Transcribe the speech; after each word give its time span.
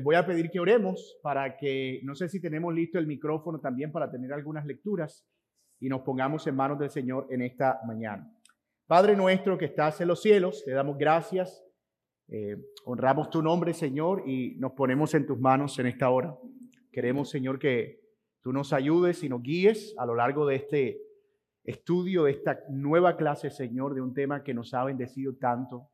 Les 0.00 0.04
voy 0.06 0.14
a 0.14 0.24
pedir 0.24 0.50
que 0.50 0.58
oremos 0.58 1.18
para 1.22 1.58
que, 1.58 2.00
no 2.04 2.14
sé 2.14 2.26
si 2.26 2.40
tenemos 2.40 2.72
listo 2.72 2.98
el 2.98 3.06
micrófono 3.06 3.60
también 3.60 3.92
para 3.92 4.10
tener 4.10 4.32
algunas 4.32 4.64
lecturas 4.64 5.26
y 5.78 5.90
nos 5.90 6.00
pongamos 6.00 6.46
en 6.46 6.56
manos 6.56 6.78
del 6.78 6.88
Señor 6.88 7.26
en 7.28 7.42
esta 7.42 7.80
mañana. 7.86 8.34
Padre 8.86 9.14
nuestro 9.14 9.58
que 9.58 9.66
estás 9.66 10.00
en 10.00 10.08
los 10.08 10.22
cielos, 10.22 10.64
te 10.64 10.70
damos 10.70 10.96
gracias, 10.96 11.62
eh, 12.28 12.56
honramos 12.86 13.28
tu 13.28 13.42
nombre, 13.42 13.74
Señor, 13.74 14.26
y 14.26 14.56
nos 14.58 14.72
ponemos 14.72 15.12
en 15.12 15.26
tus 15.26 15.38
manos 15.38 15.78
en 15.78 15.84
esta 15.84 16.08
hora. 16.08 16.34
Queremos, 16.90 17.28
Señor, 17.28 17.58
que 17.58 18.00
tú 18.40 18.54
nos 18.54 18.72
ayudes 18.72 19.22
y 19.22 19.28
nos 19.28 19.42
guíes 19.42 19.94
a 19.98 20.06
lo 20.06 20.14
largo 20.14 20.46
de 20.46 20.56
este 20.56 21.02
estudio, 21.62 22.24
de 22.24 22.30
esta 22.30 22.60
nueva 22.70 23.18
clase, 23.18 23.50
Señor, 23.50 23.94
de 23.94 24.00
un 24.00 24.14
tema 24.14 24.42
que 24.42 24.54
nos 24.54 24.72
ha 24.72 24.82
bendecido 24.82 25.36
tanto 25.36 25.90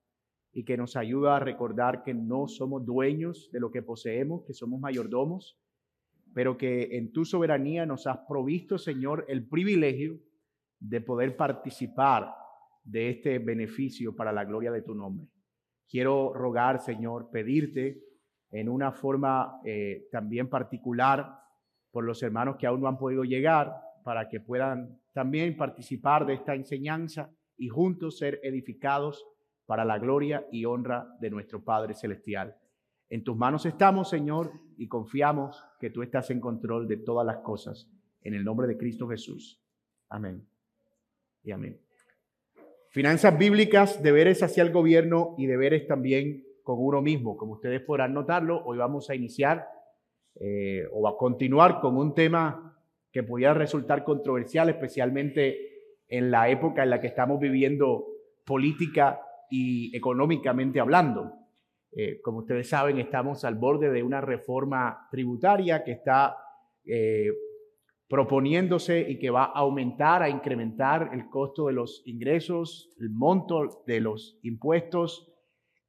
y 0.56 0.64
que 0.64 0.78
nos 0.78 0.96
ayuda 0.96 1.36
a 1.36 1.40
recordar 1.40 2.02
que 2.02 2.14
no 2.14 2.48
somos 2.48 2.86
dueños 2.86 3.50
de 3.52 3.60
lo 3.60 3.70
que 3.70 3.82
poseemos, 3.82 4.42
que 4.46 4.54
somos 4.54 4.80
mayordomos, 4.80 5.60
pero 6.32 6.56
que 6.56 6.96
en 6.96 7.12
tu 7.12 7.26
soberanía 7.26 7.84
nos 7.84 8.06
has 8.06 8.20
provisto, 8.26 8.78
Señor, 8.78 9.26
el 9.28 9.46
privilegio 9.46 10.18
de 10.80 11.02
poder 11.02 11.36
participar 11.36 12.32
de 12.82 13.10
este 13.10 13.38
beneficio 13.38 14.16
para 14.16 14.32
la 14.32 14.46
gloria 14.46 14.72
de 14.72 14.80
tu 14.80 14.94
nombre. 14.94 15.28
Quiero 15.90 16.32
rogar, 16.32 16.80
Señor, 16.80 17.28
pedirte 17.30 18.00
en 18.50 18.70
una 18.70 18.92
forma 18.92 19.60
eh, 19.62 20.08
también 20.10 20.48
particular 20.48 21.38
por 21.90 22.04
los 22.04 22.22
hermanos 22.22 22.56
que 22.56 22.66
aún 22.66 22.80
no 22.80 22.88
han 22.88 22.96
podido 22.96 23.24
llegar, 23.24 23.74
para 24.02 24.26
que 24.30 24.40
puedan 24.40 25.02
también 25.12 25.54
participar 25.54 26.24
de 26.24 26.32
esta 26.32 26.54
enseñanza 26.54 27.30
y 27.58 27.68
juntos 27.68 28.16
ser 28.16 28.40
edificados 28.42 29.22
para 29.66 29.84
la 29.84 29.98
gloria 29.98 30.46
y 30.50 30.64
honra 30.64 31.16
de 31.20 31.30
nuestro 31.30 31.62
Padre 31.62 31.94
Celestial. 31.94 32.56
En 33.08 33.22
tus 33.22 33.36
manos 33.36 33.66
estamos, 33.66 34.08
Señor, 34.08 34.52
y 34.76 34.88
confiamos 34.88 35.62
que 35.78 35.90
tú 35.90 36.02
estás 36.02 36.30
en 36.30 36.40
control 36.40 36.88
de 36.88 36.96
todas 36.96 37.26
las 37.26 37.38
cosas. 37.38 37.90
En 38.22 38.34
el 38.34 38.44
nombre 38.44 38.66
de 38.66 38.76
Cristo 38.76 39.08
Jesús. 39.08 39.60
Amén. 40.08 40.46
Y 41.42 41.52
amén. 41.52 41.80
Finanzas 42.90 43.36
bíblicas, 43.36 44.02
deberes 44.02 44.42
hacia 44.42 44.62
el 44.62 44.72
gobierno 44.72 45.34
y 45.36 45.46
deberes 45.46 45.86
también 45.86 46.44
con 46.62 46.76
uno 46.78 47.02
mismo. 47.02 47.36
Como 47.36 47.52
ustedes 47.52 47.80
podrán 47.82 48.14
notarlo, 48.14 48.64
hoy 48.64 48.78
vamos 48.78 49.10
a 49.10 49.14
iniciar 49.14 49.68
eh, 50.40 50.86
o 50.92 51.06
a 51.06 51.16
continuar 51.16 51.80
con 51.80 51.96
un 51.96 52.14
tema 52.14 52.76
que 53.12 53.22
pudiera 53.22 53.54
resultar 53.54 54.02
controversial, 54.04 54.68
especialmente 54.68 55.94
en 56.08 56.30
la 56.30 56.48
época 56.48 56.82
en 56.82 56.90
la 56.90 57.00
que 57.00 57.06
estamos 57.06 57.38
viviendo 57.40 58.06
política 58.44 59.20
y 59.50 59.96
económicamente 59.96 60.80
hablando. 60.80 61.32
Eh, 61.92 62.20
como 62.20 62.38
ustedes 62.38 62.68
saben, 62.68 62.98
estamos 62.98 63.44
al 63.44 63.54
borde 63.54 63.90
de 63.90 64.02
una 64.02 64.20
reforma 64.20 65.08
tributaria 65.10 65.82
que 65.82 65.92
está 65.92 66.36
eh, 66.84 67.30
proponiéndose 68.08 69.00
y 69.08 69.18
que 69.18 69.30
va 69.30 69.44
a 69.44 69.60
aumentar, 69.60 70.22
a 70.22 70.28
incrementar 70.28 71.10
el 71.12 71.28
costo 71.28 71.66
de 71.66 71.72
los 71.72 72.02
ingresos, 72.06 72.94
el 73.00 73.10
monto 73.10 73.82
de 73.86 74.00
los 74.00 74.38
impuestos 74.42 75.32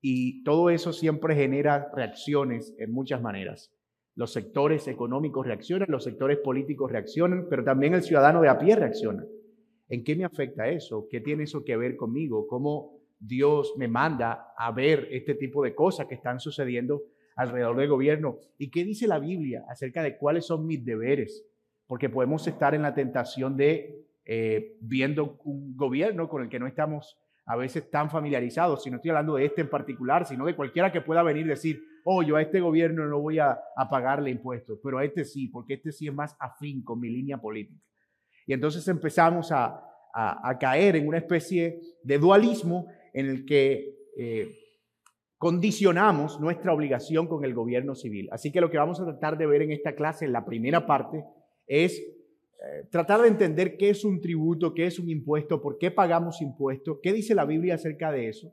y 0.02 0.44
todo 0.44 0.70
eso 0.70 0.94
siempre 0.94 1.36
genera 1.36 1.92
reacciones 1.94 2.76
en 2.80 2.92
muchas 2.92 3.22
maneras. 3.22 3.74
Los 4.16 4.34
sectores 4.34 4.88
económicos 4.88 5.46
reaccionan, 5.46 5.92
los 5.92 6.04
sectores 6.04 6.40
políticos 6.40 6.92
reaccionan, 6.92 7.48
pero 7.50 7.64
también 7.64 7.94
el 7.94 8.04
ciudadano 8.04 8.42
de 8.42 8.50
a 8.50 8.58
pie 8.58 8.76
reacciona. 8.76 9.24
¿En 9.90 10.04
qué 10.04 10.16
me 10.16 10.26
afecta 10.26 10.70
eso? 10.70 11.08
¿Qué 11.10 11.22
tiene 11.22 11.44
eso 11.44 11.64
que 11.64 11.78
ver 11.78 11.96
conmigo? 11.96 12.48
¿Cómo 12.48 12.97
Dios 13.20 13.74
me 13.78 13.88
manda 13.88 14.54
a 14.58 14.72
ver 14.72 15.08
este 15.12 15.36
tipo 15.36 15.64
de 15.64 15.74
cosas 15.74 16.08
que 16.08 16.16
están 16.16 16.40
sucediendo 16.40 17.04
alrededor 17.36 17.78
del 17.78 17.90
gobierno. 17.90 18.40
¿Y 18.58 18.70
qué 18.70 18.84
dice 18.84 19.08
la 19.08 19.20
Biblia 19.20 19.64
acerca 19.70 20.04
de 20.04 20.18
cuáles 20.18 20.46
son 20.46 20.66
mis 20.66 20.84
deberes? 20.84 21.46
Porque 21.86 22.10
podemos 22.10 22.46
estar 22.48 22.76
en 22.76 22.82
la 22.82 22.94
tentación 22.94 23.56
de 23.56 24.08
eh, 24.26 24.76
viendo 24.82 25.40
un 25.46 25.78
gobierno 25.78 26.28
con 26.28 26.44
el 26.44 26.50
que 26.50 26.60
no 26.60 26.68
estamos 26.68 27.18
a 27.46 27.56
veces 27.56 27.90
tan 27.90 28.10
familiarizados, 28.10 28.84
si 28.84 28.90
no 28.90 28.98
estoy 28.98 29.12
hablando 29.12 29.36
de 29.36 29.46
este 29.46 29.62
en 29.62 29.70
particular, 29.70 30.26
sino 30.26 30.46
de 30.46 30.56
cualquiera 30.56 30.92
que 30.92 31.00
pueda 31.00 31.24
venir 31.24 31.46
y 31.46 31.50
decir, 31.50 31.82
oh, 32.04 32.22
yo 32.22 32.36
a 32.36 32.42
este 32.42 32.60
gobierno 32.60 33.06
no 33.06 33.22
voy 33.22 33.40
a, 33.40 33.58
pagarle 33.90 34.32
impuestos, 34.32 34.80
pero 34.84 34.98
a 34.98 35.06
este 35.06 35.24
sí, 35.24 35.48
porque 35.48 35.76
este 35.76 35.94
sí 35.94 36.08
es 36.08 36.14
más 36.14 36.36
afín 36.40 36.84
con 36.84 37.00
mi 37.00 37.10
línea 37.10 37.38
política. 37.38 37.82
Y 38.46 38.52
entonces 38.52 38.86
empezamos 38.90 39.52
a, 39.54 39.82
a 40.14 40.58
caer 40.60 40.98
en 40.98 41.08
una 41.08 41.20
especie 41.20 41.80
de 42.04 42.18
dualismo 42.18 42.88
en 43.14 43.28
el 43.28 43.46
que 43.46 43.96
eh, 44.18 44.50
condicionamos 45.38 46.40
nuestra 46.40 46.74
obligación 46.74 47.28
con 47.28 47.44
el 47.46 47.54
gobierno 47.54 47.96
civil. 47.96 48.30
Así 48.32 48.52
que 48.52 48.62
lo 48.62 48.72
que 48.72 48.78
vamos 48.78 49.00
a 49.00 49.06
tratar 49.06 49.38
de 49.38 49.46
ver 49.46 49.62
en 49.62 49.72
esta 49.72 49.94
clase, 49.96 50.26
en 50.26 50.34
la 50.34 50.46
primera 50.46 50.86
parte, 50.88 51.24
es 51.68 52.00
eh, 52.00 52.88
tratar 52.90 53.22
de 53.22 53.28
entender 53.28 53.78
qué 53.78 53.90
es 53.92 54.04
un 54.04 54.20
tributo, 54.20 54.74
qué 54.74 54.88
es 54.88 54.98
un 54.98 55.10
impuesto, 55.10 55.62
por 55.62 55.78
qué 55.78 55.92
pagamos 55.92 56.42
impuestos, 56.42 56.98
qué 57.04 57.14
dice 57.14 57.36
la 57.36 57.46
Biblia 57.46 57.76
acerca 57.76 58.12
de 58.12 58.30
eso, 58.30 58.52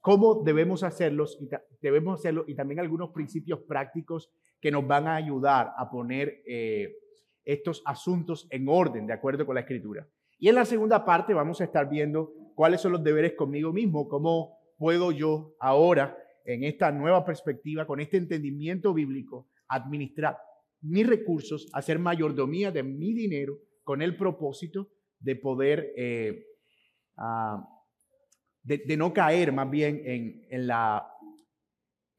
cómo 0.00 0.42
debemos 0.42 0.82
hacerlos 0.82 1.38
y, 1.40 1.48
debemos 1.82 2.20
hacerlo, 2.20 2.44
y 2.46 2.54
también 2.54 2.80
algunos 2.80 3.10
principios 3.10 3.60
prácticos 3.60 4.30
que 4.58 4.70
nos 4.70 4.86
van 4.86 5.06
a 5.06 5.16
ayudar 5.16 5.72
a 5.76 5.90
poner 5.90 6.42
eh, 6.46 6.94
estos 7.44 7.82
asuntos 7.84 8.46
en 8.50 8.68
orden 8.68 9.06
de 9.06 9.12
acuerdo 9.12 9.44
con 9.44 9.56
la 9.56 9.62
Escritura. 9.62 10.08
Y 10.38 10.48
en 10.48 10.54
la 10.54 10.64
segunda 10.64 11.04
parte 11.04 11.34
vamos 11.34 11.60
a 11.60 11.64
estar 11.64 11.88
viendo 11.90 12.32
cuáles 12.54 12.80
son 12.80 12.92
los 12.92 13.04
deberes 13.04 13.34
conmigo 13.34 13.72
mismo, 13.72 14.08
cómo 14.08 14.58
puedo 14.76 15.12
yo 15.12 15.54
ahora, 15.60 16.16
en 16.44 16.64
esta 16.64 16.90
nueva 16.90 17.24
perspectiva, 17.24 17.86
con 17.86 18.00
este 18.00 18.16
entendimiento 18.16 18.92
bíblico, 18.92 19.48
administrar 19.68 20.36
mis 20.80 21.06
recursos, 21.06 21.68
hacer 21.72 21.98
mayordomía 21.98 22.72
de 22.72 22.82
mi 22.82 23.14
dinero 23.14 23.58
con 23.84 24.02
el 24.02 24.16
propósito 24.16 24.90
de 25.20 25.36
poder, 25.36 25.92
eh, 25.96 26.44
ah, 27.16 27.64
de, 28.62 28.96
no 28.96 29.12
caer 29.12 29.52
más 29.52 29.70
bien 29.70 30.02
en, 30.04 30.66
la, 30.66 31.08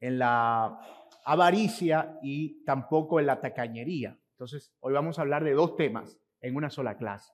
en 0.00 0.18
la 0.18 0.78
avaricia 1.24 2.18
y 2.22 2.64
tampoco 2.64 3.20
en 3.20 3.26
la 3.26 3.40
tacañería. 3.40 4.18
Entonces, 4.32 4.74
hoy 4.80 4.94
vamos 4.94 5.18
a 5.18 5.22
hablar 5.22 5.44
de 5.44 5.52
dos 5.52 5.76
temas 5.76 6.18
en 6.40 6.56
una 6.56 6.70
sola 6.70 6.96
clase. 6.96 7.32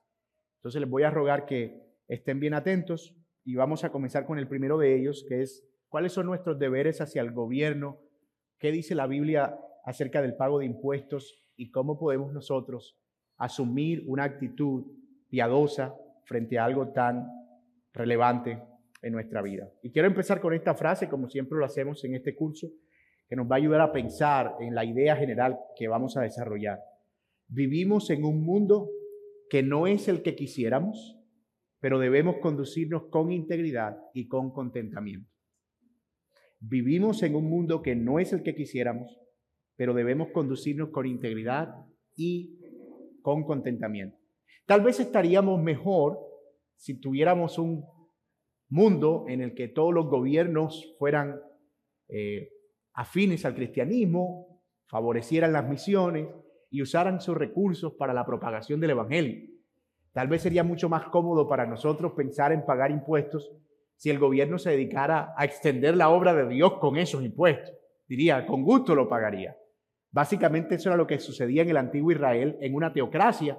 Entonces 0.59 0.81
les 0.81 0.89
voy 0.89 1.03
a 1.03 1.09
rogar 1.09 1.45
que 1.45 1.90
estén 2.11 2.41
bien 2.41 2.53
atentos 2.53 3.15
y 3.45 3.55
vamos 3.55 3.85
a 3.85 3.89
comenzar 3.89 4.25
con 4.25 4.37
el 4.37 4.47
primero 4.47 4.77
de 4.77 4.95
ellos, 4.95 5.25
que 5.29 5.41
es 5.41 5.65
cuáles 5.87 6.11
son 6.11 6.25
nuestros 6.25 6.59
deberes 6.59 6.99
hacia 6.99 7.21
el 7.21 7.31
gobierno, 7.31 7.99
qué 8.59 8.71
dice 8.71 8.95
la 8.95 9.07
Biblia 9.07 9.57
acerca 9.85 10.21
del 10.21 10.35
pago 10.35 10.59
de 10.59 10.65
impuestos 10.65 11.41
y 11.55 11.71
cómo 11.71 11.97
podemos 11.97 12.33
nosotros 12.33 12.97
asumir 13.37 14.03
una 14.07 14.25
actitud 14.25 14.85
piadosa 15.29 15.95
frente 16.25 16.59
a 16.59 16.65
algo 16.65 16.89
tan 16.89 17.27
relevante 17.93 18.61
en 19.01 19.13
nuestra 19.13 19.41
vida. 19.41 19.69
Y 19.81 19.91
quiero 19.91 20.09
empezar 20.09 20.41
con 20.41 20.53
esta 20.53 20.75
frase, 20.75 21.07
como 21.07 21.29
siempre 21.29 21.57
lo 21.57 21.65
hacemos 21.65 22.03
en 22.03 22.15
este 22.15 22.35
curso, 22.35 22.67
que 23.29 23.37
nos 23.37 23.49
va 23.49 23.55
a 23.55 23.59
ayudar 23.59 23.79
a 23.79 23.93
pensar 23.93 24.57
en 24.59 24.75
la 24.75 24.83
idea 24.83 25.15
general 25.15 25.57
que 25.77 25.87
vamos 25.87 26.17
a 26.17 26.21
desarrollar. 26.21 26.81
Vivimos 27.47 28.09
en 28.09 28.25
un 28.25 28.43
mundo 28.43 28.89
que 29.49 29.63
no 29.63 29.87
es 29.87 30.09
el 30.09 30.21
que 30.21 30.35
quisiéramos, 30.35 31.20
pero 31.81 31.99
debemos 31.99 32.37
conducirnos 32.37 33.09
con 33.09 33.31
integridad 33.31 33.97
y 34.13 34.27
con 34.27 34.53
contentamiento. 34.53 35.29
Vivimos 36.59 37.23
en 37.23 37.35
un 37.35 37.49
mundo 37.49 37.81
que 37.81 37.95
no 37.95 38.19
es 38.19 38.31
el 38.31 38.43
que 38.43 38.55
quisiéramos, 38.55 39.19
pero 39.75 39.93
debemos 39.93 40.29
conducirnos 40.29 40.89
con 40.91 41.07
integridad 41.07 41.75
y 42.15 42.59
con 43.23 43.43
contentamiento. 43.43 44.17
Tal 44.67 44.81
vez 44.81 44.99
estaríamos 44.99 45.61
mejor 45.61 46.19
si 46.75 47.01
tuviéramos 47.01 47.57
un 47.57 47.83
mundo 48.69 49.25
en 49.27 49.41
el 49.41 49.55
que 49.55 49.67
todos 49.67 49.93
los 49.93 50.05
gobiernos 50.05 50.95
fueran 50.99 51.41
eh, 52.07 52.49
afines 52.93 53.43
al 53.43 53.55
cristianismo, 53.55 54.63
favorecieran 54.85 55.51
las 55.51 55.67
misiones, 55.67 56.27
y 56.69 56.81
usaran 56.81 57.19
sus 57.19 57.35
recursos 57.35 57.93
para 57.93 58.13
la 58.13 58.25
propagación 58.25 58.79
del 58.79 58.91
Evangelio. 58.91 59.50
Tal 60.13 60.27
vez 60.27 60.41
sería 60.41 60.63
mucho 60.63 60.89
más 60.89 61.05
cómodo 61.05 61.47
para 61.47 61.65
nosotros 61.65 62.13
pensar 62.13 62.51
en 62.51 62.65
pagar 62.65 62.91
impuestos 62.91 63.51
si 63.95 64.09
el 64.09 64.19
gobierno 64.19 64.57
se 64.57 64.71
dedicara 64.71 65.33
a 65.37 65.45
extender 65.45 65.95
la 65.95 66.09
obra 66.09 66.33
de 66.33 66.47
Dios 66.47 66.79
con 66.79 66.97
esos 66.97 67.23
impuestos. 67.23 67.73
Diría, 68.07 68.45
con 68.45 68.63
gusto 68.63 68.93
lo 68.95 69.07
pagaría. 69.07 69.55
Básicamente 70.11 70.75
eso 70.75 70.89
era 70.89 70.97
lo 70.97 71.07
que 71.07 71.19
sucedía 71.19 71.61
en 71.61 71.69
el 71.69 71.77
antiguo 71.77 72.11
Israel 72.11 72.57
en 72.59 72.75
una 72.75 72.91
teocracia. 72.91 73.57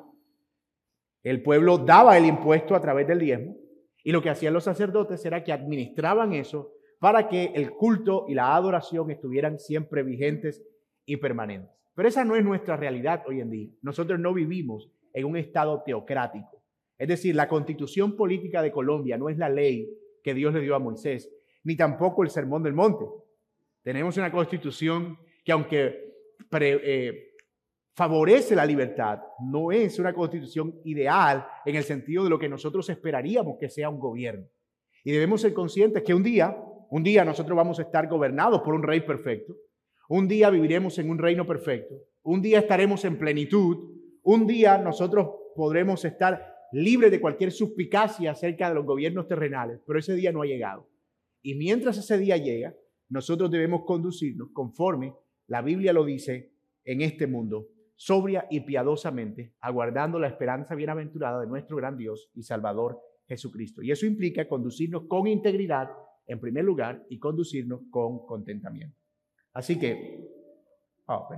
El 1.23 1.43
pueblo 1.43 1.79
daba 1.79 2.19
el 2.19 2.27
impuesto 2.27 2.75
a 2.75 2.81
través 2.81 3.07
del 3.07 3.21
diezmo 3.21 3.57
y 4.05 4.13
lo 4.13 4.21
que 4.21 4.31
hacían 4.31 4.53
los 4.53 4.65
sacerdotes 4.65 5.25
era 5.25 5.43
que 5.45 5.53
administraban 5.53 6.35
eso 6.35 6.73
para 6.99 7.29
que 7.29 7.53
el 7.55 7.71
culto 7.71 8.27
y 8.29 8.35
la 8.35 8.55
adoración 8.55 9.11
estuvieran 9.11 9.59
siempre 9.59 10.03
vigentes 10.03 10.63
y 11.07 11.17
permanentes. 11.17 11.71
Pero 11.95 12.09
esa 12.09 12.25
no 12.25 12.37
es 12.37 12.45
nuestra 12.45 12.77
realidad 12.77 13.23
hoy 13.27 13.41
en 13.41 13.51
día. 13.51 13.71
Nosotros 13.81 14.21
no 14.21 14.35
vivimos 14.35 14.91
en 15.13 15.25
un 15.25 15.37
estado 15.37 15.83
teocrático. 15.85 16.63
Es 16.99 17.09
decir, 17.09 17.35
la 17.35 17.49
constitución 17.49 18.17
política 18.17 18.63
de 18.63 18.71
Colombia 18.71 19.19
no 19.19 19.29
es 19.29 19.37
la 19.37 19.49
ley 19.49 19.93
que 20.23 20.35
Dios 20.35 20.55
le 20.55 20.61
dio 20.61 20.75
a 20.75 20.79
Moisés, 20.79 21.31
ni 21.65 21.77
tampoco 21.77 22.23
el 22.23 22.31
sermón 22.31 22.63
del 22.63 22.75
monte. 22.75 23.05
Tenemos 23.83 24.17
una 24.17 24.31
constitución 24.31 25.19
que 25.45 25.53
aunque 25.53 26.15
eh, 26.61 27.33
favorece 27.95 28.55
la 28.55 28.65
libertad, 28.65 29.21
no 29.41 29.73
es 29.73 29.99
una 29.99 30.15
constitución 30.15 30.81
ideal 30.85 31.47
en 31.65 31.77
el 31.77 31.83
sentido 31.83 32.25
de 32.25 32.31
lo 32.31 32.39
que 32.39 32.49
nosotros 32.49 32.89
esperaríamos 32.89 33.57
que 33.59 33.69
sea 33.69 33.89
un 33.89 33.99
gobierno. 33.99 34.47
Y 35.05 35.13
debemos 35.13 35.41
ser 35.41 35.53
conscientes 35.53 36.03
que 36.03 36.15
un 36.15 36.23
día, 36.23 36.57
un 36.91 37.03
día 37.03 37.25
nosotros 37.25 37.57
vamos 37.57 37.79
a 37.79 37.83
estar 37.83 38.07
gobernados 38.09 38.63
por 38.63 38.75
un 38.75 38.83
rey 38.83 39.01
perfecto, 39.01 39.57
un 40.09 40.29
día 40.29 40.51
viviremos 40.51 40.99
en 40.99 41.11
un 41.11 41.19
reino 41.19 41.47
perfecto, 41.47 41.97
un 42.23 42.41
día 42.41 42.61
estaremos 42.61 43.05
en 43.05 43.19
plenitud, 43.19 44.02
un 44.23 44.47
día 44.47 44.79
nosotros 44.79 45.29
podremos 45.55 46.05
estar 46.05 46.53
libres 46.73 47.11
de 47.11 47.21
cualquier 47.21 47.53
suspicacia 47.53 48.31
acerca 48.31 48.69
de 48.69 48.75
los 48.75 48.87
gobiernos 48.87 49.29
terrenales, 49.29 49.81
pero 49.87 49.99
ese 49.99 50.15
día 50.15 50.33
no 50.33 50.43
ha 50.43 50.47
llegado. 50.47 50.89
Y 51.43 51.55
mientras 51.55 51.99
ese 51.99 52.19
día 52.19 52.37
llega, 52.37 52.75
nosotros 53.09 53.51
debemos 53.51 53.83
conducirnos 53.85 54.49
conforme 54.53 55.15
la 55.47 55.61
Biblia 55.61 55.93
lo 55.93 56.05
dice 56.05 56.53
en 56.85 57.03
este 57.03 57.27
mundo, 57.27 57.69
sobria 57.95 58.47
y 58.51 58.61
piadosamente, 58.61 59.55
aguardando 59.61 60.19
la 60.19 60.29
esperanza 60.29 60.75
bienaventurada 60.75 61.41
de 61.41 61.47
nuestro 61.47 61.77
gran 61.77 61.97
Dios 61.97 62.31
y 62.35 62.43
Salvador 62.43 63.01
Jesucristo. 63.27 63.83
Y 63.83 63.91
eso 63.91 64.07
implica 64.07 64.49
conducirnos 64.49 65.05
con 65.09 65.27
integridad 65.27 65.91
en 66.27 66.41
primer 66.41 66.65
lugar 66.65 67.05
y 67.11 67.19
conducirnos 67.19 67.83
con 67.91 68.25
contentamiento. 68.25 68.97
Así 69.53 69.79
que, 69.79 70.27
oh, 71.07 71.29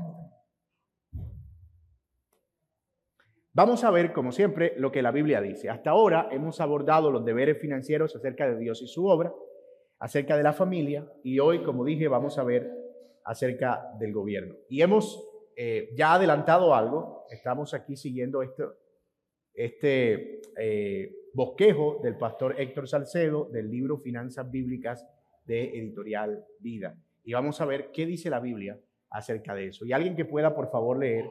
Vamos 3.56 3.84
a 3.84 3.90
ver, 3.92 4.12
como 4.12 4.32
siempre, 4.32 4.74
lo 4.78 4.90
que 4.90 5.00
la 5.00 5.12
Biblia 5.12 5.40
dice. 5.40 5.70
Hasta 5.70 5.90
ahora 5.90 6.28
hemos 6.32 6.60
abordado 6.60 7.12
los 7.12 7.24
deberes 7.24 7.60
financieros 7.60 8.16
acerca 8.16 8.48
de 8.48 8.58
Dios 8.58 8.82
y 8.82 8.88
su 8.88 9.06
obra, 9.06 9.32
acerca 10.00 10.36
de 10.36 10.42
la 10.42 10.52
familia, 10.52 11.08
y 11.22 11.38
hoy, 11.38 11.62
como 11.62 11.84
dije, 11.84 12.08
vamos 12.08 12.36
a 12.36 12.42
ver 12.42 12.68
acerca 13.24 13.92
del 14.00 14.12
gobierno. 14.12 14.56
Y 14.68 14.82
hemos 14.82 15.24
eh, 15.54 15.90
ya 15.96 16.14
adelantado 16.14 16.74
algo, 16.74 17.26
estamos 17.30 17.74
aquí 17.74 17.94
siguiendo 17.94 18.42
esto, 18.42 18.74
este 19.54 20.40
eh, 20.58 21.14
bosquejo 21.32 22.00
del 22.02 22.18
pastor 22.18 22.60
Héctor 22.60 22.88
Salcedo 22.88 23.48
del 23.52 23.70
libro 23.70 23.98
Finanzas 23.98 24.50
Bíblicas 24.50 25.06
de 25.44 25.78
Editorial 25.78 26.44
Vida. 26.58 26.98
Y 27.22 27.34
vamos 27.34 27.60
a 27.60 27.66
ver 27.66 27.92
qué 27.92 28.04
dice 28.04 28.30
la 28.30 28.40
Biblia 28.40 28.80
acerca 29.10 29.54
de 29.54 29.68
eso. 29.68 29.86
Y 29.86 29.92
alguien 29.92 30.16
que 30.16 30.24
pueda, 30.24 30.56
por 30.56 30.72
favor, 30.72 30.98
leer 30.98 31.30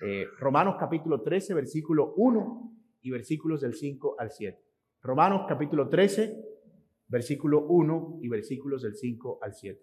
eh, 0.00 0.26
Romanos 0.38 0.76
capítulo 0.78 1.22
13, 1.22 1.54
versículo 1.54 2.14
1 2.16 2.72
y 3.02 3.10
versículos 3.10 3.60
del 3.60 3.74
5 3.74 4.16
al 4.18 4.30
7. 4.30 4.58
Romanos 5.02 5.46
capítulo 5.48 5.88
13, 5.88 6.36
versículo 7.08 7.66
1 7.66 8.18
y 8.22 8.28
versículos 8.28 8.82
del 8.82 8.94
5 8.94 9.38
al 9.42 9.54
7. 9.54 9.80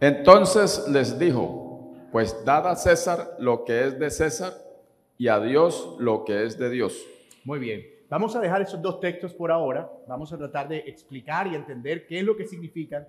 Entonces 0.00 0.88
les 0.88 1.18
dijo, 1.18 1.94
pues 2.10 2.44
dad 2.44 2.68
a 2.68 2.76
César 2.76 3.36
lo 3.38 3.64
que 3.64 3.86
es 3.86 3.98
de 3.98 4.10
César 4.10 4.54
y 5.18 5.28
a 5.28 5.38
Dios 5.40 5.96
lo 5.98 6.24
que 6.24 6.44
es 6.44 6.58
de 6.58 6.70
Dios. 6.70 7.06
Muy 7.44 7.58
bien, 7.58 7.82
vamos 8.08 8.34
a 8.36 8.40
dejar 8.40 8.62
esos 8.62 8.80
dos 8.80 9.00
textos 9.00 9.34
por 9.34 9.50
ahora, 9.50 9.90
vamos 10.08 10.32
a 10.32 10.38
tratar 10.38 10.68
de 10.68 10.78
explicar 10.78 11.46
y 11.46 11.54
entender 11.54 12.06
qué 12.06 12.20
es 12.20 12.24
lo 12.24 12.36
que 12.36 12.46
significan 12.46 13.06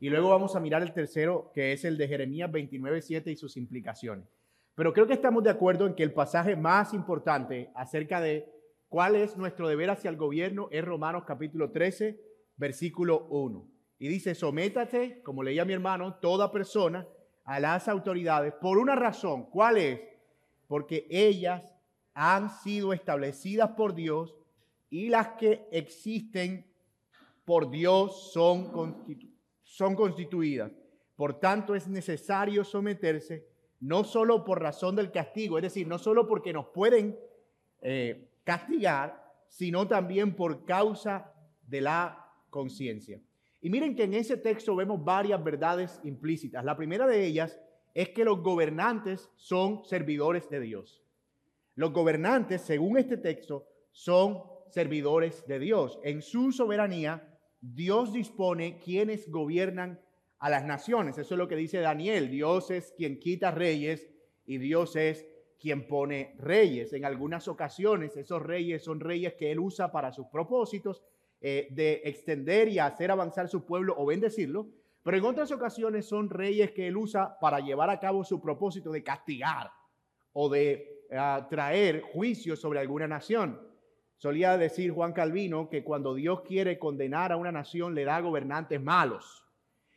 y 0.00 0.10
luego 0.10 0.28
vamos 0.28 0.54
a 0.54 0.60
mirar 0.60 0.82
el 0.82 0.92
tercero 0.92 1.50
que 1.54 1.72
es 1.72 1.84
el 1.84 1.96
de 1.96 2.08
Jeremías 2.08 2.52
29, 2.52 3.00
7 3.00 3.30
y 3.30 3.36
sus 3.36 3.56
implicaciones. 3.56 4.28
Pero 4.74 4.92
creo 4.92 5.06
que 5.06 5.14
estamos 5.14 5.44
de 5.44 5.50
acuerdo 5.50 5.86
en 5.86 5.94
que 5.94 6.02
el 6.02 6.12
pasaje 6.12 6.56
más 6.56 6.94
importante 6.94 7.70
acerca 7.74 8.20
de 8.20 8.52
cuál 8.88 9.14
es 9.14 9.36
nuestro 9.36 9.68
deber 9.68 9.90
hacia 9.90 10.10
el 10.10 10.16
gobierno 10.16 10.68
es 10.72 10.84
Romanos 10.84 11.24
capítulo 11.24 11.70
13, 11.70 12.20
versículo 12.56 13.26
1. 13.30 13.68
Y 13.98 14.08
dice, 14.08 14.34
sométate, 14.34 15.22
como 15.22 15.44
leía 15.44 15.64
mi 15.64 15.72
hermano, 15.72 16.14
toda 16.14 16.50
persona 16.50 17.06
a 17.44 17.60
las 17.60 17.86
autoridades 17.86 18.52
por 18.54 18.78
una 18.78 18.96
razón. 18.96 19.48
¿Cuál 19.48 19.78
es? 19.78 20.00
Porque 20.66 21.06
ellas 21.08 21.76
han 22.14 22.50
sido 22.50 22.92
establecidas 22.92 23.70
por 23.70 23.94
Dios 23.94 24.34
y 24.90 25.08
las 25.08 25.28
que 25.38 25.68
existen 25.70 26.66
por 27.44 27.70
Dios 27.70 28.32
son, 28.32 29.04
son 29.62 29.94
constituidas. 29.94 30.72
Por 31.14 31.38
tanto, 31.38 31.76
es 31.76 31.86
necesario 31.86 32.64
someterse 32.64 33.53
no 33.84 34.02
solo 34.02 34.46
por 34.46 34.62
razón 34.62 34.96
del 34.96 35.10
castigo, 35.10 35.58
es 35.58 35.62
decir, 35.62 35.86
no 35.86 35.98
solo 35.98 36.26
porque 36.26 36.54
nos 36.54 36.68
pueden 36.68 37.18
eh, 37.82 38.30
castigar, 38.42 39.22
sino 39.48 39.86
también 39.86 40.34
por 40.34 40.64
causa 40.64 41.34
de 41.66 41.82
la 41.82 42.32
conciencia. 42.48 43.20
Y 43.60 43.68
miren 43.68 43.94
que 43.94 44.04
en 44.04 44.14
ese 44.14 44.38
texto 44.38 44.74
vemos 44.74 45.04
varias 45.04 45.44
verdades 45.44 46.00
implícitas. 46.02 46.64
La 46.64 46.78
primera 46.78 47.06
de 47.06 47.26
ellas 47.26 47.60
es 47.92 48.08
que 48.08 48.24
los 48.24 48.40
gobernantes 48.42 49.30
son 49.36 49.84
servidores 49.84 50.48
de 50.48 50.60
Dios. 50.60 51.04
Los 51.74 51.92
gobernantes, 51.92 52.62
según 52.62 52.96
este 52.96 53.18
texto, 53.18 53.66
son 53.92 54.44
servidores 54.70 55.46
de 55.46 55.58
Dios. 55.58 55.98
En 56.04 56.22
su 56.22 56.52
soberanía, 56.52 57.36
Dios 57.60 58.14
dispone 58.14 58.78
quienes 58.78 59.30
gobiernan 59.30 60.00
a 60.44 60.50
las 60.50 60.62
naciones. 60.62 61.16
Eso 61.16 61.34
es 61.34 61.38
lo 61.38 61.48
que 61.48 61.56
dice 61.56 61.78
Daniel. 61.78 62.28
Dios 62.28 62.70
es 62.70 62.92
quien 62.94 63.18
quita 63.18 63.50
reyes 63.50 64.10
y 64.44 64.58
Dios 64.58 64.94
es 64.94 65.26
quien 65.58 65.88
pone 65.88 66.36
reyes. 66.38 66.92
En 66.92 67.06
algunas 67.06 67.48
ocasiones 67.48 68.14
esos 68.18 68.42
reyes 68.42 68.84
son 68.84 69.00
reyes 69.00 69.32
que 69.38 69.50
Él 69.50 69.58
usa 69.58 69.90
para 69.90 70.12
sus 70.12 70.26
propósitos 70.26 71.02
eh, 71.40 71.68
de 71.70 72.02
extender 72.04 72.68
y 72.68 72.78
hacer 72.78 73.10
avanzar 73.10 73.48
su 73.48 73.64
pueblo 73.64 73.94
o 73.96 74.04
bendecirlo. 74.04 74.68
Pero 75.02 75.16
en 75.16 75.24
otras 75.24 75.50
ocasiones 75.50 76.04
son 76.04 76.28
reyes 76.28 76.72
que 76.72 76.88
Él 76.88 76.98
usa 76.98 77.38
para 77.40 77.60
llevar 77.60 77.88
a 77.88 77.98
cabo 77.98 78.22
su 78.22 78.38
propósito 78.42 78.92
de 78.92 79.02
castigar 79.02 79.72
o 80.34 80.50
de 80.50 81.06
eh, 81.08 81.38
traer 81.48 82.02
juicio 82.02 82.54
sobre 82.54 82.80
alguna 82.80 83.08
nación. 83.08 83.66
Solía 84.18 84.58
decir 84.58 84.90
Juan 84.90 85.14
Calvino 85.14 85.70
que 85.70 85.82
cuando 85.82 86.14
Dios 86.14 86.42
quiere 86.42 86.78
condenar 86.78 87.32
a 87.32 87.38
una 87.38 87.50
nación 87.50 87.94
le 87.94 88.04
da 88.04 88.20
gobernantes 88.20 88.78
malos. 88.78 89.43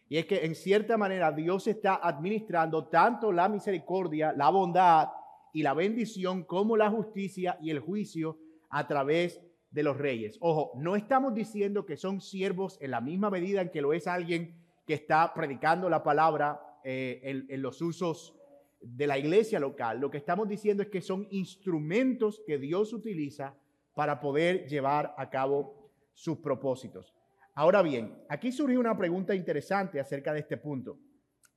Y 0.09 0.17
es 0.17 0.25
que 0.25 0.45
en 0.45 0.55
cierta 0.55 0.97
manera 0.97 1.31
Dios 1.31 1.67
está 1.67 1.95
administrando 1.95 2.85
tanto 2.87 3.31
la 3.31 3.49
misericordia, 3.49 4.33
la 4.33 4.49
bondad 4.49 5.09
y 5.53 5.63
la 5.63 5.73
bendición 5.73 6.43
como 6.43 6.77
la 6.77 6.89
justicia 6.89 7.57
y 7.61 7.71
el 7.71 7.79
juicio 7.79 8.37
a 8.69 8.87
través 8.87 9.41
de 9.71 9.83
los 9.83 9.97
reyes. 9.97 10.37
Ojo, 10.39 10.71
no 10.75 10.95
estamos 10.95 11.33
diciendo 11.33 11.85
que 11.85 11.97
son 11.97 12.21
siervos 12.21 12.77
en 12.81 12.91
la 12.91 13.01
misma 13.01 13.29
medida 13.29 13.61
en 13.61 13.69
que 13.69 13.81
lo 13.81 13.93
es 13.93 14.07
alguien 14.07 14.55
que 14.85 14.93
está 14.93 15.33
predicando 15.33 15.89
la 15.89 16.03
palabra 16.03 16.79
eh, 16.83 17.19
en, 17.23 17.45
en 17.49 17.61
los 17.61 17.81
usos 17.81 18.33
de 18.79 19.07
la 19.07 19.17
iglesia 19.17 19.59
local. 19.59 19.99
Lo 19.99 20.09
que 20.09 20.17
estamos 20.17 20.47
diciendo 20.47 20.83
es 20.83 20.89
que 20.89 21.01
son 21.01 21.27
instrumentos 21.31 22.41
que 22.45 22.57
Dios 22.57 22.93
utiliza 22.93 23.55
para 23.93 24.21
poder 24.21 24.67
llevar 24.67 25.13
a 25.17 25.29
cabo 25.29 25.91
sus 26.13 26.37
propósitos. 26.37 27.16
Ahora 27.57 27.81
bien, 27.81 28.13
aquí 28.29 28.51
surge 28.51 28.77
una 28.77 28.95
pregunta 28.95 29.33
interesante 29.33 29.99
acerca 29.99 30.31
de 30.31 30.41
este 30.41 30.57
punto. 30.57 30.99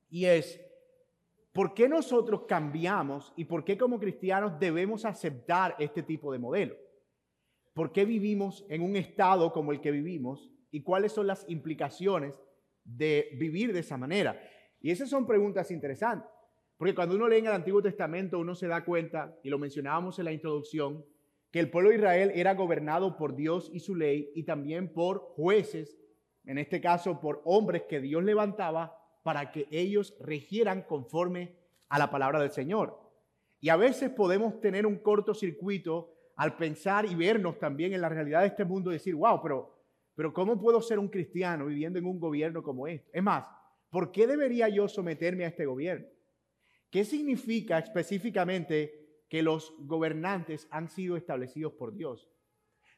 Y 0.09 0.25
es, 0.25 0.59
¿por 1.53 1.75
qué 1.75 1.87
nosotros 1.87 2.45
cambiamos 2.47 3.31
y 3.35 3.45
por 3.45 3.63
qué 3.63 3.77
como 3.77 3.99
cristianos 3.99 4.59
debemos 4.59 5.05
aceptar 5.05 5.75
este 5.77 6.01
tipo 6.01 6.31
de 6.33 6.39
modelo? 6.39 6.75
¿Por 7.75 7.91
qué 7.91 8.03
vivimos 8.05 8.65
en 8.67 8.81
un 8.81 8.95
estado 8.95 9.53
como 9.53 9.73
el 9.73 9.79
que 9.79 9.91
vivimos 9.91 10.49
y 10.71 10.81
cuáles 10.81 11.11
son 11.11 11.27
las 11.27 11.47
implicaciones 11.47 12.41
de 12.83 13.37
vivir 13.37 13.71
de 13.71 13.81
esa 13.81 13.95
manera? 13.95 14.41
Y 14.81 14.89
esas 14.89 15.07
son 15.07 15.27
preguntas 15.27 15.69
interesantes, 15.69 16.31
porque 16.77 16.95
cuando 16.95 17.13
uno 17.13 17.27
lee 17.27 17.37
en 17.37 17.45
el 17.45 17.53
Antiguo 17.53 17.83
Testamento 17.83 18.39
uno 18.39 18.55
se 18.55 18.67
da 18.67 18.83
cuenta, 18.83 19.37
y 19.43 19.51
lo 19.51 19.59
mencionábamos 19.59 20.17
en 20.17 20.25
la 20.25 20.33
introducción, 20.33 21.05
que 21.51 21.59
el 21.59 21.69
pueblo 21.69 21.89
de 21.89 21.97
Israel 21.97 22.31
era 22.33 22.55
gobernado 22.55 23.17
por 23.17 23.35
Dios 23.35 23.69
y 23.73 23.81
su 23.81 23.95
ley 23.95 24.31
y 24.33 24.43
también 24.43 24.93
por 24.93 25.19
jueces, 25.35 25.99
en 26.45 26.57
este 26.57 26.79
caso 26.79 27.19
por 27.19 27.41
hombres 27.43 27.83
que 27.89 27.99
Dios 27.99 28.23
levantaba 28.23 28.97
para 29.23 29.51
que 29.51 29.67
ellos 29.69 30.15
regieran 30.21 30.83
conforme 30.83 31.55
a 31.89 31.99
la 31.99 32.09
palabra 32.09 32.39
del 32.39 32.51
Señor. 32.51 32.97
Y 33.59 33.69
a 33.69 33.75
veces 33.75 34.09
podemos 34.09 34.59
tener 34.61 34.85
un 34.85 34.97
cortocircuito 34.97 36.13
al 36.37 36.55
pensar 36.55 37.05
y 37.05 37.13
vernos 37.13 37.59
también 37.59 37.93
en 37.93 38.01
la 38.01 38.09
realidad 38.09 38.41
de 38.41 38.47
este 38.47 38.65
mundo 38.65 38.89
y 38.89 38.93
decir, 38.93 39.13
wow, 39.13 39.41
pero, 39.43 39.77
pero 40.15 40.33
¿cómo 40.33 40.59
puedo 40.59 40.81
ser 40.81 40.97
un 40.97 41.09
cristiano 41.09 41.65
viviendo 41.65 41.99
en 41.99 42.05
un 42.05 42.19
gobierno 42.19 42.63
como 42.63 42.87
este? 42.87 43.11
Es 43.13 43.21
más, 43.21 43.45
¿por 43.89 44.11
qué 44.11 44.25
debería 44.25 44.69
yo 44.69 44.87
someterme 44.87 45.45
a 45.45 45.49
este 45.49 45.65
gobierno? 45.65 46.07
¿Qué 46.89 47.05
significa 47.05 47.77
específicamente 47.77 49.00
que 49.31 49.41
los 49.41 49.73
gobernantes 49.79 50.67
han 50.71 50.89
sido 50.89 51.15
establecidos 51.15 51.71
por 51.71 51.95
Dios. 51.95 52.29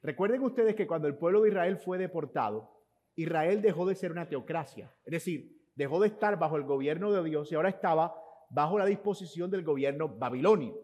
Recuerden 0.01 0.41
ustedes 0.41 0.73
que 0.73 0.87
cuando 0.87 1.07
el 1.07 1.15
pueblo 1.15 1.41
de 1.41 1.49
Israel 1.49 1.77
fue 1.77 1.99
deportado, 1.99 2.71
Israel 3.15 3.61
dejó 3.61 3.85
de 3.85 3.93
ser 3.93 4.11
una 4.11 4.27
teocracia, 4.27 4.91
es 5.05 5.11
decir, 5.11 5.61
dejó 5.75 6.01
de 6.01 6.07
estar 6.07 6.39
bajo 6.39 6.57
el 6.57 6.63
gobierno 6.63 7.11
de 7.11 7.23
Dios 7.23 7.51
y 7.51 7.55
ahora 7.55 7.69
estaba 7.69 8.15
bajo 8.49 8.79
la 8.79 8.87
disposición 8.87 9.51
del 9.51 9.63
gobierno 9.63 10.09
babilonio. 10.09 10.75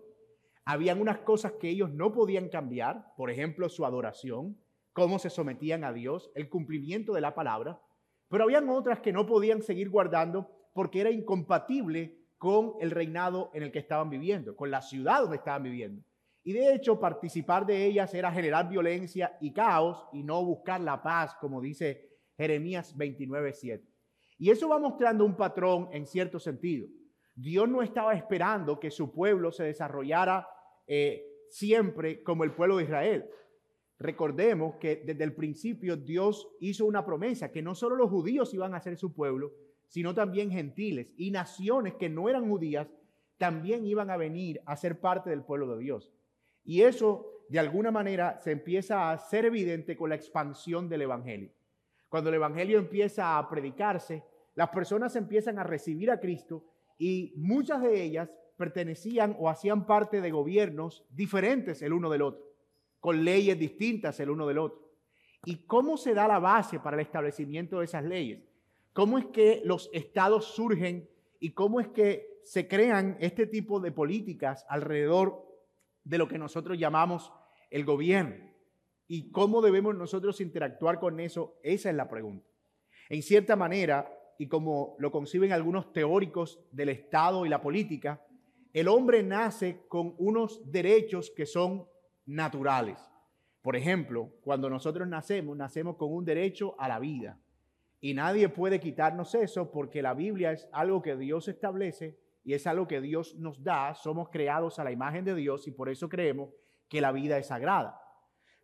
Habían 0.66 1.02
unas 1.02 1.18
cosas 1.18 1.54
que 1.54 1.70
ellos 1.70 1.90
no 1.90 2.14
podían 2.14 2.50
cambiar, 2.50 3.16
por 3.18 3.32
ejemplo, 3.32 3.70
su 3.70 3.88
adoración, 3.88 4.56
cómo 4.94 5.18
se 5.18 5.32
sometían 5.32 5.84
a 5.84 5.94
Dios, 5.94 6.30
el 6.36 6.48
cumplimiento 6.48 7.12
de 7.14 7.22
la 7.22 7.34
palabra, 7.34 7.82
pero 8.28 8.44
habían 8.44 8.70
otras 8.70 9.00
que 9.00 9.12
no 9.12 9.26
podían 9.26 9.64
seguir 9.64 9.90
guardando 9.90 10.48
porque 10.76 11.02
era 11.02 11.10
incompatible 11.10 12.19
con 12.40 12.74
el 12.80 12.90
reinado 12.90 13.52
en 13.54 13.64
el 13.64 13.72
que 13.72 13.80
estaban 13.80 14.10
viviendo, 14.10 14.56
con 14.56 14.72
la 14.72 14.82
ciudad 14.82 15.22
donde 15.22 15.36
estaban 15.38 15.62
viviendo. 15.62 16.02
Y 16.42 16.54
de 16.54 16.74
hecho, 16.74 17.00
participar 17.00 17.66
de 17.66 17.86
ellas 17.86 18.14
era 18.14 18.32
generar 18.32 18.70
violencia 18.70 19.38
y 19.42 19.52
caos 19.54 20.08
y 20.14 20.24
no 20.24 20.44
buscar 20.44 20.80
la 20.80 21.04
paz, 21.04 21.36
como 21.36 21.62
dice 21.62 22.10
Jeremías 22.38 22.98
29:7. 22.98 23.84
Y 24.38 24.50
eso 24.50 24.70
va 24.70 24.80
mostrando 24.80 25.26
un 25.26 25.36
patrón 25.36 25.90
en 25.92 26.08
cierto 26.08 26.40
sentido. 26.40 26.88
Dios 27.36 27.68
no 27.68 27.82
estaba 27.82 28.14
esperando 28.14 28.80
que 28.80 28.90
su 28.90 29.12
pueblo 29.12 29.52
se 29.52 29.66
desarrollara 29.66 30.48
eh, 30.88 31.26
siempre 31.50 32.24
como 32.24 32.46
el 32.46 32.54
pueblo 32.54 32.78
de 32.78 32.86
Israel. 32.86 33.30
Recordemos 33.98 34.78
que 34.78 35.04
desde 35.06 35.26
el 35.26 35.36
principio 35.36 35.98
Dios 35.98 36.48
hizo 36.62 36.86
una 36.86 37.06
promesa, 37.06 37.52
que 37.52 37.62
no 37.62 37.76
solo 37.76 37.98
los 37.98 38.10
judíos 38.10 38.54
iban 38.54 38.74
a 38.74 38.80
ser 38.80 38.96
su 38.96 39.14
pueblo, 39.14 39.52
sino 39.90 40.16
también 40.16 40.52
gentiles 40.52 41.14
y 41.18 41.32
naciones 41.32 41.96
que 41.96 42.08
no 42.08 42.30
eran 42.30 42.48
judías 42.48 42.88
también 43.38 43.86
iban 43.86 44.10
a 44.10 44.16
venir 44.16 44.62
a 44.66 44.78
ser 44.78 45.02
parte 45.02 45.30
del 45.30 45.44
pueblo 45.44 45.76
de 45.76 45.84
Dios. 45.84 46.14
Y 46.64 46.84
eso 46.84 47.44
de 47.50 47.60
alguna 47.60 47.92
manera 47.92 48.40
se 48.40 48.52
empieza 48.52 49.12
a 49.12 49.18
ser 49.18 49.44
evidente 49.44 49.98
con 49.98 50.10
la 50.10 50.16
expansión 50.16 50.88
del 50.88 51.02
Evangelio. 51.02 51.52
Cuando 52.08 52.30
el 52.30 52.36
Evangelio 52.36 52.80
empieza 52.80 53.38
a 53.38 53.50
predicarse, 53.50 54.24
las 54.56 54.70
personas 54.70 55.16
empiezan 55.18 55.60
a 55.60 55.64
recibir 55.64 56.10
a 56.10 56.20
Cristo 56.20 56.64
y 56.98 57.34
muchas 57.36 57.82
de 57.82 58.02
ellas 58.02 58.30
pertenecían 58.56 59.36
o 59.38 59.50
hacían 59.50 59.86
parte 59.86 60.22
de 60.22 60.32
gobiernos 60.32 61.06
diferentes 61.10 61.82
el 61.82 61.94
uno 61.94 62.10
del 62.10 62.22
otro 62.22 62.50
con 63.00 63.24
leyes 63.24 63.58
distintas 63.58 64.20
el 64.20 64.30
uno 64.30 64.48
del 64.48 64.58
otro. 64.58 64.90
¿Y 65.46 65.66
cómo 65.66 65.98
se 65.98 66.14
da 66.14 66.28
la 66.28 66.40
base 66.40 66.80
para 66.80 66.98
el 66.98 67.02
establecimiento 67.02 67.80
de 67.80 67.86
esas 67.86 68.04
leyes? 68.04 68.44
¿Cómo 68.94 69.18
es 69.18 69.26
que 69.28 69.62
los 69.66 69.90
estados 69.94 70.46
surgen 70.46 71.10
y 71.40 71.52
cómo 71.52 71.80
es 71.80 71.88
que 71.90 72.40
se 72.44 72.68
crean 72.68 73.18
este 73.20 73.46
tipo 73.46 73.80
de 73.80 73.92
políticas 73.92 74.66
alrededor 74.70 75.46
de 76.04 76.18
lo 76.18 76.28
que 76.28 76.38
nosotros 76.38 76.78
llamamos 76.78 77.32
el 77.70 77.86
gobierno? 77.86 78.50
¿Y 79.08 79.32
cómo 79.32 79.62
debemos 79.62 79.96
nosotros 79.96 80.42
interactuar 80.42 81.00
con 81.00 81.20
eso? 81.20 81.60
Esa 81.64 81.90
es 81.90 81.96
la 81.96 82.10
pregunta. 82.10 82.48
En 83.10 83.24
cierta 83.24 83.56
manera, 83.56 84.12
y 84.38 84.48
como 84.48 84.96
lo 85.00 85.12
conciben 85.12 85.52
algunos 85.52 85.92
teóricos 85.92 86.60
del 86.72 86.90
Estado 86.90 87.46
y 87.46 87.50
la 87.50 87.62
política, 87.62 88.24
el 88.72 88.88
hombre 88.88 89.24
nace 89.24 89.82
con 89.88 90.14
unos 90.20 90.72
derechos 90.72 91.32
que 91.32 91.46
son 91.46 91.88
naturales. 92.26 93.00
Por 93.62 93.76
ejemplo, 93.76 94.32
cuando 94.42 94.70
nosotros 94.70 95.08
nacemos, 95.08 95.58
nacemos 95.58 95.98
con 95.98 96.14
un 96.14 96.24
derecho 96.24 96.76
a 96.80 96.88
la 96.88 97.00
vida. 97.00 97.40
Y 98.02 98.14
nadie 98.14 98.48
puede 98.48 98.80
quitarnos 98.80 99.36
eso 99.36 99.72
porque 99.72 100.02
la 100.02 100.14
Biblia 100.14 100.54
es 100.54 100.70
algo 100.72 101.02
que 101.02 101.18
Dios 101.18 101.48
establece 101.48 102.18
y 102.44 102.54
es 102.54 102.66
algo 102.66 102.88
que 102.88 103.02
Dios 103.02 103.36
nos 103.36 103.64
da. 103.64 103.94
Somos 103.94 104.30
creados 104.30 104.80
a 104.80 104.84
la 104.84 104.92
imagen 104.92 105.26
de 105.26 105.36
Dios 105.36 105.68
y 105.68 105.72
por 105.72 105.90
eso 105.90 106.08
creemos 106.08 106.54
que 106.88 107.02
la 107.02 107.12
vida 107.12 107.38
es 107.38 107.48
sagrada. 107.48 108.02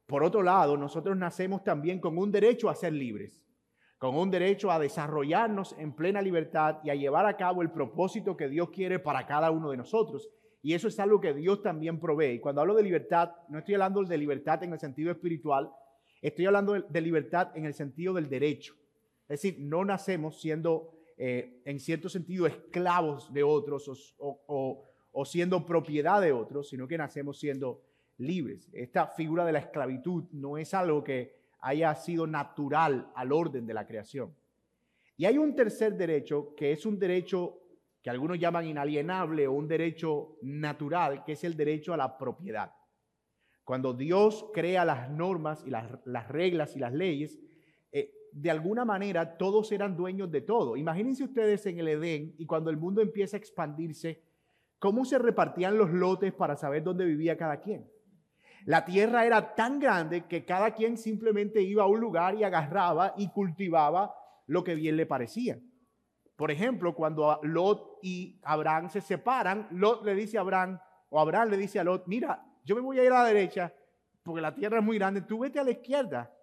Por 0.08 0.24
otro 0.24 0.42
lado, 0.42 0.78
nosotros 0.78 1.18
nacemos 1.18 1.64
también 1.64 2.00
con 2.00 2.18
un 2.18 2.32
derecho 2.32 2.70
a 2.70 2.76
ser 2.76 2.94
libres, 2.94 3.44
con 3.98 4.16
un 4.16 4.32
derecho 4.32 4.72
a 4.72 4.80
desarrollarnos 4.80 5.76
en 5.78 5.94
plena 5.94 6.22
libertad 6.22 6.78
y 6.84 6.90
a 6.90 6.96
llevar 6.96 7.26
a 7.26 7.36
cabo 7.36 7.62
el 7.62 7.72
propósito 7.72 8.38
que 8.38 8.48
Dios 8.48 8.70
quiere 8.70 9.00
para 9.00 9.26
cada 9.26 9.52
uno 9.52 9.72
de 9.72 9.78
nosotros. 9.78 10.30
Y 10.62 10.74
eso 10.74 10.88
es 10.88 11.00
algo 11.00 11.20
que 11.20 11.34
Dios 11.34 11.62
también 11.62 12.00
provee. 12.00 12.36
Y 12.36 12.40
cuando 12.40 12.62
hablo 12.62 12.74
de 12.76 12.84
libertad, 12.84 13.32
no 13.50 13.60
estoy 13.60 13.76
hablando 13.76 14.04
de 14.04 14.18
libertad 14.18 14.64
en 14.64 14.74
el 14.74 14.80
sentido 14.80 15.12
espiritual, 15.12 15.72
estoy 16.22 16.46
hablando 16.46 16.74
de 16.74 17.02
libertad 17.02 17.50
en 17.56 17.66
el 17.66 17.74
sentido 17.74 18.14
del 18.14 18.30
derecho. 18.30 18.76
Es 19.28 19.42
decir, 19.42 19.58
no 19.60 19.84
nacemos 19.84 20.40
siendo, 20.40 20.92
eh, 21.18 21.62
en 21.66 21.80
cierto 21.80 22.10
sentido, 22.10 22.46
esclavos 22.46 23.34
de 23.34 23.44
otros 23.44 24.16
o, 24.18 25.26
siendo 25.26 25.66
propiedad 25.66 26.22
de 26.22 26.32
otros, 26.32 26.70
sino 26.70 26.88
que 26.88 26.98
nacemos 26.98 27.40
siendo 27.40 27.82
libres. 28.18 28.70
Esta 28.74 29.08
figura 29.08 29.46
de 29.46 29.54
la 29.54 29.60
esclavitud 29.60 30.26
no 30.32 30.58
es 30.58 30.74
algo 30.74 31.04
que 31.04 31.36
haya 31.60 31.96
sido 31.96 32.28
natural 32.28 33.12
al 33.16 33.32
orden 33.32 33.66
de 33.66 33.74
la 33.74 33.88
creación. 33.88 34.36
Y 35.18 35.26
hay 35.26 35.38
un 35.38 35.56
tercer 35.56 35.96
derecho 35.96 36.54
que 36.56 36.72
es 36.72 36.86
un 36.86 37.00
derecho 37.00 37.62
que 38.06 38.12
algunos 38.12 38.38
llaman 38.38 38.68
inalienable 38.68 39.48
o 39.48 39.54
un 39.54 39.68
derecho 39.68 40.38
natural, 40.44 41.24
que 41.24 41.32
es 41.32 41.44
el 41.44 41.58
derecho 41.58 41.92
a 41.92 41.98
la 41.98 42.18
propiedad. 42.20 42.72
Cuando 43.64 43.94
Dios 43.94 44.46
crea 44.54 44.86
las 44.86 45.10
normas 45.10 45.64
y 45.66 45.72
las, 45.72 46.28
reglas 46.28 46.76
y 46.76 46.80
las 46.80 46.94
leyes, 46.94 47.40
de 48.36 48.52
alguna 48.52 48.84
manera 48.84 49.38
todos 49.38 49.72
eran 49.72 49.96
dueños 49.96 50.30
de 50.30 50.42
todo. 50.42 50.76
Imagínense 50.76 51.24
ustedes 51.24 51.66
en 51.68 51.80
el 51.80 51.88
Edén 51.88 52.36
y 52.38 52.46
cuando 52.46 52.70
el 52.70 52.76
mundo 52.76 53.02
empieza 53.02 53.38
a 53.38 53.40
expandirse, 53.40 54.22
cómo 54.78 55.06
se 55.06 55.18
repartían 55.18 55.78
los 55.78 55.90
lotes 55.90 56.34
para 56.34 56.58
saber 56.58 56.84
dónde 56.84 57.06
vivía 57.06 57.38
cada 57.38 57.62
quien. 57.62 57.90
La 58.66 58.84
tierra 58.84 59.26
era 59.26 59.56
tan 59.56 59.80
grande 59.80 60.26
que 60.26 60.44
cada 60.44 60.72
quien 60.72 60.98
simplemente 60.98 61.62
iba 61.62 61.84
a 61.84 61.88
un 61.88 62.02
lugar 62.02 62.36
y 62.36 62.44
agarraba 62.44 63.14
y 63.16 63.30
cultivaba 63.30 64.14
lo 64.48 64.66
que 64.66 64.76
bien 64.76 64.98
le 64.98 65.06
parecía. 65.06 65.58
Por 66.36 66.52
ejemplo, 66.52 66.94
cuando 66.94 67.40
Lot 67.42 68.00
y 68.02 68.42
Abraham 68.44 68.90
se 68.90 69.00
separan, 69.00 69.70
Lot 69.72 70.04
le 70.04 70.14
dice 70.14 70.38
a 70.38 70.42
Abraham, 70.42 70.78
o 71.10 71.22
Abraham 71.22 71.52
le 71.52 71.58
dice 71.58 71.80
a 71.80 71.86
Lot, 71.86 72.06
mira, 72.08 72.46
yo 72.66 72.76
me 72.76 72.82
voy 72.82 73.00
a 73.00 73.06
ir 73.06 73.14
a 73.14 73.24
la 73.24 73.30
derecha 73.30 73.74
porque 74.24 74.42
la 74.42 74.54
tierra 74.54 74.80
es 74.80 74.84
muy 74.84 74.98
grande, 74.98 75.22
tú 75.22 75.40
vete 75.40 75.58
a 75.60 75.64
la 75.64 75.72
izquierda. 75.72 76.35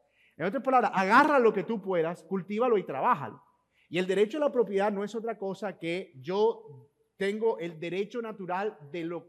En 0.43 0.49
otras 0.49 0.65
palabras, 0.65 0.91
agarra 0.93 1.39
lo 1.39 1.53
que 1.53 1.63
tú 1.63 1.81
puedas, 1.81 2.25
cultívalo 2.25 2.77
y 2.77 2.83
trabájalo. 2.83 3.41
Y 3.89 3.99
el 3.99 4.09
derecho 4.09 4.39
a 4.39 4.41
la 4.41 4.51
propiedad 4.51 4.91
no 4.91 5.05
es 5.05 5.15
otra 5.15 5.39
cosa 5.39 5.79
que 5.79 6.13
yo 6.21 6.91
tengo 7.17 7.61
el 7.61 7.79
derecho 7.79 8.21
natural 8.21 8.77
de, 8.91 9.23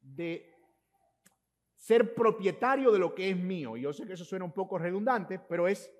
de 0.00 0.48
ser 1.74 2.14
propietario 2.14 2.92
de 2.92 3.00
lo 3.00 3.16
que 3.16 3.30
es 3.30 3.36
mío. 3.36 3.76
Yo 3.76 3.92
sé 3.92 4.06
que 4.06 4.12
eso 4.12 4.24
suena 4.24 4.44
un 4.44 4.52
poco 4.52 4.78
redundante, 4.78 5.40
pero 5.40 5.66
es 5.66 5.92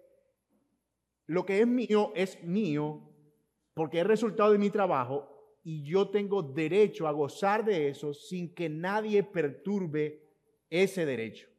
lo 1.26 1.45
que 1.45 1.61
es 1.61 1.67
mío 1.67 2.12
es 2.14 2.41
mío 2.45 3.02
porque 3.75 3.99
es 3.99 4.07
resultado 4.07 4.52
de 4.52 4.59
mi 4.59 4.71
trabajo 4.71 5.59
y 5.64 5.83
yo 5.83 6.11
tengo 6.11 6.45
derecho 6.45 7.09
a 7.09 7.11
gozar 7.11 7.64
de 7.64 7.88
eso 7.88 8.14
sin 8.14 8.55
que 8.55 8.69
nadie 8.69 9.25
perturbe 9.25 10.23
ese 10.71 11.05
derecho. 11.05 11.51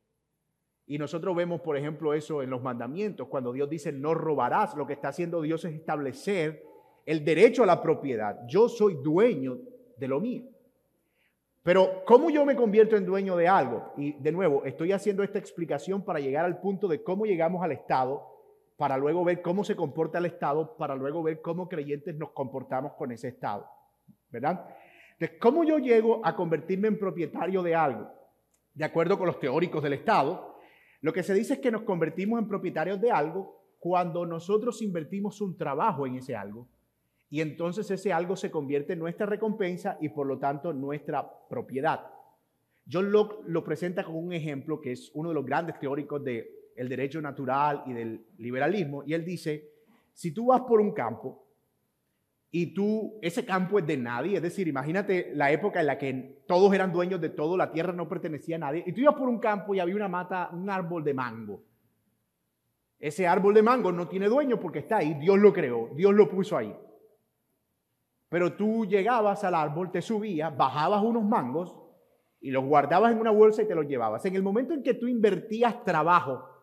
Y 0.85 0.97
nosotros 0.97 1.35
vemos, 1.35 1.61
por 1.61 1.77
ejemplo, 1.77 2.13
eso 2.13 2.41
en 2.41 2.49
los 2.49 2.61
mandamientos, 2.61 3.27
cuando 3.27 3.53
Dios 3.53 3.69
dice 3.69 3.91
no 3.91 4.13
robarás, 4.13 4.75
lo 4.75 4.85
que 4.85 4.93
está 4.93 5.09
haciendo 5.09 5.41
Dios 5.41 5.63
es 5.65 5.73
establecer 5.73 6.63
el 7.05 7.23
derecho 7.23 7.63
a 7.63 7.65
la 7.65 7.81
propiedad. 7.81 8.39
Yo 8.47 8.67
soy 8.67 8.95
dueño 9.01 9.59
de 9.97 10.07
lo 10.07 10.19
mío. 10.19 10.43
Pero 11.63 12.03
¿cómo 12.05 12.29
yo 12.29 12.45
me 12.45 12.55
convierto 12.55 12.97
en 12.97 13.05
dueño 13.05 13.37
de 13.37 13.47
algo? 13.47 13.93
Y 13.95 14.13
de 14.13 14.31
nuevo, 14.33 14.65
estoy 14.65 14.91
haciendo 14.91 15.23
esta 15.23 15.39
explicación 15.39 16.03
para 16.03 16.19
llegar 16.19 16.43
al 16.43 16.59
punto 16.59 16.89
de 16.89 17.01
cómo 17.01 17.25
llegamos 17.25 17.63
al 17.63 17.71
Estado 17.71 18.33
para 18.77 18.97
luego 18.97 19.23
ver 19.23 19.41
cómo 19.41 19.63
se 19.63 19.75
comporta 19.75 20.17
el 20.17 20.25
Estado, 20.25 20.75
para 20.75 20.95
luego 20.95 21.23
ver 21.23 21.41
cómo 21.41 21.69
creyentes 21.69 22.15
nos 22.15 22.31
comportamos 22.31 22.93
con 22.93 23.11
ese 23.11 23.29
Estado. 23.29 23.65
¿Verdad? 24.29 24.67
Entonces, 25.13 25.37
¿cómo 25.39 25.63
yo 25.63 25.77
llego 25.77 26.19
a 26.25 26.35
convertirme 26.35 26.87
en 26.87 26.99
propietario 26.99 27.61
de 27.61 27.75
algo? 27.75 28.09
De 28.73 28.83
acuerdo 28.83 29.17
con 29.17 29.27
los 29.27 29.39
teóricos 29.39 29.83
del 29.83 29.93
Estado, 29.93 30.52
lo 31.03 31.11
que 31.11 31.21
se 31.21 31.33
dice 31.33 31.55
es 31.55 31.59
que 31.59 31.69
nos 31.69 31.81
convertimos 31.81 32.39
en 32.39 32.47
propietarios 32.47 32.99
de 33.01 33.11
algo 33.11 33.61
cuando 33.77 34.25
nosotros 34.25 34.81
invertimos 34.81 35.41
un 35.41 35.57
trabajo 35.57 36.07
en 36.07 36.15
ese 36.15 36.33
algo 36.33 36.65
y 37.29 37.41
entonces 37.41 37.91
ese 37.91 38.13
algo 38.13 38.37
se 38.37 38.49
convierte 38.49 38.93
en 38.93 38.99
nuestra 38.99 39.25
recompensa 39.25 39.97
y 39.99 40.07
por 40.07 40.25
lo 40.25 40.39
tanto 40.39 40.71
nuestra 40.71 41.29
propiedad. 41.49 42.09
John 42.89 43.11
Locke 43.11 43.43
lo 43.47 43.65
presenta 43.65 44.05
como 44.05 44.19
un 44.19 44.31
ejemplo 44.31 44.79
que 44.79 44.93
es 44.93 45.11
uno 45.13 45.27
de 45.27 45.35
los 45.35 45.45
grandes 45.45 45.77
teóricos 45.77 46.23
de 46.23 46.71
el 46.77 46.87
derecho 46.87 47.21
natural 47.21 47.83
y 47.85 47.91
del 47.91 48.25
liberalismo, 48.37 49.03
y 49.05 49.13
él 49.13 49.25
dice, 49.25 49.71
si 50.13 50.33
tú 50.33 50.47
vas 50.47 50.61
por 50.61 50.79
un 50.79 50.93
campo 50.93 51.42
y 52.55 52.75
tú, 52.75 53.17
ese 53.23 53.43
campo 53.45 53.79
es 53.79 53.87
de 53.87 53.97
nadie, 53.97 54.37
es 54.37 54.43
decir, 54.43 54.67
imagínate 54.67 55.31
la 55.33 55.51
época 55.51 55.79
en 55.79 55.87
la 55.87 55.97
que 55.97 56.43
todos 56.47 56.71
eran 56.71 56.93
dueños 56.93 57.19
de 57.19 57.29
todo, 57.29 57.57
la 57.57 57.71
tierra 57.71 57.93
no 57.93 58.07
pertenecía 58.07 58.57
a 58.57 58.59
nadie, 58.59 58.83
y 58.85 58.93
tú 58.93 59.01
ibas 59.01 59.15
por 59.15 59.27
un 59.27 59.39
campo 59.39 59.73
y 59.73 59.79
había 59.79 59.95
una 59.95 60.07
mata, 60.07 60.51
un 60.53 60.69
árbol 60.69 61.03
de 61.03 61.15
mango. 61.15 61.63
Ese 62.99 63.27
árbol 63.27 63.55
de 63.55 63.63
mango 63.63 63.91
no 63.91 64.07
tiene 64.07 64.27
dueño 64.27 64.59
porque 64.59 64.79
está 64.79 64.97
ahí, 64.97 65.15
Dios 65.15 65.39
lo 65.39 65.51
creó, 65.51 65.89
Dios 65.95 66.13
lo 66.13 66.29
puso 66.29 66.55
ahí. 66.55 66.73
Pero 68.29 68.53
tú 68.53 68.85
llegabas 68.85 69.43
al 69.43 69.55
árbol, 69.55 69.91
te 69.91 70.03
subías, 70.03 70.55
bajabas 70.55 71.03
unos 71.03 71.23
mangos 71.23 71.75
y 72.39 72.51
los 72.51 72.63
guardabas 72.63 73.13
en 73.13 73.19
una 73.19 73.31
bolsa 73.31 73.63
y 73.63 73.67
te 73.67 73.75
los 73.75 73.87
llevabas. 73.87 74.23
En 74.25 74.35
el 74.35 74.43
momento 74.43 74.75
en 74.75 74.83
que 74.83 74.93
tú 74.93 75.07
invertías 75.07 75.83
trabajo 75.83 76.53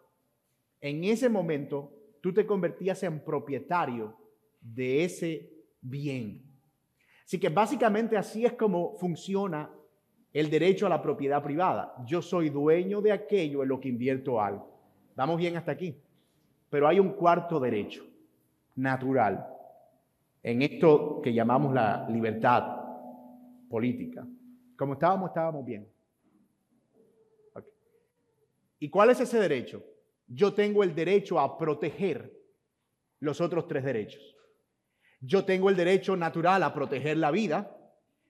en 0.80 1.04
ese 1.04 1.28
momento 1.28 1.92
tú 2.20 2.32
te 2.32 2.46
convertías 2.46 3.02
en 3.02 3.24
propietario 3.24 4.16
de 4.60 5.04
ese 5.04 5.59
bien. 5.80 6.42
Así 7.24 7.38
que 7.38 7.48
básicamente 7.48 8.16
así 8.16 8.44
es 8.44 8.54
como 8.54 8.96
funciona 8.96 9.70
el 10.32 10.50
derecho 10.50 10.86
a 10.86 10.88
la 10.88 11.02
propiedad 11.02 11.42
privada. 11.42 11.94
Yo 12.06 12.22
soy 12.22 12.50
dueño 12.50 13.00
de 13.00 13.12
aquello 13.12 13.62
en 13.62 13.68
lo 13.68 13.80
que 13.80 13.88
invierto 13.88 14.40
algo. 14.40 14.68
Vamos 15.16 15.38
bien 15.38 15.56
hasta 15.56 15.72
aquí. 15.72 15.96
Pero 16.68 16.86
hay 16.86 17.00
un 17.00 17.12
cuarto 17.12 17.58
derecho 17.58 18.04
natural 18.76 19.46
en 20.42 20.62
esto 20.62 21.20
que 21.22 21.34
llamamos 21.34 21.74
la 21.74 22.08
libertad 22.08 22.80
política. 23.68 24.26
Como 24.76 24.94
estábamos, 24.94 25.30
estábamos 25.30 25.64
bien. 25.64 25.86
¿Y 28.78 28.88
cuál 28.88 29.10
es 29.10 29.20
ese 29.20 29.38
derecho? 29.38 29.84
Yo 30.26 30.54
tengo 30.54 30.82
el 30.82 30.94
derecho 30.94 31.38
a 31.38 31.58
proteger 31.58 32.32
los 33.18 33.40
otros 33.40 33.68
tres 33.68 33.84
derechos. 33.84 34.34
Yo 35.20 35.44
tengo 35.44 35.68
el 35.68 35.76
derecho 35.76 36.16
natural 36.16 36.62
a 36.62 36.72
proteger 36.72 37.16
la 37.18 37.30
vida, 37.30 37.76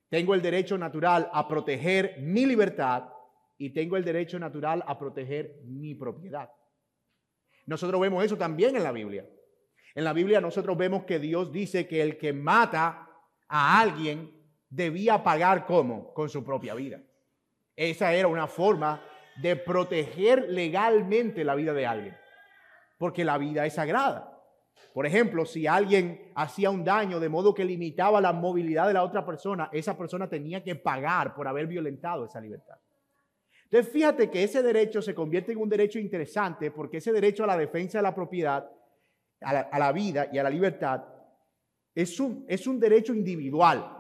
tengo 0.09 0.35
el 0.35 0.43
derecho 0.43 0.77
natural 0.77 1.31
a 1.33 1.47
proteger 1.47 2.17
mi 2.19 2.45
libertad 2.47 3.05
y 3.59 3.71
tengo 3.71 3.97
el 3.97 4.05
derecho 4.05 4.39
natural 4.39 4.83
a 4.87 4.99
proteger 4.99 5.61
mi 5.65 5.95
propiedad. 5.95 6.51
Nosotros 7.67 8.01
vemos 8.01 8.25
eso 8.25 8.37
también 8.37 8.75
en 8.75 8.83
la 8.83 8.91
Biblia. 8.91 9.25
En 9.95 10.05
la 10.05 10.13
Biblia 10.13 10.41
nosotros 10.41 10.77
vemos 10.77 11.05
que 11.05 11.19
Dios 11.19 11.53
dice 11.53 11.87
que 11.87 12.03
el 12.03 12.19
que 12.19 12.33
mata 12.33 13.09
a 13.49 13.81
alguien 13.81 14.33
debía 14.69 15.23
pagar 15.23 15.67
como? 15.67 16.13
Con 16.15 16.29
su 16.29 16.45
propia 16.45 16.75
vida. 16.75 17.01
Esa 17.77 18.13
era 18.13 18.29
una 18.29 18.47
forma 18.47 19.03
de 19.37 19.57
proteger 19.57 20.49
legalmente 20.49 21.45
la 21.45 21.55
vida 21.55 21.73
de 21.73 21.87
alguien, 21.87 22.17
porque 22.99 23.25
la 23.25 23.39
vida 23.39 23.67
es 23.67 23.75
sagrada. 23.75 24.30
Por 24.93 25.07
ejemplo, 25.07 25.47
si 25.47 25.67
alguien 25.67 26.33
hacía 26.35 26.71
un 26.71 26.85
daño 26.85 27.21
de 27.21 27.29
modo 27.29 27.55
que 27.55 27.65
limitaba 27.65 28.21
la 28.21 28.33
movilidad 28.33 28.89
de 28.89 28.95
la 28.95 29.05
otra 29.05 29.25
persona, 29.25 29.69
esa 29.73 29.97
persona 29.97 30.29
tenía 30.29 30.65
que 30.65 30.75
pagar 30.75 31.35
por 31.35 31.47
haber 31.47 31.67
violentado 31.67 32.25
esa 32.25 32.41
libertad. 32.41 32.77
Entonces, 33.65 33.93
fíjate 33.93 34.29
que 34.31 34.43
ese 34.43 34.65
derecho 34.65 35.01
se 35.01 35.15
convierte 35.15 35.53
en 35.53 35.59
un 35.59 35.69
derecho 35.69 36.01
interesante 36.01 36.73
porque 36.73 36.97
ese 36.97 37.13
derecho 37.13 37.45
a 37.45 37.47
la 37.47 37.57
defensa 37.57 37.99
de 37.99 38.03
la 38.03 38.15
propiedad, 38.15 38.69
a 39.41 39.79
la, 39.79 39.93
vida 39.93 40.29
y 40.33 40.39
a 40.39 40.43
la 40.43 40.51
libertad, 40.51 41.05
es 41.95 42.19
un, 42.19 42.45
es 42.49 42.67
un 42.67 42.81
derecho 42.81 43.15
individual. 43.15 43.97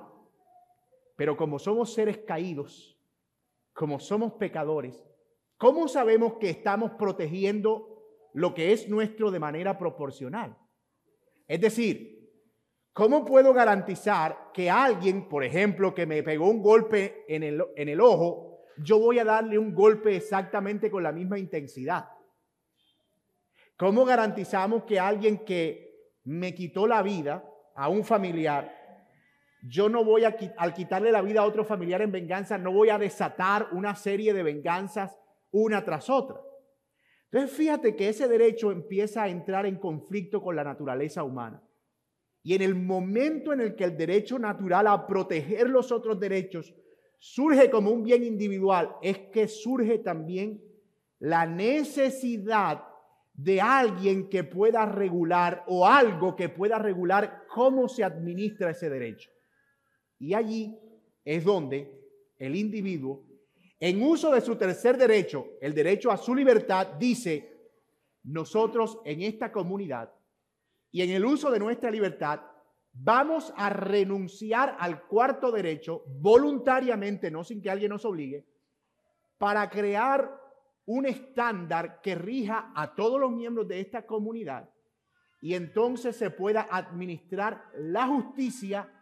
Pero 1.14 1.37
como 1.37 1.60
somos 1.60 1.94
seres 1.94 2.18
caídos, 2.18 2.99
como 3.72 4.00
somos 4.00 4.32
pecadores, 4.32 5.06
¿cómo 5.56 5.87
sabemos 5.87 6.34
que 6.40 6.50
estamos 6.50 6.90
protegiendo 6.99 8.28
lo 8.32 8.54
que 8.54 8.72
es 8.72 8.88
nuestro 8.88 9.30
de 9.30 9.38
manera 9.38 9.78
proporcional? 9.78 10.56
Es 11.50 11.61
decir, 11.61 12.30
¿cómo 12.92 13.25
puedo 13.25 13.52
garantizar 13.52 14.52
que 14.54 14.71
alguien, 14.71 15.28
por 15.28 15.42
ejemplo, 15.42 15.92
que 15.92 16.07
me 16.07 16.23
pegó 16.23 16.49
un 16.49 16.62
golpe 16.62 17.25
en 17.26 17.42
el, 17.42 17.61
en 17.75 17.88
el 17.88 18.00
ojo, 18.00 18.61
yo 18.78 19.00
voy 19.00 19.19
a 19.19 19.25
darle 19.25 19.59
un 19.59 19.75
golpe 19.75 20.14
exactamente 20.14 20.92
con 20.92 21.02
la 21.02 21.11
misma 21.11 21.40
intensidad? 21.40 22.09
¿Cómo 23.76 24.04
garantizamos 24.04 24.85
que 24.85 25.00
alguien 25.00 25.45
que 25.45 26.12
me 26.23 26.54
quitó 26.54 26.87
la 26.87 27.02
vida 27.02 27.45
a 27.75 27.88
un 27.88 28.04
familiar, 28.04 28.73
yo 29.61 29.88
no 29.88 30.04
voy 30.04 30.23
a, 30.23 30.37
al 30.57 30.73
quitarle 30.73 31.11
la 31.11 31.21
vida 31.21 31.40
a 31.40 31.47
otro 31.47 31.64
familiar 31.64 32.00
en 32.00 32.12
venganza, 32.12 32.59
no 32.59 32.71
voy 32.71 32.90
a 32.90 32.99
desatar 32.99 33.71
una 33.73 33.97
serie 33.97 34.33
de 34.33 34.45
venganzas 34.45 35.19
una 35.50 35.85
tras 35.85 36.09
otra? 36.09 36.37
Entonces 37.32 37.56
fíjate 37.56 37.94
que 37.94 38.08
ese 38.08 38.26
derecho 38.26 38.72
empieza 38.72 39.22
a 39.22 39.28
entrar 39.28 39.64
en 39.66 39.76
conflicto 39.76 40.42
con 40.42 40.56
la 40.56 40.64
naturaleza 40.64 41.22
humana. 41.22 41.62
Y 42.42 42.54
en 42.54 42.62
el 42.62 42.75
momento 42.75 43.52
en 43.52 43.60
el 43.60 43.76
que 43.76 43.84
el 43.84 43.96
derecho 43.96 44.38
natural 44.38 44.87
a 44.87 45.06
proteger 45.06 45.68
los 45.68 45.92
otros 45.92 46.18
derechos 46.18 46.75
surge 47.18 47.70
como 47.70 47.90
un 47.90 48.02
bien 48.02 48.25
individual, 48.25 48.97
es 49.02 49.19
que 49.32 49.47
surge 49.47 49.99
también 49.99 50.60
la 51.19 51.47
necesidad 51.47 52.82
de 53.34 53.60
alguien 53.60 54.28
que 54.28 54.43
pueda 54.43 54.86
regular 54.86 55.64
o 55.69 55.86
algo 55.86 56.34
que 56.34 56.49
pueda 56.49 56.78
regular 56.78 57.45
cómo 57.49 57.88
se 57.88 58.02
administra 58.02 58.71
ese 58.71 58.90
derecho. 58.90 59.30
Y 60.19 60.34
allí 60.34 60.76
es 61.25 61.45
donde 61.45 61.90
el 62.38 62.56
individuo 62.56 63.29
en 63.80 64.02
uso 64.02 64.30
de 64.30 64.43
su 64.43 64.56
tercer 64.56 64.99
derecho, 64.99 65.47
el 65.60 65.75
derecho 65.75 66.10
a 66.10 66.19
su 66.19 66.34
libertad, 66.34 66.86
dice, 66.99 67.73
nosotros 68.23 69.00
en 69.06 69.23
esta 69.23 69.50
comunidad 69.50 70.12
y 70.93 71.00
en 71.00 71.10
el 71.10 71.25
uso 71.25 71.50
de 71.50 71.58
nuestra 71.58 71.90
libertad, 71.90 72.43
vamos 72.93 73.52
a 73.56 73.71
renunciar 73.71 74.76
al 74.78 75.06
cuarto 75.06 75.50
derecho 75.50 76.04
voluntariamente, 76.06 77.30
no 77.30 77.43
sin 77.43 77.62
que 77.62 77.71
alguien 77.71 77.90
nos 77.90 78.04
obligue, 78.04 78.47
para 79.38 79.71
crear 79.71 80.38
un 80.84 81.06
estándar 81.06 82.02
que 82.02 82.14
rija 82.14 82.73
a 82.75 82.95
todos 82.95 83.19
los 83.19 83.32
miembros 83.32 83.66
de 83.66 83.80
esta 83.80 84.04
comunidad 84.04 84.69
y 85.40 85.54
entonces 85.54 86.16
se 86.16 86.30
pueda 86.30 86.69
administrar 86.71 87.64
la 87.75 88.06
justicia 88.06 88.93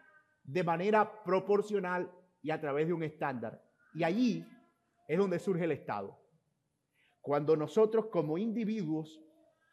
de 0.44 0.62
manera 0.62 1.24
proporcional 1.24 2.10
y 2.42 2.50
a 2.50 2.60
través 2.60 2.86
de 2.86 2.92
un 2.92 3.02
estándar. 3.02 3.60
Y 3.94 4.04
allí 4.04 4.46
es 5.08 5.18
donde 5.18 5.40
surge 5.40 5.64
el 5.64 5.72
Estado. 5.72 6.16
Cuando 7.20 7.56
nosotros 7.56 8.06
como 8.06 8.38
individuos 8.38 9.20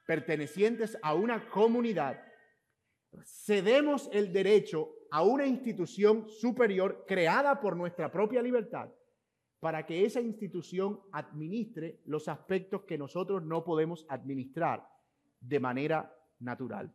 pertenecientes 0.07 0.97
a 1.03 1.13
una 1.13 1.49
comunidad 1.49 2.19
cedemos 3.23 4.09
el 4.11 4.33
derecho 4.33 4.89
a 5.11 5.23
una 5.23 5.45
institución 5.45 6.27
superior 6.29 7.05
creada 7.07 7.59
por 7.61 7.77
nuestra 7.77 8.11
propia 8.11 8.41
libertad 8.41 8.89
para 9.59 9.85
que 9.85 10.05
esa 10.05 10.21
institución 10.21 10.99
administre 11.11 12.01
los 12.05 12.27
aspectos 12.27 12.83
que 12.83 12.97
nosotros 12.97 13.43
no 13.43 13.63
podemos 13.63 14.05
administrar 14.09 14.87
de 15.39 15.59
manera 15.59 16.13
natural. 16.39 16.93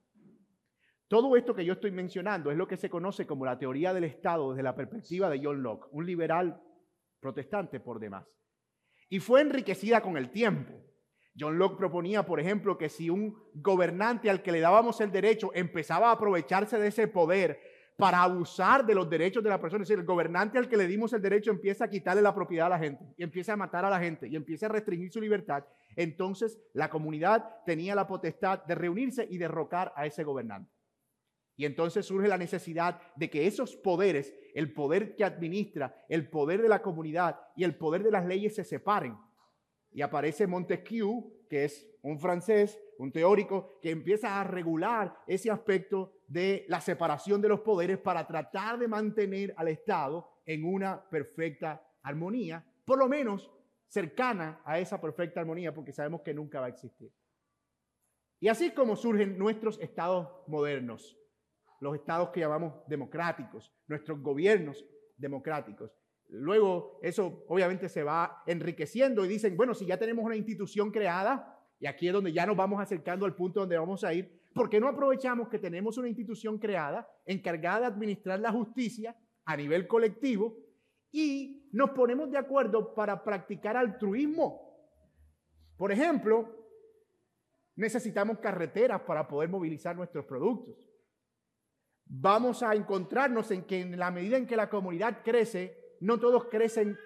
Todo 1.08 1.36
esto 1.36 1.54
que 1.54 1.64
yo 1.64 1.72
estoy 1.72 1.90
mencionando 1.90 2.50
es 2.50 2.56
lo 2.56 2.68
que 2.68 2.76
se 2.76 2.88
conoce 2.88 3.26
como 3.26 3.44
la 3.44 3.58
teoría 3.58 3.92
del 3.92 4.04
Estado 4.04 4.50
desde 4.50 4.62
la 4.62 4.76
perspectiva 4.76 5.28
de 5.28 5.40
John 5.42 5.62
Locke, 5.62 5.88
un 5.90 6.06
liberal 6.06 6.62
protestante 7.20 7.80
por 7.80 8.00
demás. 8.00 8.26
Y 9.08 9.20
fue 9.20 9.40
enriquecida 9.40 10.00
con 10.00 10.16
el 10.16 10.30
tiempo. 10.30 10.72
John 11.38 11.58
Locke 11.58 11.78
proponía, 11.78 12.24
por 12.24 12.40
ejemplo, 12.40 12.76
que 12.76 12.88
si 12.88 13.08
un 13.08 13.36
gobernante 13.54 14.30
al 14.30 14.42
que 14.42 14.52
le 14.52 14.60
dábamos 14.60 15.00
el 15.00 15.12
derecho 15.12 15.50
empezaba 15.54 16.08
a 16.08 16.12
aprovecharse 16.12 16.78
de 16.78 16.88
ese 16.88 17.08
poder 17.08 17.60
para 17.96 18.22
abusar 18.22 18.84
de 18.84 18.94
los 18.94 19.08
derechos 19.08 19.44
de 19.44 19.50
la 19.50 19.60
persona, 19.60 19.82
es 19.82 19.88
decir, 19.88 20.00
el 20.00 20.06
gobernante 20.06 20.58
al 20.58 20.68
que 20.68 20.76
le 20.76 20.86
dimos 20.86 21.12
el 21.12 21.20
derecho 21.20 21.50
empieza 21.50 21.84
a 21.84 21.90
quitarle 21.90 22.22
la 22.22 22.34
propiedad 22.34 22.66
a 22.66 22.70
la 22.70 22.78
gente 22.78 23.04
y 23.16 23.22
empieza 23.22 23.52
a 23.52 23.56
matar 23.56 23.84
a 23.84 23.90
la 23.90 24.00
gente 24.00 24.26
y 24.26 24.36
empieza 24.36 24.66
a 24.66 24.70
restringir 24.70 25.12
su 25.12 25.20
libertad, 25.20 25.64
entonces 25.96 26.58
la 26.72 26.88
comunidad 26.88 27.44
tenía 27.66 27.94
la 27.94 28.06
potestad 28.06 28.64
de 28.64 28.74
reunirse 28.74 29.26
y 29.30 29.36
derrocar 29.36 29.92
a 29.94 30.06
ese 30.06 30.24
gobernante. 30.24 30.72
Y 31.60 31.66
entonces 31.66 32.06
surge 32.06 32.26
la 32.26 32.38
necesidad 32.38 33.02
de 33.16 33.28
que 33.28 33.46
esos 33.46 33.76
poderes, 33.76 34.34
el 34.54 34.72
poder 34.72 35.14
que 35.14 35.24
administra, 35.24 36.06
el 36.08 36.26
poder 36.30 36.62
de 36.62 36.70
la 36.70 36.80
comunidad 36.80 37.38
y 37.54 37.64
el 37.64 37.76
poder 37.76 38.02
de 38.02 38.10
las 38.10 38.24
leyes 38.24 38.54
se 38.54 38.64
separen. 38.64 39.14
Y 39.92 40.00
aparece 40.00 40.46
Montesquieu, 40.46 41.44
que 41.50 41.66
es 41.66 41.86
un 42.00 42.18
francés, 42.18 42.80
un 42.96 43.12
teórico, 43.12 43.78
que 43.82 43.90
empieza 43.90 44.40
a 44.40 44.44
regular 44.44 45.14
ese 45.26 45.50
aspecto 45.50 46.14
de 46.26 46.64
la 46.66 46.80
separación 46.80 47.42
de 47.42 47.50
los 47.50 47.60
poderes 47.60 47.98
para 47.98 48.26
tratar 48.26 48.78
de 48.78 48.88
mantener 48.88 49.52
al 49.58 49.68
Estado 49.68 50.30
en 50.46 50.64
una 50.64 51.10
perfecta 51.10 51.86
armonía, 52.02 52.64
por 52.86 52.98
lo 52.98 53.06
menos 53.06 53.50
cercana 53.86 54.62
a 54.64 54.78
esa 54.78 54.98
perfecta 54.98 55.40
armonía, 55.40 55.74
porque 55.74 55.92
sabemos 55.92 56.22
que 56.22 56.32
nunca 56.32 56.58
va 56.58 56.68
a 56.68 56.70
existir. 56.70 57.12
Y 58.40 58.48
así 58.48 58.68
es 58.68 58.72
como 58.72 58.96
surgen 58.96 59.36
nuestros 59.36 59.78
estados 59.78 60.26
modernos 60.46 61.19
los 61.80 61.94
estados 61.94 62.28
que 62.30 62.40
llamamos 62.40 62.74
democráticos, 62.86 63.72
nuestros 63.88 64.20
gobiernos 64.22 64.84
democráticos. 65.16 65.90
Luego 66.28 67.00
eso 67.02 67.44
obviamente 67.48 67.88
se 67.88 68.04
va 68.04 68.42
enriqueciendo 68.46 69.24
y 69.24 69.28
dicen, 69.28 69.56
bueno, 69.56 69.74
si 69.74 69.86
ya 69.86 69.96
tenemos 69.98 70.24
una 70.24 70.36
institución 70.36 70.90
creada, 70.90 71.58
y 71.80 71.86
aquí 71.86 72.06
es 72.06 72.12
donde 72.12 72.32
ya 72.32 72.46
nos 72.46 72.56
vamos 72.56 72.80
acercando 72.80 73.24
al 73.26 73.34
punto 73.34 73.60
donde 73.60 73.78
vamos 73.78 74.04
a 74.04 74.12
ir, 74.12 74.40
¿por 74.54 74.68
qué 74.68 74.78
no 74.78 74.88
aprovechamos 74.88 75.48
que 75.48 75.58
tenemos 75.58 75.96
una 75.96 76.08
institución 76.08 76.58
creada 76.58 77.08
encargada 77.24 77.80
de 77.80 77.86
administrar 77.86 78.38
la 78.38 78.52
justicia 78.52 79.16
a 79.44 79.56
nivel 79.56 79.88
colectivo 79.88 80.56
y 81.10 81.68
nos 81.72 81.90
ponemos 81.90 82.30
de 82.30 82.38
acuerdo 82.38 82.94
para 82.94 83.24
practicar 83.24 83.76
altruismo? 83.76 84.70
Por 85.76 85.90
ejemplo, 85.90 86.68
necesitamos 87.74 88.38
carreteras 88.38 89.00
para 89.00 89.26
poder 89.26 89.48
movilizar 89.48 89.96
nuestros 89.96 90.26
productos 90.26 90.89
vamos 92.12 92.64
a 92.64 92.74
encontrarnos 92.74 93.52
en 93.52 93.62
que 93.64 93.80
en 93.80 93.96
la 93.96 94.10
medida 94.10 94.36
en 94.36 94.46
que 94.46 94.56
la 94.56 94.68
comunidad 94.68 95.22
crece, 95.22 95.96
no 96.00 96.18
todos 96.18 96.46
crecen 96.46 96.98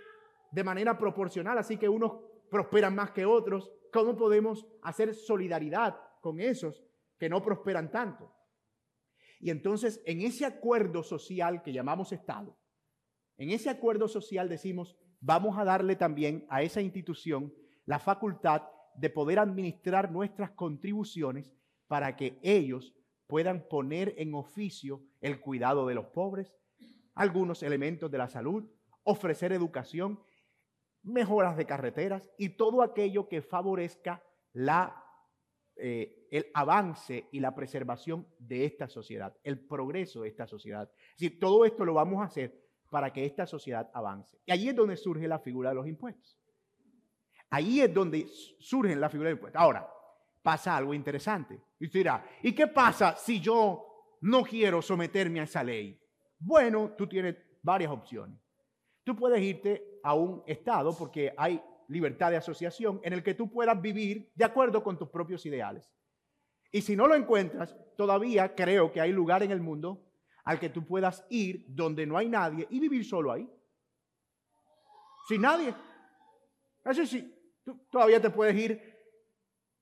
de 0.51 0.65
manera 0.65 0.97
proporcional, 0.97 1.59
así 1.59 1.77
que 1.77 1.89
unos 1.89 2.13
prosperan 2.51 2.95
más 2.95 3.11
que 3.11 3.27
otros. 3.27 3.71
¿Cómo 3.93 4.17
podemos 4.17 4.67
hacer 4.83 5.15
solidaridad 5.15 5.97
con 6.21 6.41
esos 6.41 6.83
que 7.19 7.29
no 7.29 7.43
prosperan 7.43 7.91
tanto? 7.91 8.33
Y 9.41 9.51
entonces, 9.51 10.01
en 10.07 10.23
ese 10.23 10.47
acuerdo 10.47 11.03
social 11.03 11.63
que 11.63 11.73
llamamos 11.73 12.13
Estado, 12.13 12.57
en 13.37 13.51
ese 13.51 13.69
acuerdo 13.69 14.09
social 14.09 14.49
decimos, 14.49 14.97
vamos 15.21 15.59
a 15.59 15.65
darle 15.65 15.97
también 15.97 16.47
a 16.49 16.63
esa 16.63 16.81
institución 16.81 17.53
la 17.85 17.99
facultad 17.99 18.63
de 18.95 19.11
poder 19.11 19.39
administrar 19.39 20.11
nuestras 20.11 20.53
contribuciones 20.53 21.53
para 21.89 22.17
que 22.17 22.39
ellos 22.43 22.95
puedan 23.35 23.67
poner 23.67 24.15
en 24.17 24.33
oficio 24.33 25.03
el 25.21 25.41
cuidado 25.41 25.89
de 25.89 25.97
los 25.97 26.07
pobres, 26.07 26.55
algunos 27.17 27.65
elementos 27.65 28.09
de 28.09 28.17
la 28.17 28.29
salud, 28.29 28.65
ofrecer 29.03 29.53
educación, 29.53 30.23
mejoras 31.03 31.57
de 31.57 31.67
carreteras 31.67 32.31
y 32.39 32.51
todo 32.51 32.81
aquello 32.81 33.29
que 33.29 33.43
favorezca 33.43 34.23
la, 34.53 35.05
eh, 35.75 36.29
el 36.31 36.47
avance 36.55 37.29
y 37.33 37.41
la 37.41 37.57
preservación 37.57 38.25
de 38.39 38.67
esta 38.67 38.87
sociedad, 38.87 39.37
el 39.43 39.59
progreso 39.59 40.23
de 40.23 40.29
esta 40.29 40.47
sociedad. 40.47 40.89
Es 40.95 41.19
decir, 41.19 41.41
todo 41.41 41.65
esto 41.65 41.85
lo 41.85 41.95
vamos 41.95 42.23
a 42.23 42.27
hacer 42.27 42.57
para 42.89 43.13
que 43.13 43.27
esta 43.27 43.49
sociedad 43.49 43.91
avance. 43.95 44.39
Y 44.47 44.53
allí 44.53 44.69
es 44.69 44.77
donde 44.77 44.97
surge 44.97 45.27
la 45.27 45.41
figura 45.41 45.71
de 45.71 45.75
los 45.75 45.89
impuestos. 45.89 46.39
Ahí 47.51 47.81
es 47.81 47.93
donde 47.93 48.29
surge 48.61 48.95
la 48.95 49.11
figura 49.11 49.31
de 49.31 49.35
impuestos. 49.35 49.61
Ahora, 49.61 49.89
pasa 50.45 50.77
algo 50.77 50.93
interesante. 50.93 51.59
Y 51.81 51.87
usted 51.87 52.01
dirá, 52.01 52.25
¿y 52.43 52.53
qué 52.53 52.67
pasa 52.67 53.17
si 53.17 53.41
yo 53.41 54.17
no 54.21 54.43
quiero 54.43 54.83
someterme 54.83 55.41
a 55.41 55.45
esa 55.45 55.65
ley? 55.65 55.99
Bueno, 56.39 56.93
tú 56.99 57.09
tienes 57.09 57.37
varias 57.63 57.91
opciones. 57.91 58.39
Tú 59.03 59.17
puedes 59.17 59.41
irte 59.41 60.01
a 60.03 60.13
un 60.13 60.43
estado 60.47 60.95
porque 60.97 61.33
hay 61.39 61.63
libertad 61.89 62.31
de 62.31 62.37
asociación 62.37 63.01
en 63.03 63.15
el 63.15 63.23
que 63.23 63.33
tú 63.33 63.51
puedas 63.51 63.81
vivir 63.81 64.31
de 64.35 64.45
acuerdo 64.45 64.85
con 64.85 64.99
tus 64.99 65.09
propios 65.09 65.47
ideales. 65.47 65.91
Y 66.71 66.83
si 66.83 66.95
no 66.95 67.09
lo 67.09 67.15
encuentras, 67.15 67.75
todavía 67.97 68.55
creo 68.55 68.93
que 68.93 69.01
hay 69.01 69.13
lugar 69.13 69.43
en 69.43 69.51
el 69.51 69.61
mundo 69.61 70.05
al 70.45 70.61
que 70.61 70.69
tú 70.69 70.85
puedas 70.85 71.25
ir 71.31 71.65
donde 71.69 72.05
no 72.05 72.19
hay 72.19 72.29
nadie 72.29 72.67
y 72.69 72.81
vivir 72.81 73.07
solo 73.07 73.33
ahí. 73.33 73.49
Sin 75.27 75.41
nadie. 75.41 75.75
Eso 76.85 77.07
sí, 77.07 77.35
tú 77.65 77.79
todavía 77.91 78.21
te 78.21 78.29
puedes 78.29 78.55
ir 78.57 78.94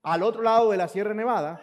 al 0.02 0.22
otro 0.22 0.42
lado 0.42 0.70
de 0.70 0.76
la 0.76 0.88
Sierra 0.88 1.14
Nevada 1.14 1.60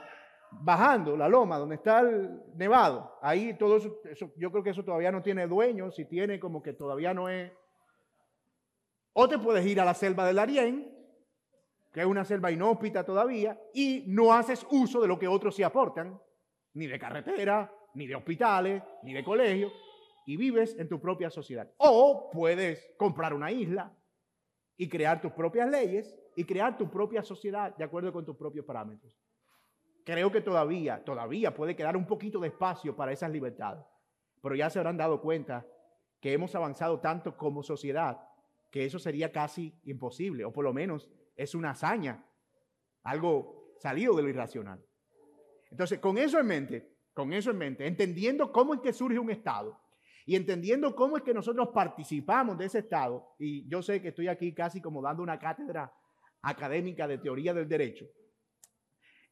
bajando 0.51 1.15
la 1.15 1.27
loma 1.27 1.57
donde 1.57 1.75
está 1.75 1.99
el 1.99 2.41
nevado, 2.55 3.17
ahí 3.21 3.55
todo 3.57 3.77
eso, 3.77 4.33
yo 4.35 4.51
creo 4.51 4.63
que 4.63 4.71
eso 4.71 4.83
todavía 4.83 5.11
no 5.11 5.21
tiene 5.21 5.47
dueño, 5.47 5.91
si 5.91 6.05
tiene 6.05 6.39
como 6.39 6.63
que 6.63 6.73
todavía 6.73 7.13
no 7.13 7.29
es. 7.29 7.51
O 9.13 9.27
te 9.27 9.37
puedes 9.37 9.65
ir 9.65 9.79
a 9.79 9.85
la 9.85 9.93
selva 9.93 10.25
del 10.25 10.39
Arién, 10.39 10.95
que 11.91 12.01
es 12.01 12.05
una 12.05 12.25
selva 12.25 12.51
inhóspita 12.51 13.03
todavía, 13.03 13.59
y 13.73 14.05
no 14.07 14.33
haces 14.33 14.65
uso 14.71 15.01
de 15.01 15.07
lo 15.07 15.19
que 15.19 15.27
otros 15.27 15.55
sí 15.55 15.63
aportan, 15.63 16.19
ni 16.73 16.87
de 16.87 16.99
carretera, 16.99 17.71
ni 17.93 18.07
de 18.07 18.15
hospitales, 18.15 18.83
ni 19.03 19.13
de 19.13 19.23
colegios, 19.23 19.73
y 20.25 20.37
vives 20.37 20.75
en 20.77 20.87
tu 20.87 21.01
propia 21.01 21.29
sociedad. 21.29 21.71
O 21.77 22.29
puedes 22.31 22.93
comprar 22.97 23.33
una 23.33 23.51
isla 23.51 23.91
y 24.77 24.87
crear 24.87 25.19
tus 25.21 25.31
propias 25.33 25.69
leyes 25.69 26.17
y 26.39 26.45
crear 26.45 26.77
tu 26.77 26.89
propia 26.89 27.21
sociedad 27.21 27.75
de 27.75 27.83
acuerdo 27.83 28.13
con 28.13 28.25
tus 28.25 28.35
propios 28.35 28.65
parámetros 28.65 29.15
creo 30.09 30.31
que 30.31 30.41
todavía, 30.41 31.03
todavía 31.03 31.53
puede 31.53 31.75
quedar 31.75 31.95
un 31.95 32.05
poquito 32.05 32.39
de 32.39 32.47
espacio 32.47 32.95
para 32.95 33.11
esas 33.11 33.31
libertades. 33.31 33.85
Pero 34.41 34.55
ya 34.55 34.69
se 34.69 34.79
habrán 34.79 34.97
dado 34.97 35.21
cuenta 35.21 35.67
que 36.19 36.33
hemos 36.33 36.55
avanzado 36.55 36.99
tanto 36.99 37.37
como 37.37 37.61
sociedad 37.61 38.19
que 38.71 38.85
eso 38.85 38.97
sería 38.97 39.31
casi 39.31 39.79
imposible, 39.83 40.45
o 40.45 40.51
por 40.51 40.63
lo 40.63 40.73
menos 40.73 41.09
es 41.35 41.53
una 41.53 41.71
hazaña, 41.71 42.25
algo 43.03 43.75
salido 43.77 44.15
de 44.15 44.23
lo 44.23 44.29
irracional. 44.29 44.83
Entonces, 45.69 45.99
con 45.99 46.17
eso 46.17 46.39
en 46.39 46.47
mente, 46.47 46.97
con 47.13 47.31
eso 47.31 47.51
en 47.51 47.57
mente, 47.57 47.85
entendiendo 47.85 48.51
cómo 48.51 48.73
es 48.73 48.79
que 48.81 48.93
surge 48.93 49.19
un 49.19 49.29
Estado 49.29 49.79
y 50.25 50.35
entendiendo 50.35 50.95
cómo 50.95 51.17
es 51.17 51.23
que 51.23 51.33
nosotros 51.33 51.69
participamos 51.73 52.57
de 52.57 52.65
ese 52.65 52.79
Estado, 52.79 53.35
y 53.37 53.67
yo 53.69 53.81
sé 53.81 54.01
que 54.01 54.09
estoy 54.09 54.27
aquí 54.27 54.53
casi 54.53 54.81
como 54.81 55.01
dando 55.01 55.21
una 55.21 55.37
cátedra 55.37 55.93
académica 56.41 57.07
de 57.07 57.17
teoría 57.17 57.53
del 57.53 57.67
derecho, 57.67 58.09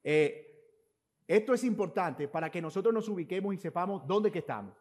eh, 0.04 0.48
esto 1.28 1.54
es 1.54 1.64
importante 1.66 2.28
para 2.28 2.50
que 2.50 2.62
nosotros 2.62 2.94
nos 2.94 3.10
ubiquemos 3.10 3.54
y 3.54 3.58
sepamos 3.58 4.08
dónde 4.08 4.32
que 4.32 4.40
estamos. 4.40 4.78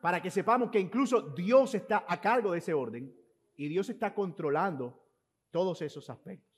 Para 0.00 0.20
que 0.20 0.30
sepamos 0.30 0.70
que 0.70 0.80
incluso 0.80 1.20
Dios 1.20 1.74
está 1.76 2.04
a 2.08 2.20
cargo 2.20 2.50
de 2.52 2.58
ese 2.58 2.74
orden 2.74 3.14
y 3.56 3.68
Dios 3.68 3.88
está 3.88 4.12
controlando 4.12 5.00
todos 5.52 5.80
esos 5.82 6.10
aspectos. 6.10 6.52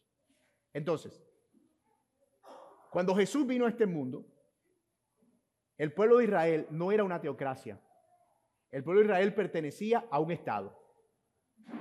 Entonces, 0.72 1.22
cuando 2.90 3.14
Jesús 3.14 3.46
vino 3.46 3.66
a 3.66 3.68
este 3.68 3.84
mundo, 3.84 4.24
el 5.76 5.92
pueblo 5.92 6.18
de 6.18 6.24
Israel 6.24 6.66
no 6.70 6.92
era 6.92 7.04
una 7.04 7.20
teocracia. 7.20 7.80
El 8.70 8.82
pueblo 8.82 9.00
de 9.00 9.06
Israel 9.06 9.34
pertenecía 9.34 10.06
a 10.10 10.18
un 10.20 10.30
Estado, 10.30 10.76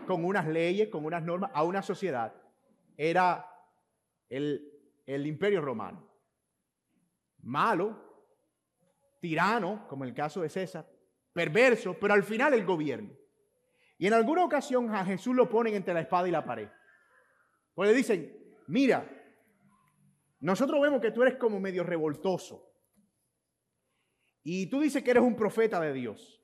con 0.08 0.26
unas 0.26 0.48
leyes, 0.48 0.90
con 0.90 1.06
unas 1.06 1.24
normas, 1.24 1.52
a 1.54 1.64
una 1.64 1.82
sociedad. 1.82 2.34
Era 2.98 3.50
el, 4.30 4.72
el 5.06 5.28
imperio 5.28 5.62
romano 5.62 6.14
malo, 7.44 7.96
tirano, 9.20 9.86
como 9.88 10.04
el 10.04 10.14
caso 10.14 10.42
de 10.42 10.50
César, 10.50 10.90
perverso, 11.32 11.98
pero 12.00 12.14
al 12.14 12.24
final 12.24 12.54
el 12.54 12.66
gobierno. 12.66 13.12
Y 13.98 14.08
en 14.08 14.14
alguna 14.14 14.44
ocasión 14.44 14.94
a 14.94 15.06
Jesús 15.06 15.36
lo 15.36 15.50
ponen 15.50 15.76
entre 15.76 15.94
la 15.94 16.02
espada 16.02 16.28
y 16.28 16.32
la 16.32 16.44
pared. 16.44 16.70
Pues 17.74 17.90
le 17.90 17.96
dicen, 17.96 18.56
mira, 18.68 19.08
nosotros 20.40 20.82
vemos 20.82 21.02
que 21.02 21.12
tú 21.12 21.22
eres 21.22 21.36
como 21.36 21.60
medio 21.60 21.84
revoltoso. 21.84 22.70
Y 24.44 24.70
tú 24.70 24.82
dices 24.82 25.04
que 25.04 25.12
eres 25.12 25.24
un 25.24 25.36
profeta 25.36 25.80
de 25.80 25.94
Dios. 25.94 26.43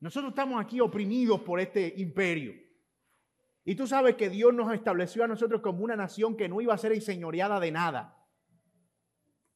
Nosotros 0.00 0.30
estamos 0.30 0.60
aquí 0.60 0.80
oprimidos 0.80 1.40
por 1.40 1.60
este 1.60 1.94
imperio. 1.96 2.54
Y 3.64 3.74
tú 3.74 3.86
sabes 3.86 4.14
que 4.14 4.30
Dios 4.30 4.54
nos 4.54 4.72
estableció 4.72 5.24
a 5.24 5.28
nosotros 5.28 5.60
como 5.60 5.84
una 5.84 5.96
nación 5.96 6.36
que 6.36 6.48
no 6.48 6.60
iba 6.60 6.72
a 6.72 6.78
ser 6.78 6.92
enseñoreada 6.92 7.60
de 7.60 7.70
nada. 7.70 8.16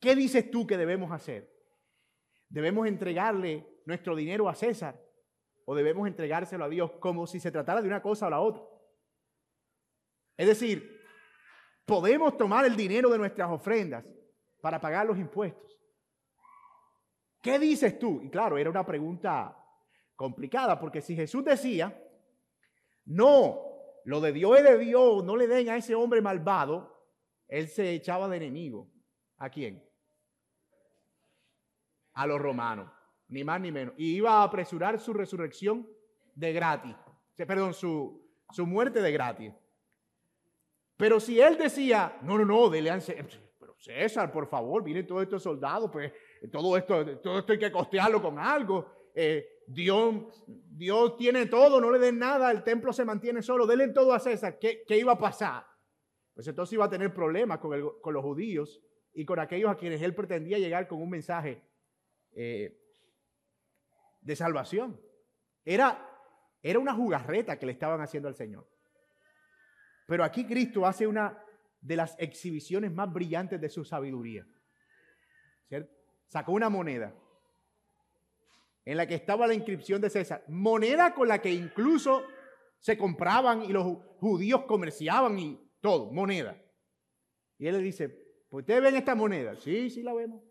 ¿Qué 0.00 0.14
dices 0.16 0.50
tú 0.50 0.66
que 0.66 0.76
debemos 0.76 1.12
hacer? 1.12 1.50
¿Debemos 2.48 2.86
entregarle 2.86 3.66
nuestro 3.86 4.16
dinero 4.16 4.48
a 4.48 4.54
César 4.54 5.00
o 5.64 5.74
debemos 5.74 6.06
entregárselo 6.08 6.64
a 6.64 6.68
Dios 6.68 6.90
como 7.00 7.26
si 7.26 7.40
se 7.40 7.52
tratara 7.52 7.80
de 7.80 7.88
una 7.88 8.02
cosa 8.02 8.26
o 8.26 8.30
la 8.30 8.40
otra? 8.40 8.64
Es 10.36 10.48
decir, 10.48 11.00
podemos 11.86 12.36
tomar 12.36 12.64
el 12.66 12.76
dinero 12.76 13.08
de 13.10 13.18
nuestras 13.18 13.50
ofrendas 13.50 14.04
para 14.60 14.80
pagar 14.80 15.06
los 15.06 15.18
impuestos. 15.18 15.80
¿Qué 17.40 17.58
dices 17.58 17.98
tú? 17.98 18.20
Y 18.22 18.28
claro, 18.28 18.58
era 18.58 18.70
una 18.70 18.84
pregunta 18.84 19.61
complicada, 20.22 20.78
porque 20.78 21.00
si 21.00 21.16
Jesús 21.16 21.44
decía, 21.44 22.00
no, 23.04 23.60
lo 24.04 24.20
de 24.20 24.32
Dios 24.32 24.58
es 24.58 24.64
de 24.64 24.78
Dios, 24.78 25.24
no 25.24 25.36
le 25.36 25.46
den 25.46 25.68
a 25.68 25.76
ese 25.76 25.94
hombre 25.94 26.20
malvado, 26.20 27.06
él 27.48 27.68
se 27.68 27.92
echaba 27.92 28.28
de 28.28 28.36
enemigo. 28.36 28.88
¿A 29.38 29.50
quién? 29.50 29.82
a 32.14 32.26
los 32.26 32.40
romanos, 32.40 32.90
ni 33.28 33.44
más 33.44 33.60
ni 33.60 33.72
menos. 33.72 33.94
Y 33.96 34.16
iba 34.16 34.40
a 34.40 34.44
apresurar 34.44 35.00
su 35.00 35.12
resurrección 35.12 35.88
de 36.34 36.52
gratis, 36.52 36.94
perdón, 37.36 37.74
su, 37.74 38.24
su 38.50 38.66
muerte 38.66 39.00
de 39.00 39.12
gratis. 39.12 39.52
Pero 40.96 41.18
si 41.18 41.40
él 41.40 41.56
decía, 41.58 42.18
no, 42.22 42.38
no, 42.38 42.44
no, 42.44 42.68
dele 42.68 42.92
pero 43.58 43.74
César, 43.78 44.30
por 44.30 44.46
favor, 44.46 44.84
vienen 44.84 45.06
todos 45.06 45.22
estos 45.22 45.42
soldados, 45.42 45.90
pues 45.90 46.12
todo 46.50 46.76
esto, 46.76 47.18
todo 47.18 47.38
esto 47.38 47.52
hay 47.52 47.58
que 47.58 47.72
costearlo 47.72 48.22
con 48.22 48.38
algo. 48.38 49.01
Eh, 49.14 49.62
Dios, 49.66 50.44
Dios 50.46 51.16
tiene 51.16 51.46
todo, 51.46 51.80
no 51.80 51.90
le 51.90 51.98
den 51.98 52.18
nada, 52.18 52.50
el 52.50 52.62
templo 52.62 52.92
se 52.92 53.04
mantiene 53.04 53.42
solo, 53.42 53.66
denle 53.66 53.88
todo 53.88 54.12
a 54.12 54.20
César. 54.20 54.58
¿Qué, 54.58 54.84
qué 54.86 54.98
iba 54.98 55.12
a 55.12 55.18
pasar? 55.18 55.64
Pues 56.34 56.46
entonces 56.48 56.72
iba 56.72 56.84
a 56.84 56.90
tener 56.90 57.12
problemas 57.12 57.58
con, 57.58 57.78
los 57.78 58.22
judíos 58.22 58.80
y 59.12 59.24
con 59.24 59.38
aquellos 59.38 59.70
a 59.70 59.76
quienes 59.76 60.00
él 60.02 60.14
pretendía 60.14 60.58
llegar 60.58 60.88
con 60.88 61.00
un 61.00 61.10
mensaje 61.10 61.62
eh, 62.34 62.78
de 64.20 64.36
salvación. 64.36 65.00
Era, 65.64 66.08
era 66.62 66.78
una 66.78 66.94
jugarreta 66.94 67.58
que 67.58 67.66
le 67.66 67.72
estaban 67.72 68.00
haciendo 68.00 68.28
al 68.28 68.34
Señor. 68.34 68.66
Pero 70.06 70.24
aquí 70.24 70.46
Cristo 70.46 70.86
hace 70.86 71.06
una 71.06 71.42
de 71.80 71.96
las 71.96 72.16
exhibiciones 72.18 72.92
más 72.92 73.12
brillantes 73.12 73.60
de 73.60 73.68
su 73.68 73.84
sabiduría. 73.84 74.46
Sacó 76.26 76.52
una 76.52 76.70
moneda 76.70 77.14
en 78.84 78.96
la 78.96 79.06
que 79.06 79.14
estaba 79.14 79.46
la 79.46 79.54
inscripción 79.54 80.00
de 80.00 80.10
César. 80.10 80.44
Moneda 80.48 81.14
con 81.14 81.28
la 81.28 81.40
que 81.40 81.50
incluso 81.50 82.22
se 82.78 82.98
compraban 82.98 83.62
y 83.62 83.68
los 83.68 83.84
judíos 84.18 84.64
comerciaban 84.64 85.38
y 85.38 85.60
todo, 85.80 86.12
moneda. 86.12 86.60
Y 87.58 87.68
él 87.68 87.76
le 87.76 87.82
dice, 87.82 88.08
pues 88.48 88.62
ustedes 88.62 88.82
ven 88.82 88.96
esta 88.96 89.14
moneda. 89.14 89.56
Sí, 89.56 89.88
sí 89.90 90.02
la 90.02 90.12
vemos. 90.12 90.42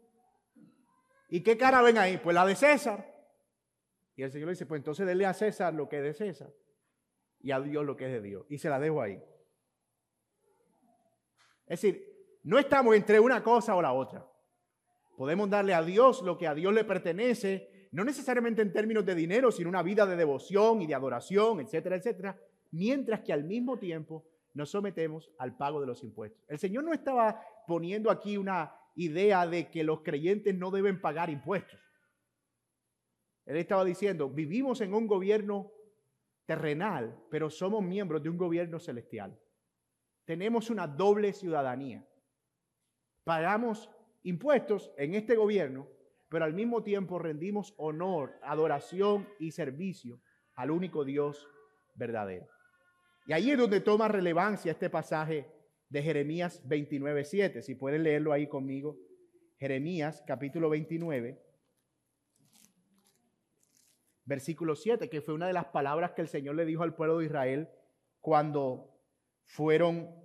¿Y 1.30 1.41
qué 1.41 1.58
cara 1.58 1.82
ven 1.82 1.98
ahí? 1.98 2.17
Pues 2.17 2.34
la 2.34 2.46
de 2.46 2.56
César. 2.56 3.12
Y 4.15 4.24
el 4.24 4.32
Señor 4.32 4.48
le 4.48 4.54
dice, 4.54 4.65
pues 4.65 4.80
entonces 4.80 5.06
denle 5.06 5.26
a 5.26 5.34
César 5.34 5.74
lo 5.74 5.88
que 5.88 5.98
es 5.98 6.04
de 6.04 6.13
César 6.13 6.54
y 7.39 7.52
a 7.52 7.60
Dios 7.60 7.86
lo 7.86 7.96
que 7.96 8.06
es 8.06 8.12
de 8.12 8.22
Dios. 8.22 8.46
Y 8.50 8.58
se 8.58 8.70
la 8.70 8.80
dejo 8.80 9.02
ahí. 9.02 9.22
Es 11.67 11.82
decir, 11.82 12.06
no 12.44 12.60
estamos 12.60 12.96
entre 12.96 13.20
una 13.20 13.44
cosa 13.44 13.76
o 13.76 13.82
la 13.82 13.94
otra. 13.94 14.28
Podemos 15.17 15.50
darle 15.50 15.74
a 15.74 15.84
Dios 15.84 16.22
lo 16.22 16.38
que 16.38 16.48
a 16.48 16.54
Dios 16.54 16.74
le 16.74 16.84
pertenece, 16.84 17.70
no 17.91 18.04
necesariamente 18.04 18.62
en 18.62 18.71
términos 18.71 19.06
de 19.06 19.15
dinero, 19.15 19.51
sino 19.51 19.69
una 19.69 19.84
vida 19.84 20.06
de 20.06 20.15
devoción 20.15 20.82
y 20.82 20.88
de 20.88 20.95
adoración, 20.95 21.60
etcétera, 21.60 21.97
etcétera, 21.97 22.39
mientras 22.71 23.21
que 23.21 23.34
al 23.34 23.43
mismo 23.43 23.77
tiempo 23.77 24.25
nos 24.54 24.71
sometemos 24.71 25.32
al 25.38 25.58
pago 25.58 25.82
de 25.82 25.88
los 25.88 26.04
impuestos. 26.04 26.43
El 26.47 26.60
Señor 26.60 26.84
no 26.84 26.93
estaba 26.93 27.41
poniendo 27.67 28.10
aquí 28.10 28.38
una 28.38 28.73
idea 28.95 29.45
de 29.47 29.69
que 29.69 29.84
los 29.84 30.01
creyentes 30.01 30.56
no 30.56 30.71
deben 30.71 30.99
pagar 31.01 31.30
impuestos. 31.30 31.80
Él 33.45 33.58
estaba 33.58 33.84
diciendo, 33.84 34.30
vivimos 34.30 34.82
en 34.82 34.93
un 34.93 35.08
gobierno 35.08 35.71
terrenal, 36.45 37.17
pero 37.30 37.49
somos 37.49 37.84
miembros 37.84 38.21
de 38.23 38.30
un 38.30 38.38
gobierno 38.38 38.80
celestial. 38.80 39.38
Tenemos 40.25 40.69
una 40.69 40.88
doble 40.88 41.34
ciudadanía. 41.34 42.06
Pagamos 43.23 43.89
impuestos 44.23 44.91
en 44.97 45.15
este 45.15 45.36
gobierno, 45.36 45.88
pero 46.32 46.46
al 46.46 46.54
mismo 46.54 46.82
tiempo 46.82 47.20
rendimos 47.20 47.74
honor, 47.76 48.39
adoración 48.41 49.28
y 49.38 49.52
servicio 49.52 50.22
al 50.56 50.72
único 50.72 51.04
Dios 51.04 51.46
verdadero. 51.94 52.48
Y 53.28 53.34
ahí 53.34 53.52
es 53.52 53.58
donde 53.58 53.82
toma 53.82 54.08
relevancia 54.08 54.72
este 54.72 54.89
pasaje 54.89 55.46
de 55.89 56.02
Jeremías 56.02 56.65
29.7. 56.65 57.62
Si 57.62 57.76
pueden 57.76 58.04
leerlo 58.04 58.32
ahí 58.32 58.48
conmigo. 58.48 58.98
Jeremías 59.58 60.24
capítulo 60.26 60.70
29, 60.70 61.38
versículo 64.24 64.78
7, 64.78 65.10
que 65.10 65.22
fue 65.22 65.34
una 65.34 65.48
de 65.48 65.54
las 65.54 65.65
palabras 65.65 66.13
que 66.13 66.22
el 66.22 66.30
Señor 66.30 66.56
le 66.56 66.65
dijo 66.65 66.84
al 66.84 66.96
pueblo 66.96 67.17
de 67.17 67.26
Israel 67.26 67.70
cuando 68.22 68.89
fueron 69.44 70.15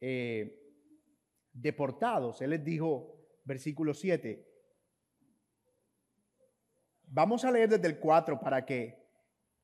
eh, 0.00 0.60
deportados. 1.52 2.42
Él 2.42 2.50
les 2.50 2.64
dijo, 2.64 3.16
versículo 3.44 3.94
7, 3.94 4.45
vamos 7.06 7.44
a 7.44 7.50
leer 7.50 7.68
desde 7.68 7.88
el 7.88 7.98
4 7.98 8.38
para 8.40 8.64
que 8.64 8.98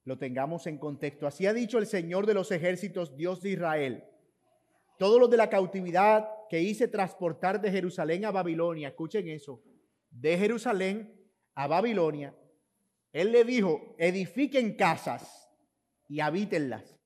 lo 0.04 0.18
tengamos 0.18 0.66
en 0.66 0.78
contexto. 0.78 1.26
Así 1.26 1.46
ha 1.46 1.52
dicho 1.52 1.78
el 1.78 1.86
Señor 1.86 2.26
de 2.26 2.34
los 2.34 2.50
ejércitos, 2.50 3.16
Dios 3.16 3.42
de 3.42 3.50
Israel 3.50 4.04
todos 5.02 5.18
los 5.18 5.28
de 5.28 5.36
la 5.36 5.50
cautividad 5.50 6.28
que 6.48 6.60
hice 6.60 6.86
transportar 6.86 7.60
de 7.60 7.72
Jerusalén 7.72 8.24
a 8.24 8.30
Babilonia, 8.30 8.86
escuchen 8.86 9.28
eso, 9.28 9.60
de 10.12 10.38
Jerusalén 10.38 11.12
a 11.56 11.66
Babilonia, 11.66 12.32
él 13.12 13.32
le 13.32 13.42
dijo, 13.42 13.96
edifiquen 13.98 14.76
casas 14.76 15.50
y 16.08 16.20
habítenlas, 16.20 16.96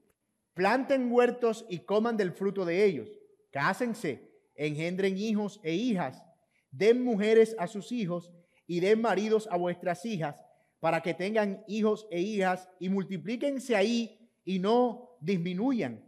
planten 0.53 1.11
huertos 1.11 1.65
y 1.71 1.87
coman 1.87 2.19
del 2.19 2.33
fruto 2.33 2.67
de 2.67 2.85
ellos, 2.85 3.09
cásense, 3.51 4.31
engendren 4.57 5.17
hijos 5.17 5.59
e 5.63 5.73
hijas, 5.73 6.23
den 6.71 7.03
mujeres 7.03 7.57
a 7.59 7.67
sus 7.67 7.93
hijos 7.93 8.31
y 8.67 8.81
den 8.81 9.01
maridos 9.01 9.49
a 9.51 9.57
vuestras 9.57 10.05
hijas, 10.05 10.45
para 10.81 11.03
que 11.03 11.15
tengan 11.15 11.65
hijos 11.67 12.07
e 12.11 12.21
hijas 12.21 12.69
y 12.79 12.89
multiplíquense 12.89 13.75
ahí 13.75 14.31
y 14.45 14.59
no 14.59 15.17
disminuyan 15.21 16.07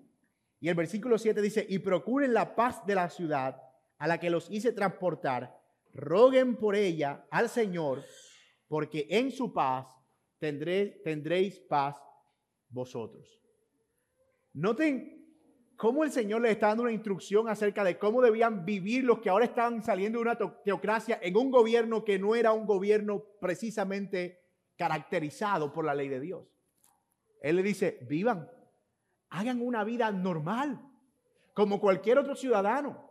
y 0.60 0.68
el 0.68 0.74
versículo 0.74 1.18
7 1.18 1.40
dice, 1.40 1.66
y 1.68 1.78
procuren 1.78 2.34
la 2.34 2.56
paz 2.56 2.84
de 2.84 2.94
la 2.94 3.08
ciudad 3.10 3.62
a 3.98 4.06
la 4.06 4.18
que 4.18 4.30
los 4.30 4.50
hice 4.50 4.72
transportar, 4.72 5.60
roguen 5.92 6.56
por 6.56 6.74
ella 6.74 7.26
al 7.30 7.48
Señor, 7.48 8.04
porque 8.66 9.06
en 9.10 9.30
su 9.30 9.52
paz 9.52 9.86
tendréis 10.38 11.60
paz 11.60 11.96
vosotros. 12.68 13.40
Noten 14.52 15.17
cómo 15.78 16.04
el 16.04 16.12
Señor 16.12 16.42
les 16.42 16.52
está 16.52 16.66
dando 16.66 16.82
una 16.82 16.92
instrucción 16.92 17.48
acerca 17.48 17.82
de 17.82 17.98
cómo 17.98 18.20
debían 18.20 18.66
vivir 18.66 19.04
los 19.04 19.20
que 19.20 19.30
ahora 19.30 19.46
están 19.46 19.82
saliendo 19.82 20.18
de 20.18 20.22
una 20.22 20.38
teocracia 20.62 21.18
en 21.22 21.34
un 21.38 21.50
gobierno 21.50 22.04
que 22.04 22.18
no 22.18 22.34
era 22.34 22.52
un 22.52 22.66
gobierno 22.66 23.24
precisamente 23.40 24.42
caracterizado 24.76 25.72
por 25.72 25.86
la 25.86 25.94
ley 25.94 26.10
de 26.10 26.20
Dios. 26.20 26.46
Él 27.40 27.56
le 27.56 27.62
dice, 27.62 27.98
vivan 28.02 28.50
hagan 29.30 29.60
una 29.60 29.84
vida 29.84 30.10
normal, 30.10 30.80
como 31.54 31.80
cualquier 31.80 32.18
otro 32.18 32.34
ciudadano. 32.34 33.06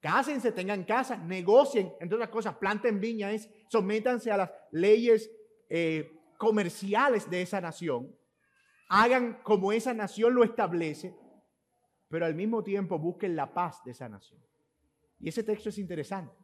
Cásense, 0.00 0.52
tengan 0.52 0.84
casa, 0.84 1.16
negocien, 1.16 1.92
entre 2.00 2.16
otras 2.16 2.30
cosas, 2.30 2.56
planten 2.56 3.00
viñas, 3.00 3.48
sométanse 3.68 4.30
a 4.30 4.38
las 4.38 4.50
leyes 4.70 5.30
eh, 5.68 6.10
comerciales 6.38 7.28
de 7.28 7.42
esa 7.42 7.60
nación. 7.60 8.14
Hagan 8.88 9.40
como 9.42 9.72
esa 9.72 9.92
nación 9.92 10.34
lo 10.34 10.42
establece, 10.42 11.14
pero 12.10 12.26
al 12.26 12.34
mismo 12.34 12.62
tiempo 12.64 12.98
busquen 12.98 13.36
la 13.36 13.54
paz 13.54 13.82
de 13.84 13.92
esa 13.92 14.08
nación. 14.08 14.40
Y 15.20 15.28
ese 15.28 15.44
texto 15.44 15.68
es 15.68 15.78
interesante, 15.78 16.34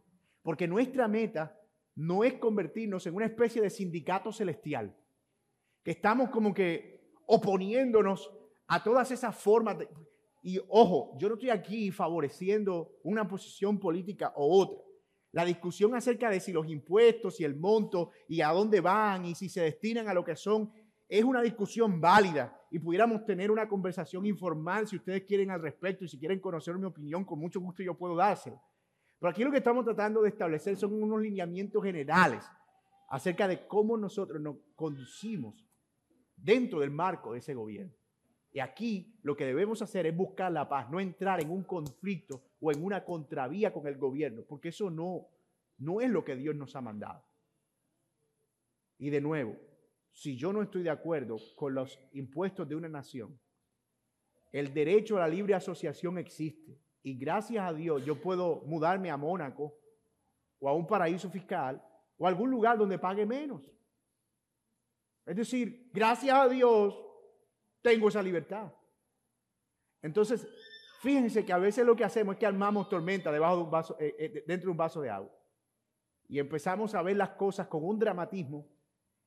porque 0.42 0.68
nuestra 0.68 1.08
meta 1.08 1.60
no 1.96 2.22
es 2.22 2.34
convertirnos 2.34 3.04
en 3.06 3.16
una 3.16 3.26
especie 3.26 3.60
de 3.60 3.68
sindicato 3.68 4.30
celestial, 4.30 4.96
que 5.82 5.90
estamos 5.90 6.30
como 6.30 6.54
que 6.54 7.10
oponiéndonos 7.26 8.32
a 8.68 8.82
todas 8.82 9.10
esas 9.10 9.34
formas 9.36 9.78
de... 9.78 9.88
Y 10.40 10.60
ojo, 10.68 11.16
yo 11.18 11.28
no 11.28 11.34
estoy 11.34 11.50
aquí 11.50 11.90
favoreciendo 11.90 13.00
una 13.02 13.26
posición 13.26 13.80
política 13.80 14.32
o 14.36 14.62
otra. 14.62 14.78
La 15.32 15.44
discusión 15.44 15.96
acerca 15.96 16.30
de 16.30 16.38
si 16.38 16.52
los 16.52 16.68
impuestos 16.68 17.40
y 17.40 17.44
el 17.44 17.56
monto 17.56 18.12
y 18.28 18.40
a 18.40 18.50
dónde 18.50 18.80
van 18.80 19.24
y 19.24 19.34
si 19.34 19.48
se 19.48 19.62
destinan 19.62 20.08
a 20.08 20.14
lo 20.14 20.24
que 20.24 20.36
son 20.36 20.70
es 21.08 21.24
una 21.24 21.42
discusión 21.42 22.00
válida 22.00 22.56
y 22.76 22.78
pudiéramos 22.78 23.24
tener 23.24 23.50
una 23.50 23.66
conversación 23.66 24.26
informal 24.26 24.86
si 24.86 24.96
ustedes 24.96 25.22
quieren 25.22 25.50
al 25.50 25.62
respecto 25.62 26.04
y 26.04 26.08
si 26.08 26.18
quieren 26.18 26.40
conocer 26.40 26.76
mi 26.76 26.84
opinión, 26.84 27.24
con 27.24 27.38
mucho 27.38 27.58
gusto 27.58 27.82
yo 27.82 27.94
puedo 27.94 28.14
dárselo. 28.14 28.60
Pero 29.18 29.30
aquí 29.30 29.42
lo 29.44 29.50
que 29.50 29.56
estamos 29.56 29.82
tratando 29.82 30.20
de 30.20 30.28
establecer 30.28 30.76
son 30.76 30.92
unos 31.02 31.22
lineamientos 31.22 31.82
generales 31.82 32.44
acerca 33.08 33.48
de 33.48 33.66
cómo 33.66 33.96
nosotros 33.96 34.42
nos 34.42 34.56
conducimos 34.74 35.66
dentro 36.36 36.80
del 36.80 36.90
marco 36.90 37.32
de 37.32 37.38
ese 37.38 37.54
gobierno. 37.54 37.94
Y 38.52 38.60
aquí 38.60 39.18
lo 39.22 39.34
que 39.34 39.46
debemos 39.46 39.80
hacer 39.80 40.04
es 40.04 40.14
buscar 40.14 40.52
la 40.52 40.68
paz, 40.68 40.90
no 40.90 41.00
entrar 41.00 41.40
en 41.40 41.50
un 41.50 41.64
conflicto 41.64 42.42
o 42.60 42.72
en 42.72 42.84
una 42.84 43.06
contravía 43.06 43.72
con 43.72 43.86
el 43.86 43.96
gobierno, 43.96 44.42
porque 44.46 44.68
eso 44.68 44.90
no, 44.90 45.28
no 45.78 46.02
es 46.02 46.10
lo 46.10 46.22
que 46.22 46.36
Dios 46.36 46.54
nos 46.54 46.76
ha 46.76 46.82
mandado. 46.82 47.24
Y 48.98 49.08
de 49.08 49.22
nuevo, 49.22 49.56
si 50.16 50.34
yo 50.34 50.50
no 50.50 50.62
estoy 50.62 50.82
de 50.82 50.88
acuerdo 50.88 51.36
con 51.56 51.74
los 51.74 52.00
impuestos 52.14 52.66
de 52.66 52.74
una 52.74 52.88
nación, 52.88 53.38
el 54.50 54.72
derecho 54.72 55.18
a 55.18 55.20
la 55.20 55.28
libre 55.28 55.52
asociación 55.52 56.16
existe. 56.16 56.80
Y 57.02 57.18
gracias 57.18 57.62
a 57.62 57.74
Dios 57.74 58.02
yo 58.02 58.18
puedo 58.18 58.62
mudarme 58.64 59.10
a 59.10 59.18
Mónaco 59.18 59.78
o 60.58 60.70
a 60.70 60.72
un 60.72 60.86
paraíso 60.86 61.28
fiscal 61.28 61.84
o 62.16 62.24
a 62.24 62.30
algún 62.30 62.50
lugar 62.50 62.78
donde 62.78 62.98
pague 62.98 63.26
menos. 63.26 63.70
Es 65.26 65.36
decir, 65.36 65.90
gracias 65.92 66.34
a 66.34 66.48
Dios 66.48 66.98
tengo 67.82 68.08
esa 68.08 68.22
libertad. 68.22 68.72
Entonces, 70.00 70.48
fíjense 71.02 71.44
que 71.44 71.52
a 71.52 71.58
veces 71.58 71.84
lo 71.84 71.94
que 71.94 72.04
hacemos 72.04 72.36
es 72.36 72.38
que 72.38 72.46
armamos 72.46 72.88
tormenta 72.88 73.30
debajo 73.30 73.56
de 73.56 73.62
un 73.64 73.70
vaso, 73.70 73.96
eh, 74.00 74.16
eh, 74.18 74.44
dentro 74.46 74.68
de 74.68 74.70
un 74.70 74.78
vaso 74.78 75.02
de 75.02 75.10
agua. 75.10 75.30
Y 76.26 76.38
empezamos 76.38 76.94
a 76.94 77.02
ver 77.02 77.18
las 77.18 77.30
cosas 77.30 77.66
con 77.66 77.84
un 77.84 77.98
dramatismo 77.98 78.75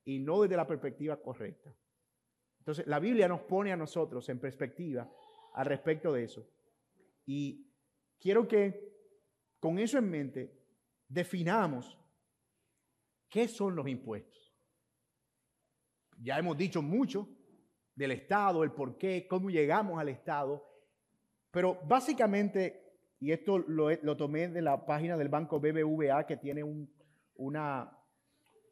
y 0.09 0.17
no 0.17 0.41
desde 0.41 0.57
la 0.57 0.65
perspectiva 0.65 1.21
correcta. 1.21 1.71
Entonces, 2.57 2.87
la 2.87 2.99
Biblia 2.99 3.27
nos 3.27 3.41
pone 3.41 3.71
a 3.71 3.77
nosotros 3.77 4.27
en 4.29 4.39
perspectiva 4.39 5.07
al 5.53 5.67
respecto 5.67 6.11
de 6.11 6.23
eso. 6.23 6.49
Y 7.27 7.71
quiero 8.19 8.47
que 8.47 8.91
con 9.59 9.77
eso 9.77 9.99
en 9.99 10.09
mente 10.09 10.51
definamos 11.07 11.95
qué 13.29 13.47
son 13.47 13.75
los 13.75 13.87
impuestos. 13.87 14.51
Ya 16.17 16.39
hemos 16.39 16.57
dicho 16.57 16.81
mucho 16.81 17.29
del 17.93 18.11
Estado, 18.13 18.63
el 18.63 18.71
por 18.71 18.97
qué, 18.97 19.27
cómo 19.27 19.51
llegamos 19.51 19.99
al 19.99 20.09
Estado. 20.09 20.65
Pero 21.51 21.79
básicamente, 21.85 22.97
y 23.19 23.31
esto 23.31 23.59
lo, 23.59 23.91
lo 23.91 24.17
tomé 24.17 24.47
de 24.47 24.63
la 24.63 24.87
página 24.87 25.17
del 25.17 25.29
banco 25.29 25.59
BBVA, 25.59 26.25
que 26.25 26.37
tiene 26.37 26.63
una, 27.35 27.98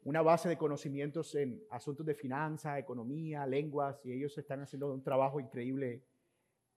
una 0.08 0.22
base 0.22 0.48
de 0.48 0.56
conocimientos 0.56 1.34
en 1.34 1.62
asuntos 1.68 2.06
de 2.06 2.14
finanzas, 2.14 2.78
economía, 2.78 3.46
lenguas, 3.46 4.00
y 4.06 4.12
ellos 4.12 4.38
están 4.38 4.62
haciendo 4.62 4.90
un 4.90 5.02
trabajo 5.02 5.38
increíble 5.38 6.02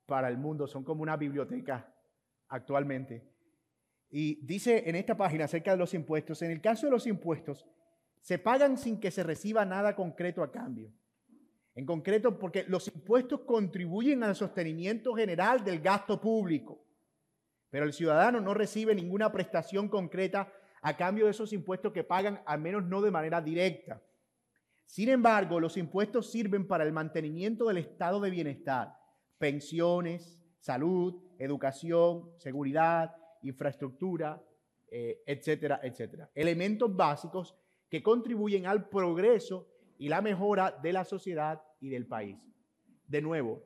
para 0.06 0.28
el 0.28 0.38
mundo. 0.38 0.67
Son 0.67 0.84
como 0.84 1.02
una 1.02 1.15
biblioteca 1.15 1.96
actualmente. 2.50 3.24
Y 4.10 4.46
dice 4.46 4.84
en 4.86 4.98
esta 4.98 5.15
página 5.15 5.46
acerca 5.46 5.72
de 5.72 5.78
los 5.78 5.94
impuestos, 5.94 6.41
en 6.41 6.52
el 6.52 6.60
caso 6.60 6.88
de 6.88 6.91
los 6.91 7.08
impuestos, 7.08 7.65
se 8.20 8.38
pagan 8.38 8.78
sin 8.78 9.00
que 9.00 9.12
se 9.12 9.24
reciba 9.24 9.63
nada 9.63 9.96
concreto 9.96 10.44
a 10.44 10.52
cambio. 10.52 10.91
En 11.74 11.86
concreto, 11.86 12.38
porque 12.38 12.65
los 12.67 12.94
impuestos 12.94 13.39
contribuyen 13.46 14.26
al 14.26 14.36
sostenimiento 14.36 15.13
general 15.13 15.63
del 15.63 15.80
gasto 15.80 16.20
público, 16.20 16.84
pero 17.70 17.86
el 17.86 17.94
ciudadano 17.94 18.41
no 18.41 18.54
recibe 18.54 18.94
ninguna 18.94 19.32
prestación 19.32 19.88
concreta 19.88 20.52
a 20.82 20.98
cambio 20.98 21.26
de 21.26 21.32
esos 21.32 21.54
impuestos 21.54 21.94
que 21.94 22.04
pagan, 22.04 22.41
al 22.46 22.60
menos 22.60 22.84
no 22.84 23.02
de 23.02 23.12
manera 23.12 23.41
directa. 23.41 24.02
Sin 24.86 25.10
embargo, 25.10 25.60
los 25.60 25.78
impuestos 25.78 26.32
sirven 26.32 26.67
para 26.67 26.84
el 26.84 26.91
mantenimiento 26.91 27.67
del 27.67 27.78
estado 27.78 28.20
de 28.20 28.30
bienestar, 28.30 28.94
pensiones, 29.38 30.39
salud, 30.60 31.15
educación, 31.39 32.32
seguridad, 32.38 33.15
infraestructura, 33.44 34.44
eh, 34.89 35.24
etcétera, 35.26 35.80
etcétera. 35.82 36.30
Elementos 36.36 36.94
básicos 36.94 37.56
que 37.89 38.04
contribuyen 38.04 38.65
al 38.65 38.89
progreso 38.89 39.67
y 39.98 40.10
la 40.10 40.22
mejora 40.22 40.78
de 40.84 40.94
la 40.94 41.06
sociedad 41.06 41.62
y 41.80 41.89
del 41.89 42.08
país. 42.08 42.46
De 43.08 43.22
nuevo, 43.22 43.63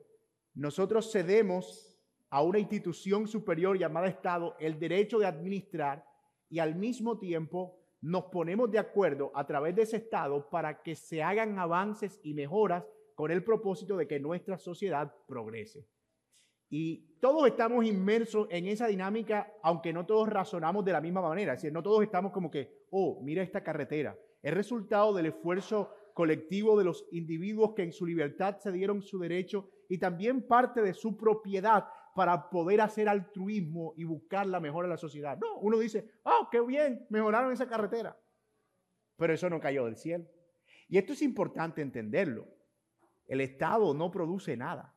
nosotros 0.54 1.10
cedemos 1.10 1.98
a 2.30 2.42
una 2.42 2.58
institución 2.58 3.26
superior 3.26 3.78
llamada 3.78 4.06
Estado 4.06 4.56
el 4.60 4.78
derecho 4.78 5.18
de 5.18 5.26
administrar 5.26 6.05
y 6.48 6.58
al 6.58 6.74
mismo 6.74 7.18
tiempo 7.18 7.78
nos 8.00 8.24
ponemos 8.24 8.70
de 8.70 8.78
acuerdo 8.78 9.32
a 9.34 9.46
través 9.46 9.74
de 9.74 9.82
ese 9.82 9.96
Estado 9.96 10.48
para 10.48 10.82
que 10.82 10.94
se 10.94 11.22
hagan 11.22 11.58
avances 11.58 12.20
y 12.22 12.34
mejoras 12.34 12.84
con 13.14 13.30
el 13.30 13.42
propósito 13.42 13.96
de 13.96 14.06
que 14.06 14.20
nuestra 14.20 14.58
sociedad 14.58 15.12
progrese. 15.26 15.86
Y 16.68 17.16
todos 17.20 17.46
estamos 17.46 17.84
inmersos 17.84 18.48
en 18.50 18.66
esa 18.66 18.86
dinámica, 18.88 19.52
aunque 19.62 19.92
no 19.92 20.04
todos 20.04 20.28
razonamos 20.28 20.84
de 20.84 20.92
la 20.92 21.00
misma 21.00 21.22
manera. 21.22 21.54
Es 21.54 21.62
decir, 21.62 21.72
no 21.72 21.82
todos 21.82 22.02
estamos 22.02 22.32
como 22.32 22.50
que, 22.50 22.86
oh, 22.90 23.20
mira 23.22 23.42
esta 23.42 23.62
carretera. 23.62 24.18
Es 24.42 24.52
resultado 24.52 25.14
del 25.14 25.26
esfuerzo 25.26 25.92
colectivo 26.12 26.78
de 26.78 26.84
los 26.84 27.06
individuos 27.12 27.74
que 27.74 27.82
en 27.82 27.92
su 27.92 28.06
libertad 28.06 28.58
se 28.58 28.72
dieron 28.72 29.02
su 29.02 29.18
derecho 29.18 29.68
y 29.88 29.98
también 29.98 30.46
parte 30.46 30.82
de 30.82 30.94
su 30.94 31.16
propiedad 31.16 31.86
para 32.16 32.48
poder 32.48 32.80
hacer 32.80 33.10
altruismo 33.10 33.92
y 33.94 34.04
buscar 34.04 34.46
la 34.46 34.58
mejora 34.58 34.88
de 34.88 34.94
la 34.94 34.96
sociedad. 34.96 35.36
No, 35.38 35.58
uno 35.58 35.78
dice, 35.78 36.08
oh, 36.22 36.48
qué 36.50 36.62
bien, 36.62 37.06
mejoraron 37.10 37.52
esa 37.52 37.68
carretera. 37.68 38.18
Pero 39.16 39.34
eso 39.34 39.50
no 39.50 39.60
cayó 39.60 39.84
del 39.84 39.96
cielo. 39.96 40.24
Y 40.88 40.96
esto 40.96 41.12
es 41.12 41.20
importante 41.20 41.82
entenderlo. 41.82 42.48
El 43.26 43.42
Estado 43.42 43.92
no 43.92 44.10
produce 44.10 44.56
nada. 44.56 44.96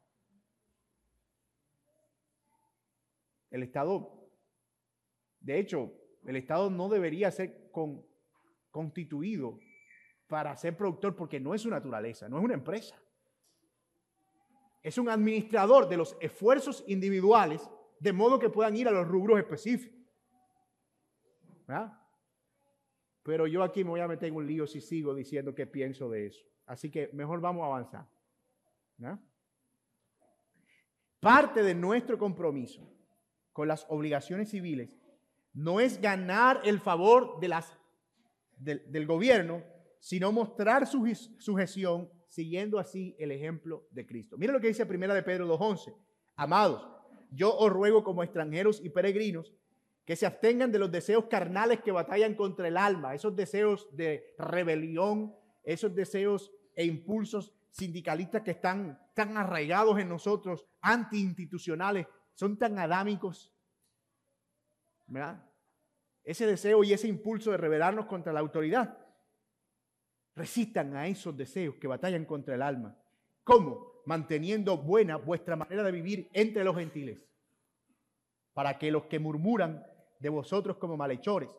El 3.51 3.63
Estado, 3.63 4.31
de 5.41 5.59
hecho, 5.59 5.91
el 6.25 6.37
Estado 6.37 6.69
no 6.69 6.87
debería 6.87 7.31
ser 7.31 7.69
constituido 8.71 9.59
para 10.27 10.55
ser 10.55 10.77
productor 10.77 11.17
porque 11.17 11.41
no 11.41 11.53
es 11.53 11.63
su 11.63 11.69
naturaleza, 11.69 12.29
no 12.29 12.37
es 12.37 12.45
una 12.45 12.53
empresa 12.53 12.95
es 14.81 14.97
un 14.97 15.09
administrador 15.09 15.89
de 15.89 15.97
los 15.97 16.15
esfuerzos 16.21 16.83
individuales 16.87 17.69
de 17.99 18.13
modo 18.13 18.39
que 18.39 18.49
puedan 18.49 18.75
ir 18.75 18.87
a 18.87 18.91
los 18.91 19.07
rubros 19.07 19.39
específicos. 19.39 19.99
Pero 23.23 23.45
yo 23.45 23.61
aquí 23.63 23.83
me 23.83 23.91
voy 23.91 23.99
a 23.99 24.07
meter 24.07 24.29
en 24.29 24.35
un 24.35 24.47
lío 24.47 24.65
si 24.65 24.81
sigo 24.81 25.13
diciendo 25.13 25.53
que 25.53 25.67
pienso 25.67 26.09
de 26.09 26.27
eso. 26.27 26.45
Así 26.65 26.89
que 26.89 27.09
mejor 27.13 27.41
vamos 27.41 27.63
a 27.63 27.67
avanzar. 27.67 28.07
Parte 31.19 31.61
de 31.61 31.75
nuestro 31.75 32.17
compromiso 32.17 32.89
con 33.51 33.67
las 33.67 33.85
obligaciones 33.89 34.49
civiles 34.49 34.97
no 35.53 35.79
es 35.79 35.99
ganar 35.99 36.61
el 36.63 36.79
favor 36.79 37.39
del 38.57 39.05
gobierno, 39.05 39.63
sino 39.99 40.31
mostrar 40.31 40.87
su 40.87 41.05
sujeción 41.39 42.09
siguiendo 42.29 42.79
así 42.79 43.15
el 43.19 43.31
ejemplo 43.31 43.87
de 43.91 44.05
Cristo. 44.05 44.37
Mira 44.37 44.53
lo 44.53 44.61
que 44.61 44.67
dice 44.67 44.85
Primera 44.85 45.13
de 45.13 45.23
Pedro 45.23 45.47
2.11. 45.57 45.93
Amados, 46.35 46.87
yo 47.31 47.55
os 47.57 47.71
ruego 47.71 48.03
como 48.03 48.23
extranjeros 48.23 48.79
y 48.83 48.89
peregrinos 48.89 49.53
que 50.05 50.15
se 50.15 50.25
abstengan 50.25 50.71
de 50.71 50.79
los 50.79 50.91
deseos 50.91 51.25
carnales 51.25 51.81
que 51.81 51.91
batallan 51.91 52.35
contra 52.35 52.67
el 52.67 52.77
alma, 52.77 53.13
esos 53.13 53.35
deseos 53.35 53.87
de 53.95 54.33
rebelión, 54.37 55.35
esos 55.63 55.93
deseos 55.93 56.51
e 56.75 56.85
impulsos 56.85 57.53
sindicalistas 57.69 58.41
que 58.41 58.51
están 58.51 58.99
tan 59.13 59.37
arraigados 59.37 59.99
en 59.99 60.09
nosotros, 60.09 60.65
antiinstitucionales, 60.81 62.07
son 62.33 62.57
tan 62.57 62.79
adámicos. 62.79 63.53
¿Verdad? 65.07 65.45
Ese 66.23 66.45
deseo 66.45 66.83
y 66.83 66.93
ese 66.93 67.07
impulso 67.07 67.51
de 67.51 67.57
rebelarnos 67.57 68.05
contra 68.05 68.33
la 68.33 68.39
autoridad 68.39 68.98
Resistan 70.39 70.95
a 70.95 71.05
esos 71.05 71.35
deseos 71.35 71.75
que 71.75 71.87
batallan 71.89 72.23
contra 72.23 72.55
el 72.55 72.61
alma. 72.61 72.97
¿Cómo? 73.43 74.03
Manteniendo 74.05 74.77
buena 74.77 75.17
vuestra 75.17 75.57
manera 75.57 75.83
de 75.83 75.91
vivir 75.91 76.29
entre 76.31 76.63
los 76.63 76.77
gentiles, 76.77 77.19
para 78.53 78.79
que 78.79 78.89
los 78.89 79.03
que 79.07 79.19
murmuran 79.19 79.85
de 80.17 80.29
vosotros 80.29 80.77
como 80.77 80.95
malhechores 80.95 81.49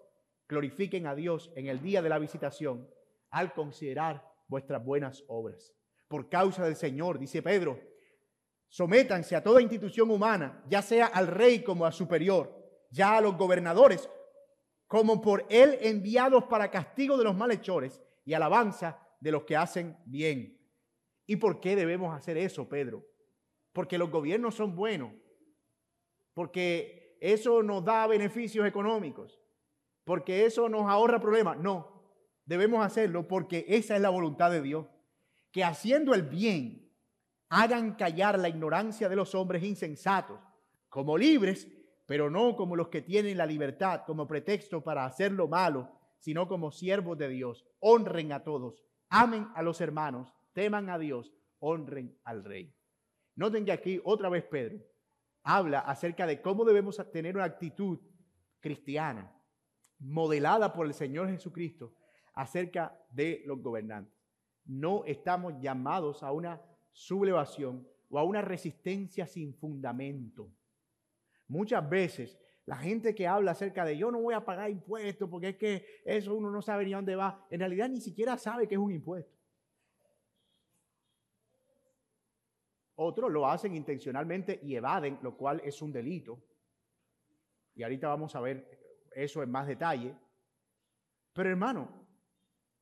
glorifiquen 0.48 1.06
a 1.06 1.14
Dios 1.14 1.52
en 1.56 1.66
el 1.66 1.82
día 1.82 2.00
de 2.00 2.08
la 2.08 2.18
visitación 2.18 2.88
al 3.28 3.52
considerar 3.52 4.26
vuestras 4.48 4.82
buenas 4.82 5.24
obras. 5.28 5.74
Por 6.08 6.30
causa 6.30 6.64
del 6.64 6.74
Señor, 6.74 7.18
dice 7.18 7.42
Pedro, 7.42 7.78
sométanse 8.70 9.36
a 9.36 9.42
toda 9.42 9.60
institución 9.60 10.10
humana, 10.10 10.64
ya 10.70 10.80
sea 10.80 11.04
al 11.04 11.26
rey 11.26 11.62
como 11.62 11.84
a 11.84 11.92
superior, 11.92 12.50
ya 12.90 13.18
a 13.18 13.20
los 13.20 13.36
gobernadores, 13.36 14.08
como 14.86 15.20
por 15.20 15.44
él 15.50 15.76
enviados 15.82 16.44
para 16.44 16.70
castigo 16.70 17.18
de 17.18 17.24
los 17.24 17.36
malhechores 17.36 18.00
y 18.30 18.34
alabanza 18.34 18.96
de 19.18 19.32
los 19.32 19.42
que 19.42 19.56
hacen 19.56 19.96
bien. 20.04 20.56
¿Y 21.26 21.34
por 21.34 21.60
qué 21.60 21.74
debemos 21.74 22.14
hacer 22.16 22.38
eso, 22.38 22.68
Pedro? 22.68 23.04
Porque 23.72 23.98
los 23.98 24.08
gobiernos 24.08 24.54
son 24.54 24.76
buenos, 24.76 25.10
porque 26.32 27.18
eso 27.20 27.60
nos 27.64 27.84
da 27.84 28.06
beneficios 28.06 28.68
económicos, 28.68 29.40
porque 30.04 30.46
eso 30.46 30.68
nos 30.68 30.88
ahorra 30.88 31.18
problemas. 31.18 31.58
No, 31.58 32.04
debemos 32.46 32.86
hacerlo 32.86 33.26
porque 33.26 33.64
esa 33.66 33.96
es 33.96 34.00
la 34.00 34.10
voluntad 34.10 34.52
de 34.52 34.62
Dios. 34.62 34.86
Que 35.50 35.64
haciendo 35.64 36.14
el 36.14 36.22
bien 36.22 36.88
hagan 37.48 37.96
callar 37.96 38.38
la 38.38 38.48
ignorancia 38.48 39.08
de 39.08 39.16
los 39.16 39.34
hombres 39.34 39.64
insensatos, 39.64 40.38
como 40.88 41.18
libres, 41.18 41.66
pero 42.06 42.30
no 42.30 42.54
como 42.54 42.76
los 42.76 42.90
que 42.90 43.02
tienen 43.02 43.36
la 43.36 43.46
libertad 43.46 44.02
como 44.06 44.28
pretexto 44.28 44.84
para 44.84 45.04
hacer 45.04 45.32
lo 45.32 45.48
malo 45.48 45.99
sino 46.20 46.46
como 46.46 46.70
siervos 46.70 47.18
de 47.18 47.28
Dios. 47.28 47.66
Honren 47.80 48.32
a 48.32 48.44
todos, 48.44 48.84
amen 49.08 49.48
a 49.54 49.62
los 49.62 49.80
hermanos, 49.80 50.32
teman 50.52 50.88
a 50.88 50.98
Dios, 50.98 51.34
honren 51.58 52.16
al 52.24 52.44
rey. 52.44 52.72
Noten 53.34 53.64
que 53.64 53.72
aquí 53.72 54.00
otra 54.04 54.28
vez 54.28 54.44
Pedro 54.44 54.78
habla 55.42 55.80
acerca 55.80 56.26
de 56.26 56.40
cómo 56.40 56.64
debemos 56.64 57.00
tener 57.10 57.36
una 57.36 57.46
actitud 57.46 57.98
cristiana, 58.60 59.34
modelada 59.98 60.72
por 60.72 60.86
el 60.86 60.94
Señor 60.94 61.28
Jesucristo, 61.28 61.94
acerca 62.34 62.96
de 63.10 63.42
los 63.46 63.60
gobernantes. 63.60 64.14
No 64.64 65.04
estamos 65.06 65.54
llamados 65.60 66.22
a 66.22 66.32
una 66.32 66.62
sublevación 66.92 67.88
o 68.10 68.18
a 68.18 68.24
una 68.24 68.42
resistencia 68.42 69.26
sin 69.26 69.54
fundamento. 69.54 70.52
Muchas 71.48 71.88
veces 71.88 72.38
la 72.70 72.76
gente 72.76 73.16
que 73.16 73.26
habla 73.26 73.50
acerca 73.50 73.84
de 73.84 73.98
yo 73.98 74.12
no 74.12 74.20
voy 74.20 74.32
a 74.32 74.44
pagar 74.44 74.70
impuestos 74.70 75.28
porque 75.28 75.48
es 75.48 75.56
que 75.56 75.84
eso 76.04 76.36
uno 76.36 76.52
no 76.52 76.62
sabe 76.62 76.84
ni 76.84 76.92
dónde 76.92 77.16
va, 77.16 77.44
en 77.50 77.58
realidad 77.58 77.88
ni 77.88 78.00
siquiera 78.00 78.38
sabe 78.38 78.68
que 78.68 78.76
es 78.76 78.80
un 78.80 78.92
impuesto. 78.92 79.36
Otros 82.94 83.32
lo 83.32 83.48
hacen 83.48 83.74
intencionalmente 83.74 84.60
y 84.62 84.76
evaden, 84.76 85.18
lo 85.20 85.36
cual 85.36 85.60
es 85.64 85.82
un 85.82 85.90
delito. 85.90 86.44
Y 87.74 87.82
ahorita 87.82 88.06
vamos 88.06 88.36
a 88.36 88.40
ver 88.40 89.08
eso 89.10 89.42
en 89.42 89.50
más 89.50 89.66
detalle. 89.66 90.14
Pero 91.32 91.50
hermano, 91.50 92.06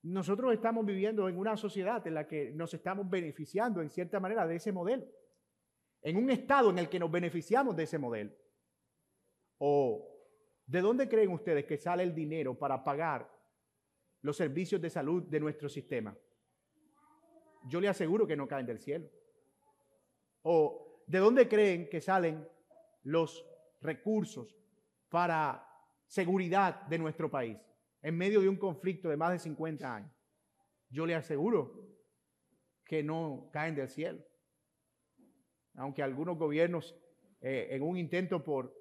nosotros 0.03 0.53
estamos 0.53 0.85
viviendo 0.85 1.31
en 1.31 1.39
una 1.39 1.57
sociedad 1.57 2.07
en 2.07 2.13
la 2.13 2.27
que 2.27 2.51
nos 2.51 2.75
estamos 2.75 3.09
beneficiando 3.09 3.81
en 3.81 3.89
cierta 3.89 4.21
manera 4.21 4.47
de 4.47 4.57
ese 4.57 4.71
modelo. 4.71 5.07
En 6.03 6.19
un 6.19 6.29
estado 6.29 6.69
en 6.69 6.79
el 6.79 6.91
que 6.91 6.99
nos 6.99 7.11
beneficiamos 7.11 7.75
de 7.75 7.85
ese 7.85 7.97
modelo. 7.97 8.33
¿O 9.59 10.09
de 10.67 10.81
dónde 10.81 11.09
creen 11.09 11.31
ustedes 11.33 11.65
que 11.65 11.77
sale 11.79 12.03
el 12.03 12.15
dinero 12.15 12.57
para 12.57 12.83
pagar 12.83 13.31
los 14.23 14.37
servicios 14.37 14.81
de 14.81 14.91
salud 14.91 15.25
de 15.25 15.41
nuestro 15.41 15.69
sistema? 15.69 16.17
Yo 17.67 17.81
le 17.81 17.89
aseguro 17.89 18.27
que 18.27 18.37
no 18.37 18.47
caen 18.47 18.67
del 18.67 18.79
cielo. 18.79 19.09
¿O 20.43 21.03
de 21.07 21.19
dónde 21.19 21.49
creen 21.49 21.89
que 21.89 22.01
salen 22.01 22.47
los 23.03 23.45
recursos 23.81 24.57
para 25.09 25.67
seguridad 26.07 26.83
de 26.83 26.99
nuestro 26.99 27.31
país 27.31 27.59
en 28.03 28.17
medio 28.17 28.41
de 28.41 28.49
un 28.49 28.57
conflicto 28.57 29.09
de 29.09 29.17
más 29.17 29.33
de 29.33 29.39
50 29.39 29.95
años? 29.95 30.13
Yo 30.89 31.05
le 31.05 31.15
aseguro 31.15 31.89
que 32.85 33.03
no 33.03 33.51
caen 33.53 33.75
del 33.75 33.89
cielo. 33.89 34.25
Aunque 35.75 36.03
algunos 36.03 36.39
gobiernos, 36.39 36.97
eh, 37.41 37.69
en 37.71 37.83
un 37.83 37.97
intento 37.97 38.43
por 38.43 38.78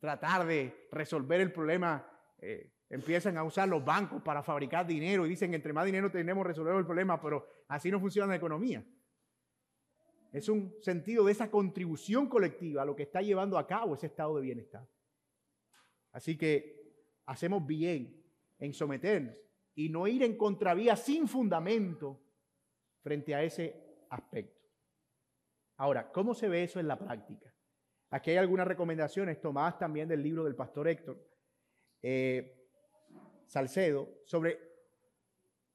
tratar 0.00 0.46
de 0.46 0.88
resolver 0.90 1.40
el 1.40 1.52
problema, 1.52 2.04
eh, 2.38 2.72
empiezan 2.88 3.36
a 3.36 3.44
usar 3.44 3.68
los 3.68 3.84
bancos 3.84 4.22
para 4.22 4.42
fabricar 4.42 4.86
dinero 4.86 5.24
y 5.24 5.28
dicen 5.28 5.50
que 5.50 5.56
entre 5.56 5.72
más 5.72 5.84
dinero 5.84 6.10
tenemos 6.10 6.44
resolver 6.44 6.74
el 6.74 6.86
problema, 6.86 7.20
pero 7.20 7.46
así 7.68 7.90
no 7.90 8.00
funciona 8.00 8.28
la 8.28 8.36
economía. 8.36 8.84
Es 10.32 10.48
un 10.48 10.74
sentido 10.80 11.24
de 11.24 11.32
esa 11.32 11.50
contribución 11.50 12.28
colectiva 12.28 12.82
a 12.82 12.84
lo 12.84 12.96
que 12.96 13.02
está 13.04 13.20
llevando 13.20 13.58
a 13.58 13.66
cabo 13.66 13.94
ese 13.94 14.06
estado 14.06 14.36
de 14.36 14.42
bienestar. 14.42 14.88
Así 16.12 16.36
que 16.36 16.94
hacemos 17.26 17.64
bien 17.66 18.24
en 18.58 18.72
someternos 18.72 19.36
y 19.74 19.88
no 19.88 20.06
ir 20.06 20.22
en 20.22 20.36
contravía 20.36 20.96
sin 20.96 21.28
fundamento 21.28 22.20
frente 23.02 23.34
a 23.34 23.42
ese 23.42 24.06
aspecto. 24.08 24.68
Ahora, 25.76 26.10
¿cómo 26.10 26.34
se 26.34 26.48
ve 26.48 26.64
eso 26.64 26.80
en 26.80 26.88
la 26.88 26.98
práctica? 26.98 27.52
Aquí 28.10 28.32
hay 28.32 28.38
algunas 28.38 28.66
recomendaciones 28.66 29.40
tomadas 29.40 29.78
también 29.78 30.08
del 30.08 30.22
libro 30.22 30.44
del 30.44 30.56
pastor 30.56 30.88
Héctor 30.88 31.18
eh, 32.02 32.68
Salcedo 33.46 34.08
sobre 34.24 34.58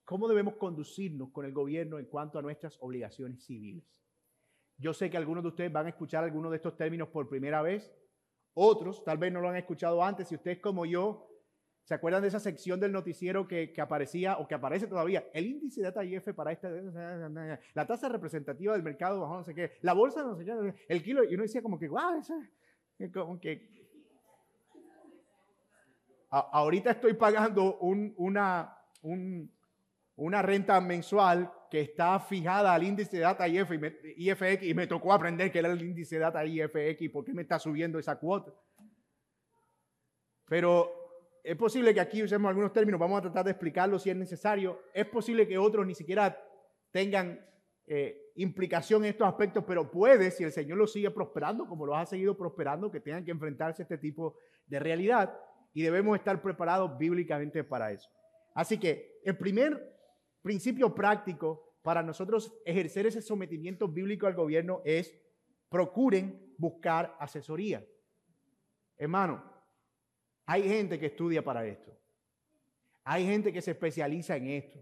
cómo 0.04 0.28
debemos 0.28 0.56
conducirnos 0.56 1.32
con 1.32 1.46
el 1.46 1.54
gobierno 1.54 1.98
en 1.98 2.06
cuanto 2.06 2.38
a 2.38 2.42
nuestras 2.42 2.78
obligaciones 2.82 3.44
civiles. 3.44 4.04
Yo 4.78 4.94
sé 4.94 5.10
que 5.10 5.18
algunos 5.18 5.44
de 5.44 5.50
ustedes 5.50 5.72
van 5.72 5.86
a 5.86 5.90
escuchar 5.90 6.24
algunos 6.24 6.52
de 6.52 6.58
estos 6.58 6.76
términos 6.76 7.08
por 7.08 7.30
primera 7.30 7.62
vez, 7.62 7.94
otros 8.54 9.04
tal 9.04 9.18
vez 9.18 9.32
no 9.32 9.40
lo 9.40 9.50
han 9.50 9.56
escuchado 9.56 10.04
antes. 10.04 10.28
Si 10.28 10.36
ustedes 10.36 10.60
como 10.60 10.86
yo 10.86 11.35
¿Se 11.86 11.94
acuerdan 11.94 12.24
de 12.24 12.30
esa 12.30 12.40
sección 12.40 12.80
del 12.80 12.92
noticiero 12.92 13.48
que, 13.48 13.72
aparecía 13.78 14.38
o 14.40 14.48
que 14.48 14.56
aparece 14.56 14.88
todavía? 14.88 15.24
El 15.32 15.46
índice 15.46 15.82
de 15.82 15.86
data 15.86 16.04
IF 16.04 16.34
para 16.34 16.52
esta, 16.52 16.68
la 16.68 17.86
tasa 17.86 18.10
representativa 18.10 18.74
del 18.74 18.82
mercado 18.82 19.22
bajo 19.22 19.36
no 19.36 19.44
sé 19.44 19.54
qué, 19.54 19.74
la 19.82 19.94
bolsa 19.94 20.24
no 20.24 20.36
sé 20.36 20.44
qué, 20.44 20.74
el 20.90 21.04
kilo, 21.04 21.24
y 21.24 21.36
uno 21.36 21.44
decía 21.44 21.62
como 21.62 21.78
que, 21.78 21.88
wow, 21.88 22.24
como 23.14 23.40
que... 23.40 23.70
ahorita 26.32 26.90
estoy 26.90 27.14
pagando 27.14 27.78
una, 27.78 28.76
una 30.16 30.42
renta 30.42 30.82
mensual 30.82 31.54
que 31.70 31.82
está 31.82 32.20
fijada 32.20 32.74
al 32.74 32.82
índice 32.82 33.18
de 33.18 33.24
data 33.24 33.48
y 33.48 33.60
IFX 33.60 34.64
y 34.64 34.74
me 34.74 34.88
tocó 34.88 35.14
aprender 35.14 35.52
que 35.52 35.60
era 35.60 35.72
el 35.72 35.84
índice 35.84 36.16
de 36.16 36.22
data 36.22 36.44
IFX 36.44 37.00
y 37.04 37.10
por 37.10 37.24
qué 37.24 37.32
me 37.32 37.44
está 37.44 37.60
subiendo 37.60 38.00
esa 38.00 38.18
cuota. 38.18 38.52
Pero 40.48 41.05
es 41.46 41.56
posible 41.56 41.94
que 41.94 42.00
aquí 42.00 42.24
usemos 42.24 42.50
algunos 42.50 42.74
términos, 42.74 43.00
vamos 43.00 43.20
a 43.20 43.22
tratar 43.22 43.46
de 43.46 43.52
explicarlo 43.52 44.00
si 44.00 44.10
es 44.10 44.16
necesario. 44.16 44.82
Es 44.92 45.06
posible 45.06 45.48
que 45.48 45.60
otros 45.60 45.86
ni 45.86 45.94
siquiera 45.94 46.36
tengan 46.90 47.40
eh, 47.86 48.32
implicación 48.36 49.04
en 49.04 49.12
estos 49.12 49.28
aspectos, 49.28 49.64
pero 49.68 49.92
puede, 49.92 50.32
si 50.32 50.44
el 50.44 50.52
Señor 50.52 50.80
los 50.80 50.92
sigue 50.92 51.12
prosperando, 51.12 51.68
como 51.68 51.86
los 51.86 51.96
ha 51.96 52.06
seguido 52.08 52.36
prosperando, 52.36 52.90
que 52.90 53.00
tengan 53.00 53.24
que 53.24 53.30
enfrentarse 53.30 53.84
a 53.84 53.86
este 53.86 54.00
tipo 54.00 54.40
de 54.66 54.80
realidad 54.80 55.40
y 55.72 55.84
debemos 55.84 56.18
estar 56.18 56.42
preparados 56.42 56.98
bíblicamente 56.98 57.64
para 57.64 57.92
eso. 57.92 58.10
Así 58.56 58.80
que 58.80 59.20
el 59.24 59.38
primer 59.38 59.96
principio 60.42 60.96
práctico 60.96 61.76
para 61.84 62.02
nosotros 62.02 62.58
ejercer 62.66 63.06
ese 63.06 63.22
sometimiento 63.22 63.88
bíblico 63.88 64.26
al 64.26 64.34
gobierno 64.34 64.82
es 64.84 65.16
procuren 65.70 66.56
buscar 66.58 67.16
asesoría. 67.20 67.86
Hermano, 68.98 69.55
hay 70.46 70.64
gente 70.68 71.00
que 71.00 71.08
estudia 71.08 71.44
para 71.44 71.66
esto. 71.66 71.92
Hay 73.04 73.26
gente 73.26 73.52
que 73.54 73.62
se 73.62 73.72
especializa 73.72 74.36
en 74.36 74.48
esto. 74.48 74.80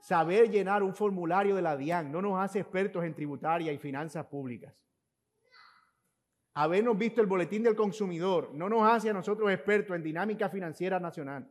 Saber 0.00 0.50
llenar 0.50 0.82
un 0.82 0.94
formulario 0.94 1.54
de 1.54 1.62
la 1.62 1.76
DIAN 1.76 2.10
no 2.10 2.22
nos 2.22 2.40
hace 2.40 2.60
expertos 2.60 3.04
en 3.04 3.14
tributaria 3.14 3.72
y 3.72 3.78
finanzas 3.78 4.26
públicas. 4.26 4.74
Habernos 6.54 6.96
visto 6.98 7.20
el 7.20 7.26
boletín 7.26 7.62
del 7.62 7.76
consumidor 7.76 8.52
no 8.54 8.68
nos 8.68 8.88
hace 8.90 9.10
a 9.10 9.12
nosotros 9.12 9.50
expertos 9.50 9.94
en 9.94 10.02
dinámica 10.02 10.48
financiera 10.48 10.98
nacional. 10.98 11.48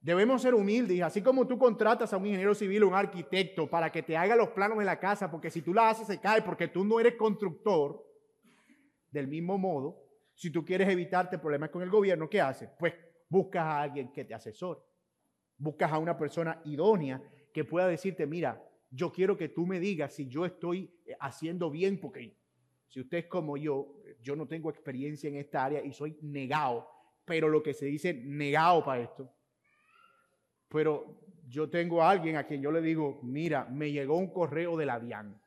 Debemos 0.00 0.42
ser 0.42 0.54
humildes, 0.54 1.02
así 1.02 1.20
como 1.20 1.46
tú 1.46 1.58
contratas 1.58 2.12
a 2.12 2.16
un 2.16 2.26
ingeniero 2.26 2.54
civil 2.54 2.84
o 2.84 2.88
un 2.88 2.94
arquitecto 2.94 3.68
para 3.68 3.90
que 3.90 4.02
te 4.02 4.16
haga 4.16 4.36
los 4.36 4.50
planos 4.50 4.78
de 4.78 4.84
la 4.84 5.00
casa, 5.00 5.30
porque 5.30 5.50
si 5.50 5.62
tú 5.62 5.74
la 5.74 5.90
haces 5.90 6.06
se 6.06 6.20
cae 6.20 6.42
porque 6.42 6.68
tú 6.68 6.84
no 6.84 7.00
eres 7.00 7.16
constructor, 7.16 8.06
del 9.10 9.26
mismo 9.26 9.58
modo, 9.58 10.05
si 10.36 10.50
tú 10.50 10.64
quieres 10.64 10.88
evitarte 10.88 11.38
problemas 11.38 11.70
con 11.70 11.82
el 11.82 11.88
gobierno, 11.88 12.28
¿qué 12.28 12.42
haces? 12.42 12.68
Pues 12.78 12.94
buscas 13.28 13.64
a 13.64 13.80
alguien 13.80 14.12
que 14.12 14.26
te 14.26 14.34
asesore. 14.34 14.80
Buscas 15.56 15.90
a 15.90 15.98
una 15.98 16.16
persona 16.16 16.60
idónea 16.66 17.22
que 17.54 17.64
pueda 17.64 17.88
decirte, 17.88 18.26
mira, 18.26 18.62
yo 18.90 19.10
quiero 19.10 19.36
que 19.36 19.48
tú 19.48 19.66
me 19.66 19.80
digas 19.80 20.12
si 20.14 20.28
yo 20.28 20.44
estoy 20.44 20.94
eh, 21.06 21.16
haciendo 21.20 21.70
bien, 21.70 21.98
porque 21.98 22.36
si 22.86 23.00
usted 23.00 23.18
es 23.18 23.26
como 23.26 23.56
yo, 23.56 23.96
yo 24.20 24.36
no 24.36 24.46
tengo 24.46 24.68
experiencia 24.68 25.28
en 25.28 25.36
esta 25.36 25.64
área 25.64 25.82
y 25.82 25.92
soy 25.92 26.18
negado, 26.20 26.86
pero 27.24 27.48
lo 27.48 27.62
que 27.62 27.72
se 27.72 27.86
dice 27.86 28.12
negado 28.12 28.84
para 28.84 29.02
esto. 29.02 29.32
Pero 30.68 31.18
yo 31.48 31.70
tengo 31.70 32.02
a 32.02 32.10
alguien 32.10 32.36
a 32.36 32.46
quien 32.46 32.60
yo 32.60 32.70
le 32.70 32.82
digo, 32.82 33.20
mira, 33.22 33.64
me 33.64 33.90
llegó 33.90 34.18
un 34.18 34.30
correo 34.30 34.76
de 34.76 34.84
la 34.84 35.00
DIAN. 35.00 35.40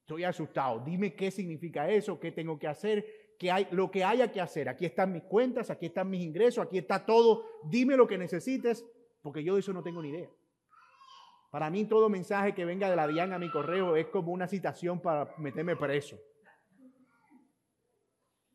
Estoy 0.00 0.24
asustado. 0.24 0.80
Dime 0.80 1.14
qué 1.14 1.30
significa 1.30 1.88
eso, 1.88 2.18
qué 2.18 2.32
tengo 2.32 2.58
que 2.58 2.66
hacer, 2.66 3.19
que 3.40 3.50
hay, 3.50 3.66
lo 3.70 3.90
que 3.90 4.04
haya 4.04 4.30
que 4.30 4.38
hacer. 4.38 4.68
Aquí 4.68 4.84
están 4.84 5.14
mis 5.14 5.22
cuentas, 5.22 5.70
aquí 5.70 5.86
están 5.86 6.10
mis 6.10 6.22
ingresos, 6.22 6.62
aquí 6.62 6.76
está 6.76 7.06
todo. 7.06 7.46
Dime 7.64 7.96
lo 7.96 8.06
que 8.06 8.18
necesites, 8.18 8.84
porque 9.22 9.42
yo 9.42 9.54
de 9.54 9.60
eso 9.60 9.72
no 9.72 9.82
tengo 9.82 10.02
ni 10.02 10.10
idea. 10.10 10.28
Para 11.50 11.70
mí 11.70 11.86
todo 11.86 12.10
mensaje 12.10 12.54
que 12.54 12.66
venga 12.66 12.90
de 12.90 12.96
la 12.96 13.06
DIAN 13.06 13.32
a 13.32 13.38
mi 13.38 13.50
correo 13.50 13.96
es 13.96 14.08
como 14.08 14.30
una 14.30 14.46
citación 14.46 15.00
para 15.00 15.34
meterme 15.38 15.74
preso. 15.74 16.18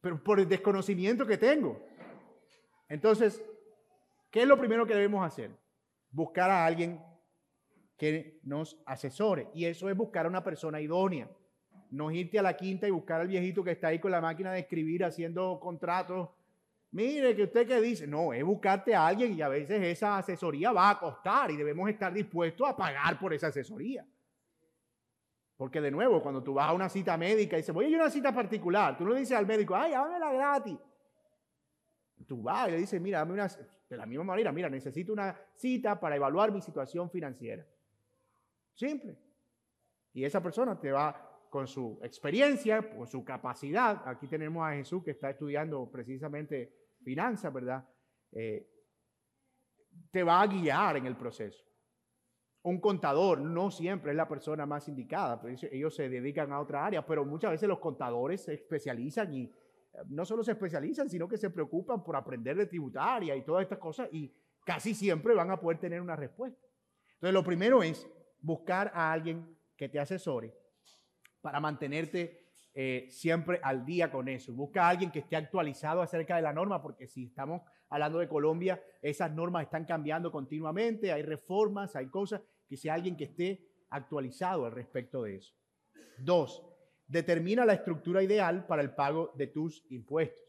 Pero 0.01 0.23
por 0.23 0.39
el 0.39 0.47
desconocimiento 0.47 1.25
que 1.25 1.39
tengo. 1.39 1.83
Entonces, 2.87 3.43
¿qué 4.29 4.43
es 4.43 4.47
lo 4.47 4.59
primero 4.59 4.85
que 4.85 4.93
debemos 4.93 5.25
hacer? 5.25 5.49
Buscar 6.11 6.51
a 6.51 6.63
alguien 6.63 7.03
que 7.97 8.39
nos 8.43 8.79
asesore. 8.85 9.49
Y 9.55 9.65
eso 9.65 9.89
es 9.89 9.97
buscar 9.97 10.27
a 10.27 10.29
una 10.29 10.43
persona 10.43 10.79
idónea. 10.79 11.27
No 11.91 12.11
irte 12.11 12.39
a 12.39 12.41
la 12.41 12.55
quinta 12.55 12.87
y 12.87 12.91
buscar 12.91 13.21
al 13.21 13.27
viejito 13.27 13.63
que 13.63 13.71
está 13.71 13.87
ahí 13.87 13.99
con 13.99 14.11
la 14.11 14.21
máquina 14.21 14.51
de 14.51 14.59
escribir 14.59 15.03
haciendo 15.03 15.59
contratos. 15.59 16.29
Mire, 16.91 17.35
que 17.35 17.43
usted 17.43 17.67
qué 17.67 17.81
dice. 17.81 18.07
No, 18.07 18.33
es 18.33 18.43
buscarte 18.43 18.95
a 18.95 19.07
alguien 19.07 19.33
y 19.33 19.41
a 19.41 19.49
veces 19.49 19.81
esa 19.83 20.17
asesoría 20.17 20.71
va 20.71 20.89
a 20.89 20.99
costar 20.99 21.51
y 21.51 21.57
debemos 21.57 21.89
estar 21.89 22.13
dispuestos 22.13 22.67
a 22.67 22.75
pagar 22.75 23.19
por 23.19 23.33
esa 23.33 23.47
asesoría. 23.47 24.05
Porque 25.57 25.79
de 25.79 25.91
nuevo, 25.91 26.21
cuando 26.21 26.43
tú 26.43 26.53
vas 26.53 26.69
a 26.69 26.73
una 26.73 26.89
cita 26.89 27.17
médica 27.17 27.55
y 27.55 27.61
dices, 27.61 27.73
voy 27.73 27.85
a 27.85 27.87
ir 27.89 27.95
a 27.95 28.01
una 28.01 28.09
cita 28.09 28.33
particular, 28.33 28.97
tú 28.97 29.05
no 29.05 29.13
le 29.13 29.21
dices 29.21 29.37
al 29.37 29.45
médico, 29.45 29.75
ay, 29.75 29.91
la 29.91 30.33
gratis. 30.33 30.77
Tú 32.27 32.41
vas 32.41 32.67
y 32.67 32.71
le 32.71 32.77
dices, 32.77 32.99
mira, 32.99 33.19
dame 33.19 33.33
una, 33.33 33.47
de 33.47 33.97
la 33.97 34.05
misma 34.05 34.23
manera, 34.23 34.51
mira, 34.51 34.69
necesito 34.69 35.13
una 35.13 35.37
cita 35.53 35.99
para 35.99 36.15
evaluar 36.15 36.51
mi 36.51 36.61
situación 36.61 37.09
financiera. 37.09 37.65
Simple. 38.73 39.15
Y 40.13 40.23
esa 40.25 40.41
persona 40.41 40.79
te 40.79 40.91
va 40.91 41.24
con 41.55 41.67
su 41.67 41.97
experiencia, 42.03 42.81
con 42.97 43.07
su 43.07 43.23
capacidad. 43.23 44.01
Aquí 44.05 44.27
tenemos 44.27 44.67
a 44.67 44.73
Jesús 44.73 45.01
que 45.01 45.11
está 45.11 45.29
estudiando 45.29 45.89
precisamente 45.89 46.89
finanzas, 47.01 47.53
¿verdad? 47.53 47.87
Eh, 48.33 48.69
te 50.11 50.21
va 50.21 50.41
a 50.41 50.47
guiar 50.47 50.97
en 50.97 51.05
el 51.05 51.15
proceso. 51.15 51.63
Un 52.63 52.81
contador 52.81 53.39
no 53.39 53.71
siempre 53.71 54.11
es 54.11 54.17
la 54.17 54.27
persona 54.27 54.65
más 54.65 54.89
indicada, 54.89 55.41
ellos 55.71 55.95
se 55.95 56.09
dedican 56.09 56.51
a 56.51 56.59
otra 56.59 56.85
área, 56.85 57.05
pero 57.05 57.23
muchas 57.23 57.51
veces 57.51 57.69
los 57.69 57.79
contadores 57.79 58.43
se 58.43 58.55
especializan 58.55 59.33
y 59.33 59.43
eh, 59.45 59.51
no 60.09 60.25
solo 60.25 60.43
se 60.43 60.51
especializan, 60.51 61.09
sino 61.09 61.25
que 61.25 61.37
se 61.37 61.51
preocupan 61.51 62.03
por 62.03 62.17
aprender 62.17 62.57
de 62.57 62.65
tributaria 62.65 63.33
y 63.33 63.45
todas 63.45 63.63
estas 63.63 63.79
cosas 63.79 64.09
y 64.11 64.29
casi 64.65 64.93
siempre 64.93 65.33
van 65.33 65.51
a 65.51 65.57
poder 65.61 65.79
tener 65.79 66.01
una 66.01 66.17
respuesta. 66.17 66.67
Entonces, 67.13 67.33
lo 67.33 67.45
primero 67.45 67.81
es 67.81 68.05
buscar 68.41 68.91
a 68.93 69.13
alguien 69.13 69.57
que 69.77 69.87
te 69.87 70.01
asesore 70.01 70.64
para 71.45 71.59
mantenerte 71.59 72.41
eh, 72.73 73.05
siempre 73.11 73.59
al 73.61 73.85
día 73.85 74.09
con 74.09 74.27
eso. 74.27 74.51
Busca 74.51 74.87
a 74.87 74.89
alguien 74.89 75.11
que 75.11 75.19
esté 75.19 75.35
actualizado 75.35 76.01
acerca 76.01 76.37
de 76.37 76.41
la 76.41 76.51
norma, 76.51 76.81
porque 76.81 77.07
si 77.07 77.25
estamos 77.25 77.61
hablando 77.87 78.17
de 78.17 78.27
Colombia, 78.27 78.83
esas 78.99 79.31
normas 79.31 79.65
están 79.65 79.85
cambiando 79.85 80.31
continuamente, 80.31 81.11
hay 81.11 81.21
reformas, 81.21 81.95
hay 81.95 82.07
cosas, 82.07 82.41
que 82.67 82.77
sea 82.77 82.95
alguien 82.95 83.15
que 83.15 83.25
esté 83.25 83.63
actualizado 83.91 84.65
al 84.65 84.71
respecto 84.71 85.21
de 85.21 85.35
eso. 85.35 85.53
Dos, 86.17 86.63
determina 87.05 87.63
la 87.63 87.73
estructura 87.73 88.23
ideal 88.23 88.65
para 88.65 88.81
el 88.81 88.95
pago 88.95 89.31
de 89.35 89.45
tus 89.45 89.85
impuestos. 89.91 90.43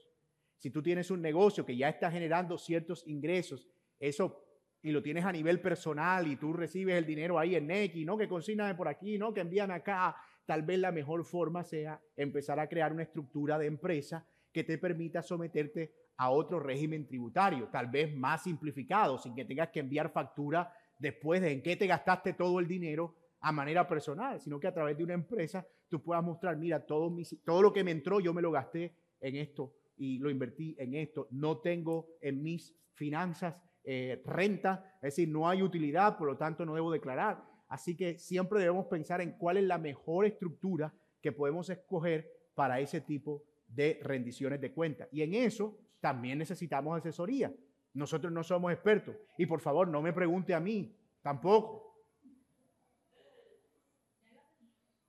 Si 0.57 0.71
tú 0.71 0.83
tienes 0.83 1.11
un 1.11 1.21
negocio 1.21 1.67
que 1.67 1.77
ya 1.77 1.91
está 1.91 2.11
generando 2.11 2.57
ciertos 2.57 3.07
ingresos, 3.07 3.69
eso 4.01 4.47
y 4.87 4.93
lo 4.93 5.03
tienes 5.03 5.25
a 5.25 5.33
nivel 5.33 5.61
personal 5.61 6.29
y 6.29 6.37
tú 6.37 6.53
recibes 6.53 6.97
el 6.97 7.05
dinero 7.05 7.39
ahí 7.39 7.57
en 7.57 7.67
Neki, 7.67 8.05
no 8.05 8.17
que 8.17 8.29
consigname 8.29 8.77
por 8.77 8.87
aquí, 8.87 9.19
no 9.19 9.35
que 9.35 9.41
envíame 9.41 9.75
acá, 9.75 10.17
tal 10.47 10.63
vez 10.63 10.79
la 10.79 10.93
mejor 10.93 11.25
forma 11.25 11.65
sea 11.65 12.01
empezar 12.17 12.59
a 12.61 12.69
crear 12.69 12.93
una 12.93 13.03
estructura 13.03 13.59
de 13.59 13.67
empresa 13.67 14.27
que 14.53 14.65
te 14.65 14.79
permita 14.79 15.23
someterte 15.23 15.93
a 16.17 16.31
otro 16.31 16.61
régimen 16.61 17.07
tributario, 17.07 17.69
tal 17.69 17.89
vez 17.89 18.15
más 18.15 18.45
simplificado, 18.45 19.19
sin 19.19 19.35
que 19.35 19.45
tengas 19.45 19.69
que 19.69 19.81
enviar 19.81 20.11
factura 20.11 20.73
después 20.99 21.43
de 21.43 21.53
en 21.53 21.63
qué 21.63 21.77
te 21.77 21.87
gastaste 21.87 22.33
todo 22.33 22.59
el 22.59 22.67
dinero 22.67 23.15
a 23.41 23.53
manera 23.53 23.87
personal, 23.87 24.41
sino 24.41 24.59
que 24.59 24.67
a 24.67 24.73
través 24.73 24.97
de 24.97 25.05
una 25.05 25.15
empresa 25.15 25.67
tú 25.89 26.03
puedas 26.03 26.25
mostrar, 26.25 26.57
mira, 26.57 26.85
todo, 26.87 27.15
todo 27.45 27.63
lo 27.63 27.73
que 27.73 27.85
me 27.85 27.91
entró 27.91 28.19
yo 28.21 28.33
me 28.33 28.43
lo 28.43 28.51
gasté 28.51 28.97
en 29.21 29.37
esto 29.37 29.75
y 29.97 30.19
lo 30.19 30.31
invertí 30.31 30.75
en 30.79 30.95
esto. 30.95 31.29
No 31.31 31.59
tengo 31.59 32.09
en 32.21 32.43
mis 32.43 32.75
finanzas 32.95 33.57
eh, 33.85 34.23
renta, 34.25 34.97
es 34.97 35.15
decir, 35.15 35.29
no 35.29 35.49
hay 35.49 35.63
utilidad, 35.63 36.17
por 36.17 36.29
lo 36.29 36.37
tanto 36.37 36.65
no 36.65 36.75
debo 36.75 36.91
declarar. 36.91 37.45
Así 37.69 37.97
que 37.97 38.19
siempre 38.19 38.61
debemos 38.61 38.87
pensar 38.87 39.21
en 39.21 39.33
cuál 39.33 39.57
es 39.57 39.65
la 39.65 39.79
mejor 39.79 40.25
estructura 40.25 40.95
que 41.21 41.33
podemos 41.33 41.69
escoger 41.69 42.31
para 42.55 42.79
ese 42.81 43.01
tipo 43.01 43.45
de 43.67 43.99
rendiciones 44.03 44.61
de 44.61 44.73
cuenta. 44.73 45.09
Y 45.11 45.23
en 45.23 45.35
eso 45.35 45.79
también 46.01 46.39
necesitamos 46.39 46.97
asesoría. 46.97 47.53
Nosotros 47.95 48.33
no 48.33 48.45
somos 48.45 48.73
expertos. 48.73 49.17
Y 49.37 49.47
por 49.47 49.61
favor, 49.61 49.89
no 49.89 50.01
me 50.01 50.13
pregunte 50.13 50.55
a 50.55 50.61
mí, 50.61 50.97
tampoco. 51.23 51.83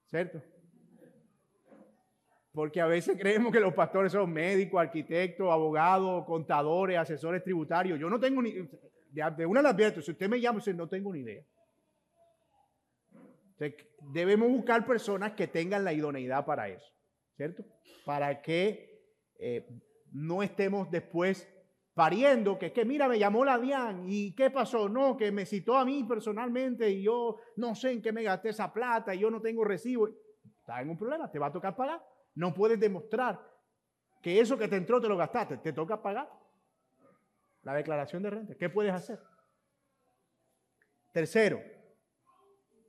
¿Cierto? 0.07 0.41
Porque 2.53 2.81
a 2.81 2.87
veces 2.87 3.17
creemos 3.19 3.51
que 3.51 3.59
los 3.59 3.73
pastores 3.73 4.11
son 4.11 4.31
médicos, 4.31 4.81
arquitectos, 4.81 5.51
abogados, 5.51 6.25
contadores, 6.25 6.97
asesores 6.97 7.43
tributarios. 7.43 7.99
Yo 7.99 8.09
no 8.09 8.19
tengo 8.19 8.41
ni... 8.41 8.53
De 9.11 9.45
una 9.45 9.61
las 9.61 9.73
advierto, 9.73 10.01
si 10.01 10.11
usted 10.11 10.27
me 10.27 10.39
llama, 10.39 10.61
no 10.75 10.87
tengo 10.87 11.13
ni 11.13 11.19
idea 11.19 11.43
debemos 14.11 14.49
buscar 14.49 14.85
personas 14.85 15.33
que 15.33 15.47
tengan 15.47 15.83
la 15.83 15.93
idoneidad 15.93 16.45
para 16.45 16.69
eso, 16.69 16.91
¿cierto? 17.35 17.63
Para 18.05 18.41
que 18.41 19.01
eh, 19.39 19.67
no 20.11 20.43
estemos 20.43 20.89
después 20.91 21.47
pariendo, 21.93 22.59
que, 22.59 22.71
que 22.71 22.85
mira, 22.85 23.07
me 23.07 23.17
llamó 23.17 23.43
la 23.43 23.57
DIAN 23.57 24.05
y 24.07 24.35
qué 24.35 24.51
pasó, 24.51 24.87
no, 24.87 25.17
que 25.17 25.31
me 25.31 25.45
citó 25.45 25.75
a 25.75 25.83
mí 25.83 26.03
personalmente 26.03 26.89
y 26.91 27.01
yo 27.01 27.37
no 27.55 27.73
sé 27.73 27.91
en 27.91 28.01
qué 28.03 28.11
me 28.11 28.21
gasté 28.21 28.49
esa 28.49 28.71
plata 28.71 29.15
y 29.15 29.19
yo 29.19 29.31
no 29.31 29.41
tengo 29.41 29.63
recibo. 29.63 30.07
Estás 30.59 30.81
en 30.81 30.89
un 30.89 30.97
problema, 30.97 31.31
te 31.31 31.39
va 31.39 31.47
a 31.47 31.51
tocar 31.51 31.75
pagar. 31.75 32.03
No 32.35 32.53
puedes 32.53 32.79
demostrar 32.79 33.39
que 34.21 34.39
eso 34.39 34.57
que 34.57 34.67
te 34.67 34.75
entró 34.75 35.01
te 35.01 35.07
lo 35.07 35.17
gastaste, 35.17 35.57
te 35.57 35.73
toca 35.73 36.01
pagar 36.01 36.29
la 37.63 37.73
declaración 37.73 38.21
de 38.21 38.29
renta. 38.29 38.55
¿Qué 38.55 38.69
puedes 38.69 38.93
hacer? 38.93 39.19
Tercero, 41.11 41.59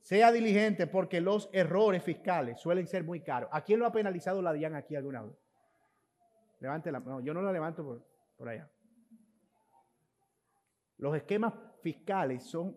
sea 0.01 0.31
diligente 0.31 0.87
porque 0.87 1.21
los 1.21 1.49
errores 1.53 2.03
fiscales 2.03 2.59
suelen 2.59 2.87
ser 2.87 3.03
muy 3.03 3.21
caros. 3.21 3.49
¿A 3.51 3.63
quién 3.63 3.79
lo 3.79 3.85
ha 3.85 3.91
penalizado 3.91 4.41
la 4.41 4.53
DIAN 4.53 4.75
aquí 4.75 4.95
alguna 4.95 5.23
vez? 5.23 5.35
Levante 6.59 6.91
la 6.91 6.99
mano. 6.99 7.21
yo 7.21 7.33
no 7.33 7.41
la 7.41 7.51
levanto 7.51 7.83
por, 7.83 8.05
por 8.37 8.49
allá. 8.49 8.69
Los 10.97 11.15
esquemas 11.15 11.53
fiscales 11.81 12.43
son, 12.43 12.75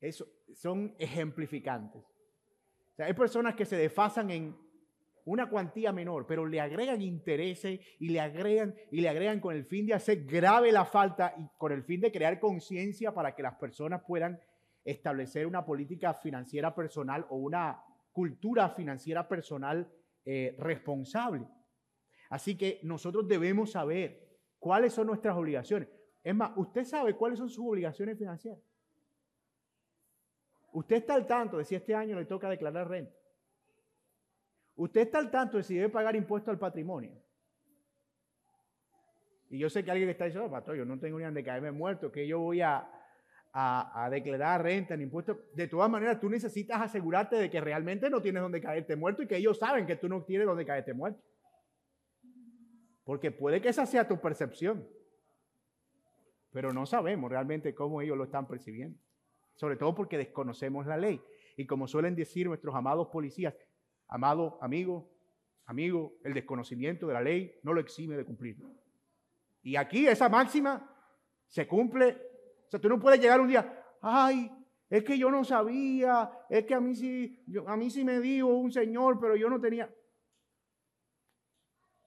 eso, 0.00 0.26
son 0.54 0.94
ejemplificantes. 0.98 2.02
O 2.02 2.96
sea, 2.96 3.06
hay 3.06 3.12
personas 3.12 3.54
que 3.54 3.66
se 3.66 3.76
desfasan 3.76 4.30
en 4.30 4.56
una 5.26 5.50
cuantía 5.50 5.92
menor, 5.92 6.26
pero 6.26 6.46
le 6.46 6.60
agregan 6.60 7.02
intereses 7.02 7.80
y 7.98 8.08
le 8.08 8.20
agregan 8.20 8.74
y 8.90 9.02
le 9.02 9.10
agregan 9.10 9.40
con 9.40 9.54
el 9.54 9.66
fin 9.66 9.86
de 9.86 9.92
hacer 9.92 10.24
grave 10.24 10.72
la 10.72 10.86
falta 10.86 11.34
y 11.36 11.46
con 11.58 11.70
el 11.70 11.84
fin 11.84 12.00
de 12.00 12.10
crear 12.10 12.40
conciencia 12.40 13.12
para 13.12 13.34
que 13.34 13.42
las 13.42 13.56
personas 13.56 14.02
puedan 14.06 14.40
establecer 14.84 15.46
una 15.46 15.64
política 15.64 16.14
financiera 16.14 16.74
personal 16.74 17.26
o 17.30 17.36
una 17.36 17.82
cultura 18.12 18.70
financiera 18.70 19.28
personal 19.28 19.90
eh, 20.24 20.56
responsable. 20.58 21.46
Así 22.30 22.56
que 22.56 22.80
nosotros 22.82 23.26
debemos 23.26 23.72
saber 23.72 24.40
cuáles 24.58 24.92
son 24.92 25.06
nuestras 25.06 25.36
obligaciones. 25.36 25.88
Es 26.22 26.34
más, 26.34 26.52
usted 26.56 26.84
sabe 26.84 27.14
cuáles 27.14 27.38
son 27.38 27.48
sus 27.48 27.64
obligaciones 27.66 28.18
financieras. 28.18 28.60
Usted 30.72 30.96
está 30.96 31.14
al 31.14 31.26
tanto 31.26 31.58
de 31.58 31.64
si 31.64 31.74
este 31.74 31.94
año 31.94 32.18
le 32.18 32.26
toca 32.26 32.50
declarar 32.50 32.88
renta. 32.88 33.14
Usted 34.76 35.00
está 35.02 35.18
al 35.18 35.30
tanto 35.30 35.56
de 35.56 35.62
si 35.62 35.74
debe 35.74 35.88
pagar 35.88 36.14
impuesto 36.14 36.50
al 36.50 36.58
patrimonio. 36.58 37.12
Y 39.50 39.58
yo 39.58 39.70
sé 39.70 39.82
que 39.82 39.90
alguien 39.90 40.10
está 40.10 40.26
diciendo, 40.26 40.50
oh, 40.52 40.74
yo 40.74 40.84
no 40.84 40.98
tengo 40.98 41.18
ni 41.18 41.34
de 41.34 41.44
caerme 41.44 41.72
muerto, 41.72 42.12
que 42.12 42.26
yo 42.26 42.38
voy 42.38 42.60
a, 42.60 42.88
a, 43.52 44.08
declarar 44.10 44.62
renta 44.62 44.94
en 44.94 45.02
impuestos. 45.02 45.36
De 45.54 45.66
todas 45.66 45.90
maneras, 45.90 46.20
tú 46.20 46.28
necesitas 46.28 46.80
asegurarte 46.80 47.36
de 47.36 47.50
que 47.50 47.60
realmente 47.60 48.08
no 48.10 48.22
tienes 48.22 48.42
donde 48.42 48.60
caerte 48.60 48.96
muerto 48.96 49.22
y 49.22 49.26
que 49.26 49.36
ellos 49.36 49.58
saben 49.58 49.86
que 49.86 49.96
tú 49.96 50.08
no 50.08 50.22
tienes 50.22 50.46
donde 50.46 50.64
caerte 50.64 50.94
muerto. 50.94 51.20
Porque 53.04 53.30
puede 53.30 53.60
que 53.60 53.68
esa 53.68 53.86
sea 53.86 54.06
tu 54.06 54.20
percepción 54.20 54.86
pero 56.50 56.72
no 56.72 56.86
sabemos 56.86 57.30
realmente 57.30 57.74
cómo 57.74 58.00
ellos 58.00 58.16
lo 58.16 58.24
están 58.24 58.46
percibiendo. 58.46 58.98
Sobre 59.54 59.76
todo 59.76 59.94
porque 59.94 60.18
desconocemos 60.18 60.86
la 60.86 60.96
ley. 60.96 61.20
Y 61.56 61.66
como 61.66 61.86
suelen 61.88 62.14
decir 62.14 62.46
nuestros 62.46 62.74
amados 62.74 63.08
policías, 63.08 63.54
amado 64.06 64.58
amigo, 64.62 65.10
amigo, 65.66 66.14
el 66.24 66.34
desconocimiento 66.34 67.06
de 67.06 67.14
la 67.14 67.20
ley 67.20 67.54
no 67.62 67.72
lo 67.72 67.80
exime 67.80 68.16
de 68.16 68.24
cumplirlo. 68.24 68.72
Y 69.62 69.76
aquí 69.76 70.06
esa 70.06 70.28
máxima 70.28 70.94
se 71.48 71.66
cumple. 71.66 72.27
O 72.68 72.70
sea, 72.70 72.78
tú 72.78 72.88
no 72.90 73.00
puedes 73.00 73.18
llegar 73.18 73.40
un 73.40 73.48
día, 73.48 73.82
ay, 74.02 74.52
es 74.90 75.02
que 75.02 75.18
yo 75.18 75.30
no 75.30 75.42
sabía, 75.42 76.30
es 76.50 76.66
que 76.66 76.74
a 76.74 76.80
mí 76.80 76.94
sí, 76.94 77.42
a 77.66 77.76
mí 77.78 77.90
sí 77.90 78.04
me 78.04 78.20
dijo 78.20 78.48
un 78.48 78.70
señor, 78.70 79.18
pero 79.18 79.36
yo 79.36 79.48
no 79.48 79.58
tenía. 79.58 79.90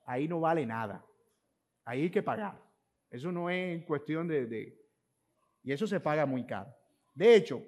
Ahí 0.06 0.28
no 0.28 0.40
vale 0.40 0.64
nada. 0.68 1.04
Ahí 1.84 2.04
hay 2.04 2.12
que 2.12 2.22
pagar. 2.22 2.62
Eso 3.10 3.32
no 3.32 3.50
es 3.50 3.84
cuestión 3.86 4.28
de, 4.28 4.78
Y 5.64 5.72
eso 5.72 5.88
se 5.88 6.00
paga 6.00 6.28
muy 6.28 6.46
caro. 6.46 6.72
De 7.16 7.36
hecho, 7.36 7.64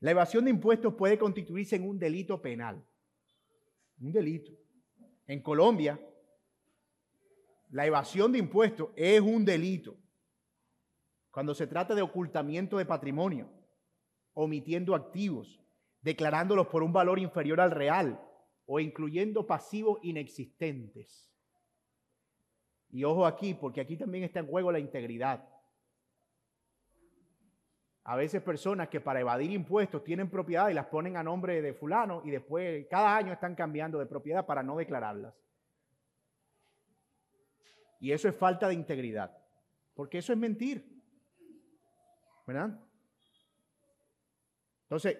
la 0.00 0.10
evasión 0.10 0.44
de 0.44 0.50
impuestos 0.50 0.94
puede 0.94 1.18
constituirse 1.18 1.76
en 1.76 1.88
un 1.88 1.98
delito 1.98 2.40
penal. 2.42 2.86
Un 3.98 4.12
delito. 4.12 4.52
En 5.26 5.42
Colombia, 5.42 5.98
la 7.70 7.86
evasión 7.86 8.30
de 8.30 8.38
impuestos 8.38 8.90
es 8.94 9.20
un 9.22 9.44
delito. 9.44 9.96
Cuando 11.30 11.54
se 11.54 11.66
trata 11.66 11.94
de 11.94 12.02
ocultamiento 12.02 12.78
de 12.78 12.86
patrimonio, 12.86 13.48
omitiendo 14.34 14.94
activos, 14.94 15.60
declarándolos 16.00 16.68
por 16.68 16.82
un 16.82 16.92
valor 16.92 17.18
inferior 17.18 17.60
al 17.60 17.70
real 17.70 18.20
o 18.66 18.80
incluyendo 18.80 19.46
pasivos 19.46 19.98
inexistentes. 20.02 21.32
Y 22.90 23.04
ojo 23.04 23.26
aquí, 23.26 23.54
porque 23.54 23.80
aquí 23.80 23.96
también 23.96 24.24
está 24.24 24.40
en 24.40 24.46
juego 24.46 24.72
la 24.72 24.78
integridad. 24.78 25.46
A 28.04 28.16
veces 28.16 28.42
personas 28.42 28.88
que 28.88 29.00
para 29.00 29.20
evadir 29.20 29.50
impuestos 29.50 30.02
tienen 30.02 30.30
propiedad 30.30 30.70
y 30.70 30.74
las 30.74 30.86
ponen 30.86 31.16
a 31.18 31.22
nombre 31.22 31.60
de 31.60 31.74
fulano 31.74 32.22
y 32.24 32.30
después 32.30 32.86
cada 32.88 33.14
año 33.16 33.34
están 33.34 33.54
cambiando 33.54 33.98
de 33.98 34.06
propiedad 34.06 34.46
para 34.46 34.62
no 34.62 34.76
declararlas. 34.76 35.34
Y 38.00 38.12
eso 38.12 38.28
es 38.28 38.36
falta 38.36 38.68
de 38.68 38.74
integridad, 38.74 39.36
porque 39.94 40.18
eso 40.18 40.32
es 40.32 40.38
mentir. 40.38 40.97
¿Verdad? 42.48 42.80
Entonces, 44.82 45.18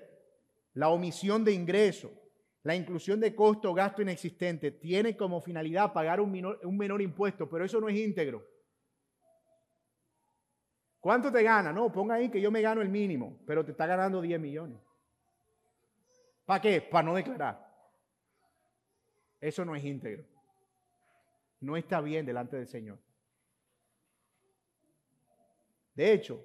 la 0.74 0.88
omisión 0.88 1.44
de 1.44 1.52
ingresos 1.52 2.10
la 2.68 2.74
inclusión 2.74 3.18
de 3.18 3.34
costo 3.34 3.70
o 3.70 3.74
gasto 3.74 4.02
inexistente 4.02 4.72
tiene 4.72 5.16
como 5.16 5.40
finalidad 5.40 5.92
pagar 5.92 6.20
un 6.20 6.30
menor, 6.30 6.60
un 6.64 6.76
menor 6.76 7.00
impuesto, 7.00 7.48
pero 7.48 7.64
eso 7.64 7.80
no 7.80 7.88
es 7.88 7.96
íntegro. 7.96 8.46
¿Cuánto 11.00 11.32
te 11.32 11.42
gana? 11.42 11.72
No, 11.72 11.90
ponga 11.90 12.16
ahí 12.16 12.28
que 12.28 12.42
yo 12.42 12.50
me 12.50 12.60
gano 12.60 12.82
el 12.82 12.90
mínimo, 12.90 13.40
pero 13.46 13.64
te 13.64 13.70
está 13.70 13.86
ganando 13.86 14.20
10 14.20 14.38
millones. 14.38 14.78
¿Para 16.44 16.60
qué? 16.60 16.82
Para 16.82 17.06
no 17.06 17.14
declarar. 17.14 17.64
Eso 19.40 19.64
no 19.64 19.74
es 19.74 19.84
íntegro. 19.84 20.24
No 21.60 21.76
está 21.76 22.00
bien 22.00 22.26
delante 22.26 22.56
del 22.56 22.66
Señor. 22.66 22.98
De 25.94 26.12
hecho, 26.12 26.44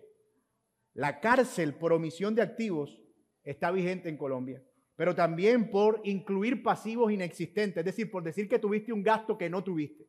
la 0.94 1.20
cárcel 1.20 1.76
por 1.76 1.94
omisión 1.94 2.36
de 2.36 2.42
activos 2.42 3.02
está 3.44 3.72
vigente 3.72 4.10
en 4.10 4.18
Colombia 4.18 4.64
pero 4.96 5.16
también 5.16 5.70
por 5.70 6.02
incluir 6.04 6.62
pasivos 6.62 7.12
inexistentes, 7.12 7.78
es 7.78 7.86
decir, 7.86 8.12
por 8.12 8.24
decir 8.24 8.48
que 8.48 8.60
tuviste 8.60 8.94
un 8.94 9.04
gasto 9.04 9.38
que 9.38 9.50
no 9.50 9.64
tuviste. 9.64 10.08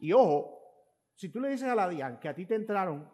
Y 0.00 0.12
ojo, 0.12 0.60
si 1.14 1.28
tú 1.28 1.40
le 1.40 1.50
dices 1.50 1.68
a 1.68 1.74
la 1.74 1.88
DIAN 1.88 2.18
que 2.18 2.28
a 2.28 2.34
ti 2.34 2.44
te 2.44 2.56
entraron, 2.56 3.08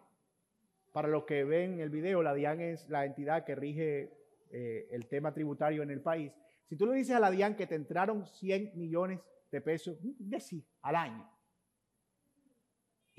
para 0.93 1.09
los 1.09 1.25
que 1.25 1.45
ven 1.45 1.81
el 1.81 1.91
video, 1.91 2.23
la 2.23 2.35
DIAN 2.35 2.61
es 2.61 2.89
la 2.89 3.05
entidad 3.05 3.45
que 3.45 3.55
rige 3.55 4.13
eh, 4.51 4.89
el 4.91 5.07
tema 5.07 5.33
tributario 5.33 5.83
en 5.83 5.91
el 5.91 6.01
país. 6.01 6.33
Si 6.67 6.77
tú 6.77 6.87
le 6.87 6.95
dices 6.95 7.15
a 7.15 7.21
la 7.21 7.31
DIAN 7.31 7.57
que 7.57 7.67
te 7.67 7.75
entraron 7.75 8.27
100 8.27 8.73
millones 8.77 9.21
de 9.53 9.61
pesos, 9.61 9.99
decir, 10.19 10.65
al 10.83 10.97
año, 10.97 11.31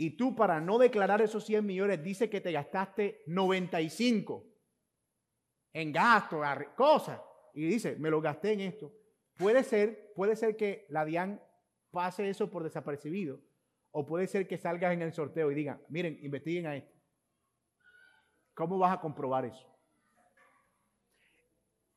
y 0.02 0.18
tú 0.18 0.36
para 0.36 0.60
no 0.60 0.80
declarar 0.80 1.22
esos 1.22 1.46
100 1.46 1.64
millones 1.64 2.02
dices 2.02 2.28
que 2.28 2.42
te 2.42 2.52
gastaste 2.52 3.22
95 3.28 4.44
en 5.74 5.92
gastos, 5.92 6.44
cosas, 6.76 7.22
y 7.54 7.68
dice, 7.68 7.98
me 7.98 8.10
lo 8.10 8.20
gasté 8.20 8.54
en 8.54 8.62
esto. 8.62 8.92
Puede 9.38 9.64
ser, 9.64 10.12
puede 10.16 10.36
ser 10.36 10.58
que 10.58 10.88
la 10.90 11.06
DIAN 11.06 11.40
pase 11.92 12.28
eso 12.28 12.50
por 12.50 12.64
desapercibido. 12.64 13.42
O 13.92 14.04
puede 14.04 14.26
ser 14.26 14.48
que 14.48 14.58
salgas 14.58 14.92
en 14.92 15.04
el 15.04 15.14
sorteo 15.14 15.52
y 15.52 15.54
digan, 15.54 15.80
miren, 15.88 16.18
investiguen 16.24 16.66
a 16.66 16.76
esto. 16.76 16.98
¿Cómo 18.56 18.80
vas 18.80 18.98
a 18.98 19.02
comprobar 19.02 19.46
eso? 19.46 19.71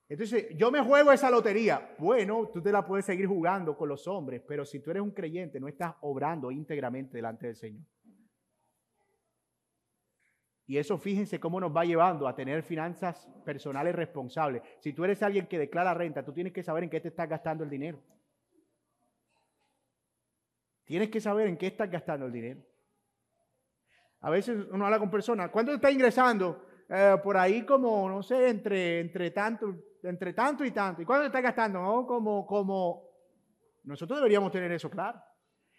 Entonces, 0.09 0.49
yo 0.57 0.71
me 0.71 0.81
juego 0.83 1.13
esa 1.13 1.31
lotería. 1.31 1.95
Bueno, 1.99 2.51
tú 2.53 2.61
te 2.61 2.71
la 2.71 2.87
puedes 2.87 3.07
seguir 3.07 3.27
jugando 3.27 3.77
con 3.77 3.89
los 3.89 4.07
hombres, 4.07 4.43
pero 4.47 4.65
si 4.65 4.81
tú 4.81 4.91
eres 4.91 5.03
un 5.03 5.13
creyente, 5.13 5.59
no 5.59 5.69
estás 5.69 5.95
obrando 6.03 6.51
íntegramente 6.51 7.17
delante 7.17 7.47
del 7.47 7.57
Señor. 7.57 7.85
Y 10.67 10.79
eso 10.79 10.97
fíjense 10.97 11.39
cómo 11.39 11.61
nos 11.61 11.75
va 11.75 11.85
llevando 11.85 12.27
a 12.27 12.35
tener 12.35 12.63
finanzas 12.63 13.29
personales 13.45 13.95
responsables. 13.95 14.63
Si 14.81 14.93
tú 14.93 15.05
eres 15.05 15.23
alguien 15.23 15.47
que 15.47 15.59
declara 15.59 15.93
renta, 15.93 16.25
tú 16.25 16.33
tienes 16.33 16.53
que 16.53 16.63
saber 16.63 16.85
en 16.85 16.91
qué 16.91 17.01
te 17.01 17.09
estás 17.09 17.29
gastando 17.29 17.65
el 17.65 17.71
dinero. 17.71 18.01
Tienes 20.85 21.11
que 21.11 21.21
saber 21.21 21.49
en 21.49 21.57
qué 21.57 21.67
estás 21.69 21.91
gastando 21.91 22.27
el 22.27 22.33
dinero. 22.33 22.61
A 24.21 24.31
veces 24.31 24.67
uno 24.71 24.87
habla 24.87 24.99
con 24.99 25.11
personas, 25.11 25.51
¿cuánto 25.51 25.75
está 25.75 25.91
ingresando? 25.91 26.67
Eh, 26.97 27.19
por 27.25 27.37
ahí 27.37 27.67
como, 27.67 28.09
no 28.09 28.23
sé, 28.23 28.49
entre, 28.49 29.01
entre, 29.01 29.33
tanto, 29.33 29.75
entre 30.05 30.33
tanto 30.33 30.65
y 30.65 30.71
tanto. 30.71 31.03
¿Y 31.03 31.05
cuánto 31.05 31.23
te 31.23 31.27
estás 31.27 31.43
gastando? 31.43 32.07
Como, 32.07 32.47
como... 32.47 33.11
Nosotros 33.83 34.21
deberíamos 34.21 34.53
tener 34.53 34.71
eso 34.71 34.89
claro. 34.89 35.21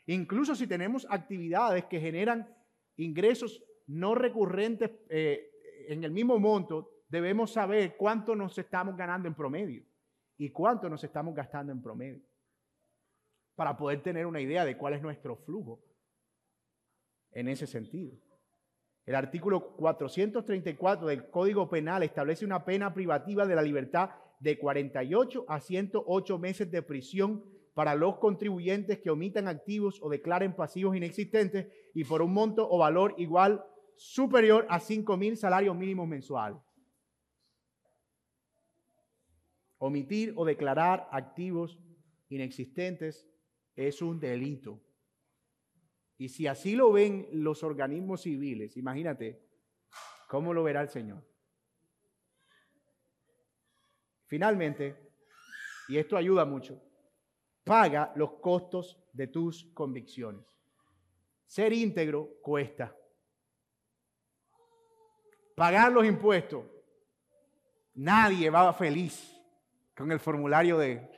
Incluso 0.07 0.55
si 0.55 0.67
tenemos 0.67 1.07
actividades 1.09 1.85
que 1.85 2.01
generan 2.01 2.53
ingresos 2.97 3.63
no 3.87 4.13
recurrentes 4.13 4.91
eh, 5.09 5.51
en 5.87 6.03
el 6.03 6.11
mismo 6.11 6.37
monto, 6.37 6.91
debemos 7.07 7.53
saber 7.53 7.95
cuánto 7.95 8.35
nos 8.35 8.57
estamos 8.57 8.97
ganando 8.97 9.29
en 9.29 9.35
promedio 9.35 9.85
y 10.37 10.49
cuánto 10.49 10.89
nos 10.89 11.01
estamos 11.03 11.33
gastando 11.33 11.71
en 11.71 11.81
promedio. 11.81 12.21
para 13.55 13.77
poder 13.77 14.03
tener 14.03 14.25
una 14.25 14.41
idea 14.41 14.65
de 14.65 14.75
cuál 14.75 14.95
es 14.95 15.01
nuestro 15.01 15.37
flujo 15.37 15.81
en 17.31 17.47
ese 17.47 17.65
sentido. 17.65 18.17
El 19.05 19.15
artículo 19.15 19.75
434 19.75 21.07
del 21.07 21.29
Código 21.29 21.69
Penal 21.69 22.01
establece 22.03 22.43
una 22.43 22.65
pena 22.65 22.93
privativa 22.93 23.45
de 23.45 23.55
la 23.55 23.61
libertad 23.61 24.09
de 24.39 24.57
48 24.57 25.45
a 25.47 25.59
108 25.59 26.39
meses 26.39 26.71
de 26.71 26.81
prisión 26.81 27.43
para 27.75 27.93
los 27.93 28.17
contribuyentes 28.17 28.99
que 28.99 29.11
omitan 29.11 29.47
activos 29.47 29.99
o 30.01 30.09
declaren 30.09 30.55
pasivos 30.55 30.95
inexistentes 30.95 31.67
y 31.93 32.03
por 32.03 32.21
un 32.21 32.33
monto 32.33 32.67
o 32.67 32.77
valor 32.79 33.13
igual 33.17 33.63
superior 33.95 34.65
a 34.69 34.79
5 34.79 35.17
mil 35.17 35.37
salarios 35.37 35.75
mínimos 35.75 36.07
mensuales. 36.07 36.59
Omitir 39.77 40.33
o 40.35 40.45
declarar 40.45 41.07
activos 41.11 41.77
inexistentes 42.29 43.27
es 43.75 44.01
un 44.01 44.19
delito. 44.19 44.81
Y 46.17 46.29
si 46.29 46.47
así 46.47 46.75
lo 46.75 46.91
ven 46.91 47.27
los 47.31 47.63
organismos 47.63 48.21
civiles, 48.21 48.77
imagínate 48.77 49.41
cómo 50.27 50.53
lo 50.53 50.63
verá 50.63 50.81
el 50.81 50.89
Señor. 50.89 51.23
Finalmente, 54.27 54.95
y 55.87 55.97
esto 55.97 56.17
ayuda 56.17 56.45
mucho, 56.45 56.81
paga 57.63 58.13
los 58.15 58.33
costos 58.39 58.97
de 59.13 59.27
tus 59.27 59.65
convicciones. 59.73 60.45
Ser 61.45 61.73
íntegro 61.73 62.39
cuesta. 62.41 62.95
Pagar 65.55 65.91
los 65.91 66.05
impuestos. 66.05 66.65
Nadie 67.93 68.49
va 68.49 68.73
feliz 68.73 69.39
con 69.95 70.11
el 70.11 70.19
formulario 70.19 70.77
de 70.77 71.09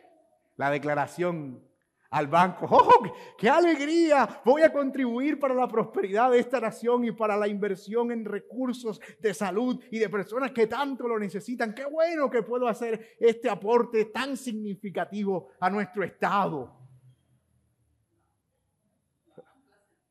la 0.57 0.69
declaración 0.69 1.66
al 2.09 2.27
banco. 2.27 2.67
¡Oh, 2.69 3.03
qué 3.37 3.49
alegría! 3.49 4.41
Voy 4.43 4.61
a 4.61 4.71
contribuir 4.71 5.39
para 5.39 5.53
la 5.53 5.67
prosperidad 5.67 6.31
de 6.31 6.39
esta 6.39 6.59
nación 6.59 7.05
y 7.05 7.11
para 7.11 7.37
la 7.37 7.47
inversión 7.47 8.11
en 8.11 8.25
recursos 8.25 8.99
de 9.19 9.33
salud 9.33 9.81
y 9.91 9.99
de 9.99 10.09
personas 10.09 10.51
que 10.51 10.67
tanto 10.67 11.07
lo 11.07 11.19
necesitan. 11.19 11.73
Qué 11.73 11.85
bueno 11.85 12.29
que 12.29 12.43
puedo 12.43 12.67
hacer 12.67 13.15
este 13.19 13.49
aporte 13.49 14.05
tan 14.05 14.37
significativo 14.37 15.49
a 15.59 15.69
nuestro 15.69 16.03
Estado. 16.03 16.73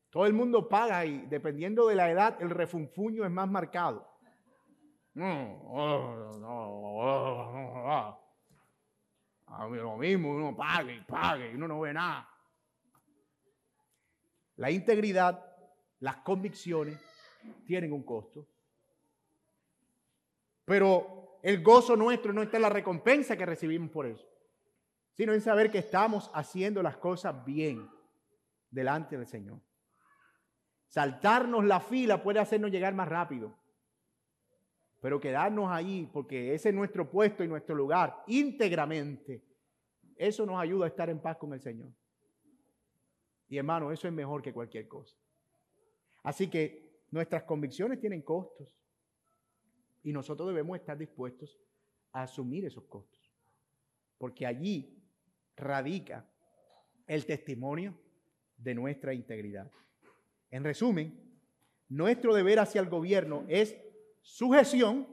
Todo 0.09 0.25
el 0.25 0.33
mundo 0.33 0.67
paga 0.67 1.05
y 1.05 1.25
dependiendo 1.27 1.87
de 1.87 1.95
la 1.95 2.09
edad 2.09 2.41
el 2.41 2.49
refunfuño 2.49 3.25
es 3.25 3.31
más 3.31 3.49
marcado. 3.49 4.07
Lo 9.47 9.97
mismo, 9.97 10.31
uno 10.31 10.55
pague 10.55 10.95
y 10.95 11.01
pague 11.01 11.51
y 11.51 11.55
uno 11.55 11.67
no 11.67 11.79
ve 11.79 11.93
nada. 11.93 12.29
La 14.57 14.69
integridad, 14.71 15.43
las 15.99 16.17
convicciones 16.17 16.99
tienen 17.65 17.93
un 17.93 18.03
costo. 18.03 18.47
Pero 20.65 21.39
el 21.43 21.63
gozo 21.63 21.95
nuestro 21.95 22.33
no 22.33 22.41
está 22.41 22.57
en 22.57 22.63
la 22.63 22.69
recompensa 22.69 23.37
que 23.37 23.45
recibimos 23.45 23.89
por 23.89 24.05
eso, 24.05 24.27
sino 25.13 25.33
en 25.33 25.41
saber 25.41 25.71
que 25.71 25.79
estamos 25.79 26.29
haciendo 26.33 26.83
las 26.83 26.97
cosas 26.97 27.45
bien 27.45 27.89
delante 28.69 29.17
del 29.17 29.27
Señor. 29.27 29.61
Saltarnos 30.87 31.63
la 31.63 31.79
fila 31.79 32.21
puede 32.21 32.39
hacernos 32.39 32.71
llegar 32.71 32.93
más 32.93 33.07
rápido, 33.07 33.57
pero 35.07 35.21
quedarnos 35.21 35.69
ahí, 35.71 36.09
porque 36.11 36.53
ese 36.53 36.67
es 36.67 36.75
nuestro 36.75 37.09
puesto 37.09 37.41
y 37.41 37.47
nuestro 37.47 37.73
lugar, 37.73 38.25
íntegramente, 38.27 39.41
eso 40.17 40.45
nos 40.45 40.59
ayuda 40.59 40.83
a 40.83 40.89
estar 40.89 41.09
en 41.09 41.21
paz 41.21 41.37
con 41.37 41.53
el 41.53 41.61
Señor. 41.61 41.93
Y 43.47 43.57
hermano, 43.57 43.89
eso 43.89 44.09
es 44.09 44.13
mejor 44.13 44.41
que 44.41 44.51
cualquier 44.51 44.85
cosa. 44.89 45.15
Así 46.23 46.49
que 46.49 47.05
nuestras 47.09 47.43
convicciones 47.43 48.01
tienen 48.01 48.21
costos 48.21 48.77
y 50.03 50.11
nosotros 50.11 50.49
debemos 50.49 50.77
estar 50.77 50.97
dispuestos 50.97 51.57
a 52.11 52.23
asumir 52.23 52.65
esos 52.65 52.83
costos, 52.83 53.33
porque 54.17 54.45
allí 54.45 55.01
radica 55.55 56.29
el 57.05 57.25
testimonio 57.25 57.97
de 58.57 58.75
nuestra 58.75 59.13
integridad. 59.13 59.71
En 60.51 60.65
resumen, 60.65 61.39
nuestro 61.87 62.35
deber 62.35 62.59
hacia 62.59 62.81
el 62.81 62.89
gobierno 62.89 63.45
es 63.47 63.86
sujeción 64.27 65.07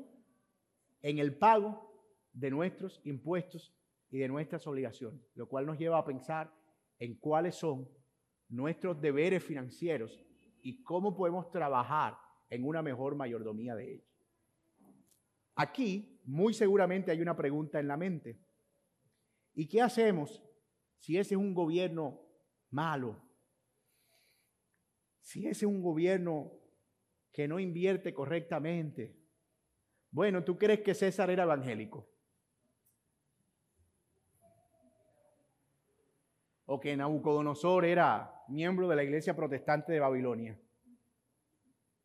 en 1.00 1.18
el 1.18 1.38
pago 1.38 1.88
de 2.32 2.50
nuestros 2.50 3.00
impuestos 3.04 3.72
y 4.10 4.18
de 4.18 4.26
nuestras 4.26 4.66
obligaciones, 4.66 5.30
lo 5.36 5.48
cual 5.48 5.66
nos 5.66 5.78
lleva 5.78 5.98
a 5.98 6.04
pensar 6.04 6.52
en 6.98 7.14
cuáles 7.20 7.54
son 7.54 7.88
nuestros 8.48 9.00
deberes 9.00 9.42
financieros 9.44 10.20
y 10.62 10.82
cómo 10.82 11.14
podemos 11.14 11.48
trabajar 11.52 12.18
en 12.50 12.64
una 12.64 12.82
mejor 12.82 13.14
mayordomía 13.14 13.76
de 13.76 13.94
ellos. 13.94 14.08
Aquí, 15.54 16.20
muy 16.24 16.52
seguramente 16.52 17.12
hay 17.12 17.20
una 17.20 17.36
pregunta 17.36 17.78
en 17.78 17.86
la 17.86 17.96
mente. 17.96 18.40
¿Y 19.54 19.68
qué 19.68 19.80
hacemos 19.80 20.42
si 20.98 21.18
ese 21.18 21.34
es 21.34 21.40
un 21.40 21.54
gobierno 21.54 22.20
malo? 22.70 23.22
Si 25.20 25.46
ese 25.46 25.66
es 25.66 25.70
un 25.70 25.82
gobierno 25.82 26.63
que 27.34 27.48
no 27.48 27.58
invierte 27.58 28.14
correctamente. 28.14 29.12
Bueno, 30.12 30.44
¿tú 30.44 30.56
crees 30.56 30.82
que 30.82 30.94
César 30.94 31.30
era 31.30 31.42
evangélico? 31.42 32.08
¿O 36.66 36.78
que 36.78 36.96
Nabucodonosor 36.96 37.86
era 37.86 38.44
miembro 38.46 38.86
de 38.86 38.94
la 38.94 39.02
iglesia 39.02 39.34
protestante 39.34 39.92
de 39.92 39.98
Babilonia? 39.98 40.56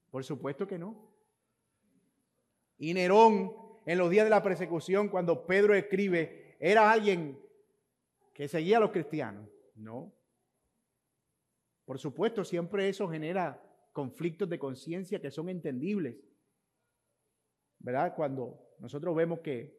Por 0.10 0.24
supuesto 0.24 0.66
que 0.66 0.80
no. 0.80 1.14
Y 2.80 2.96
Nerón, 2.96 3.54
en 3.86 4.00
los 4.00 4.10
días 4.10 4.26
de 4.26 4.32
la 4.32 4.42
persecución, 4.42 5.10
cuando 5.10 5.46
Pedro 5.46 5.76
escribe, 5.76 6.58
era 6.60 6.90
alguien 6.90 7.40
que 8.34 8.48
seguía 8.48 8.78
a 8.78 8.80
los 8.80 8.90
cristianos. 8.90 9.48
No. 9.76 10.12
Por 11.86 12.00
supuesto, 12.00 12.44
siempre 12.44 12.90
eso 12.90 13.08
genera 13.08 13.69
conflictos 14.00 14.48
de 14.48 14.58
conciencia 14.58 15.20
que 15.20 15.30
son 15.30 15.50
entendibles. 15.50 16.16
¿Verdad? 17.80 18.16
Cuando 18.16 18.78
nosotros 18.80 19.14
vemos 19.14 19.42
que 19.42 19.78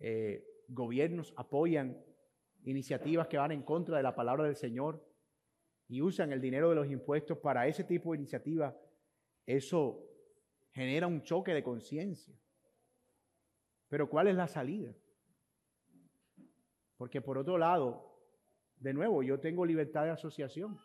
eh, 0.00 0.46
gobiernos 0.68 1.32
apoyan 1.34 1.98
iniciativas 2.64 3.26
que 3.28 3.38
van 3.38 3.52
en 3.52 3.62
contra 3.62 3.96
de 3.96 4.02
la 4.02 4.14
palabra 4.14 4.44
del 4.44 4.56
Señor 4.56 5.02
y 5.88 6.02
usan 6.02 6.30
el 6.30 6.42
dinero 6.42 6.68
de 6.68 6.74
los 6.74 6.90
impuestos 6.90 7.38
para 7.38 7.66
ese 7.66 7.84
tipo 7.84 8.12
de 8.12 8.18
iniciativas, 8.18 8.74
eso 9.46 10.06
genera 10.74 11.06
un 11.06 11.22
choque 11.22 11.54
de 11.54 11.62
conciencia. 11.62 12.38
Pero 13.88 14.10
¿cuál 14.10 14.28
es 14.28 14.34
la 14.34 14.46
salida? 14.46 14.94
Porque 16.98 17.22
por 17.22 17.38
otro 17.38 17.56
lado, 17.56 18.20
de 18.76 18.92
nuevo, 18.92 19.22
yo 19.22 19.40
tengo 19.40 19.64
libertad 19.64 20.04
de 20.04 20.10
asociación 20.10 20.78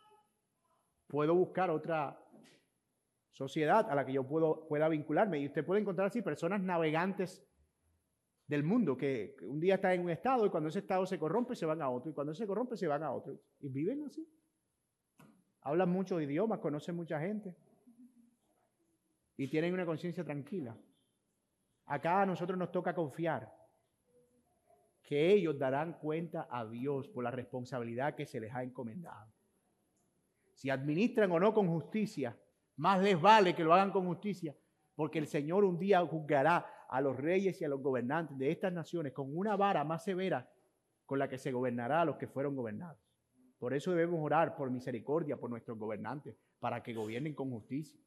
puedo 1.10 1.34
buscar 1.34 1.70
otra 1.70 2.16
sociedad 3.30 3.90
a 3.90 3.94
la 3.94 4.06
que 4.06 4.12
yo 4.12 4.26
puedo, 4.26 4.66
pueda 4.68 4.88
vincularme. 4.88 5.40
Y 5.40 5.46
usted 5.46 5.66
puede 5.66 5.80
encontrar 5.80 6.06
así 6.06 6.22
personas 6.22 6.62
navegantes 6.62 7.44
del 8.46 8.62
mundo 8.62 8.96
que 8.96 9.36
un 9.42 9.60
día 9.60 9.74
están 9.74 9.92
en 9.92 10.02
un 10.02 10.10
estado 10.10 10.46
y 10.46 10.50
cuando 10.50 10.68
ese 10.68 10.78
estado 10.78 11.04
se 11.06 11.18
corrompe 11.18 11.54
se 11.54 11.66
van 11.66 11.82
a 11.82 11.90
otro 11.90 12.10
y 12.10 12.14
cuando 12.14 12.34
se 12.34 12.46
corrompe 12.46 12.76
se 12.76 12.86
van 12.86 13.02
a 13.02 13.12
otro. 13.12 13.38
Y 13.58 13.68
viven 13.68 14.04
así. 14.04 14.26
Hablan 15.62 15.90
muchos 15.90 16.22
idiomas, 16.22 16.60
conocen 16.60 16.96
mucha 16.96 17.20
gente 17.20 17.54
y 19.36 19.48
tienen 19.48 19.74
una 19.74 19.84
conciencia 19.84 20.24
tranquila. 20.24 20.76
Acá 21.86 22.22
a 22.22 22.26
nosotros 22.26 22.56
nos 22.56 22.70
toca 22.70 22.94
confiar 22.94 23.52
que 25.02 25.32
ellos 25.32 25.58
darán 25.58 25.94
cuenta 25.94 26.46
a 26.48 26.64
Dios 26.64 27.08
por 27.08 27.24
la 27.24 27.32
responsabilidad 27.32 28.14
que 28.14 28.26
se 28.26 28.38
les 28.38 28.54
ha 28.54 28.62
encomendado 28.62 29.39
si 30.60 30.68
administran 30.68 31.32
o 31.32 31.40
no 31.40 31.54
con 31.54 31.68
justicia, 31.68 32.38
más 32.76 33.02
les 33.02 33.18
vale 33.18 33.54
que 33.54 33.64
lo 33.64 33.72
hagan 33.72 33.90
con 33.90 34.04
justicia, 34.04 34.54
porque 34.94 35.18
el 35.18 35.26
Señor 35.26 35.64
un 35.64 35.78
día 35.78 36.04
juzgará 36.04 36.66
a 36.86 37.00
los 37.00 37.16
reyes 37.16 37.58
y 37.62 37.64
a 37.64 37.68
los 37.68 37.80
gobernantes 37.80 38.36
de 38.36 38.50
estas 38.50 38.70
naciones 38.70 39.14
con 39.14 39.34
una 39.34 39.56
vara 39.56 39.84
más 39.84 40.04
severa 40.04 40.52
con 41.06 41.18
la 41.18 41.30
que 41.30 41.38
se 41.38 41.50
gobernará 41.50 42.02
a 42.02 42.04
los 42.04 42.18
que 42.18 42.28
fueron 42.28 42.54
gobernados. 42.54 43.00
Por 43.58 43.72
eso 43.72 43.92
debemos 43.92 44.20
orar 44.22 44.54
por 44.54 44.70
misericordia 44.70 45.38
por 45.38 45.48
nuestros 45.48 45.78
gobernantes, 45.78 46.36
para 46.58 46.82
que 46.82 46.92
gobiernen 46.92 47.34
con 47.34 47.50
justicia. 47.50 47.98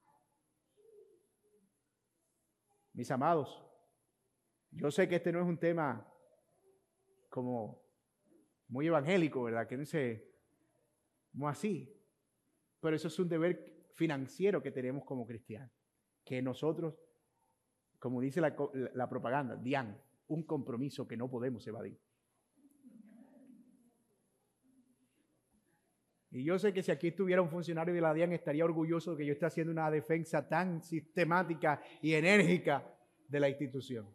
Mis 2.94 3.10
amados, 3.10 3.66
yo 4.70 4.92
sé 4.92 5.10
que 5.10 5.16
este 5.16 5.32
no 5.32 5.42
es 5.42 5.48
un 5.48 5.58
tema 5.58 6.08
como 7.30 7.82
muy 8.68 8.86
evangélico, 8.86 9.42
¿verdad? 9.42 9.66
Que 9.66 9.76
no 9.76 9.86
sé, 9.88 10.32
así. 11.48 12.03
Pero 12.84 12.98
eso 12.98 13.08
es 13.08 13.18
un 13.18 13.30
deber 13.30 13.88
financiero 13.94 14.62
que 14.62 14.70
tenemos 14.70 15.06
como 15.06 15.26
cristianos. 15.26 15.72
Que 16.26 16.42
nosotros, 16.42 16.94
como 17.98 18.20
dice 18.20 18.42
la, 18.42 19.10
propaganda, 19.10 19.56
dian, 19.56 19.98
un 20.28 20.44
compromiso 20.44 21.08
que 21.08 21.16
no 21.16 21.30
podemos 21.30 21.66
evadir. 21.66 21.98
Y 26.32 26.44
yo 26.44 26.60
sé 26.60 26.74
que 26.74 26.84
si 26.84 26.92
aquí 26.92 27.08
estuviera 27.08 27.42
un 27.42 27.50
funcionario 27.50 27.94
de 27.94 28.02
la 28.02 28.14
DIAN 28.14 28.34
estaría 28.34 28.66
orgulloso 28.66 29.12
de 29.12 29.18
que 29.20 29.26
yo 29.28 29.32
esté 29.32 29.46
haciendo 29.46 29.72
una 29.72 29.90
defensa 29.90 30.50
tan 30.50 30.84
sistemática 30.84 31.82
y 32.02 32.16
enérgica 32.16 32.84
de 33.30 33.40
la 33.40 33.48
institución. 33.48 34.14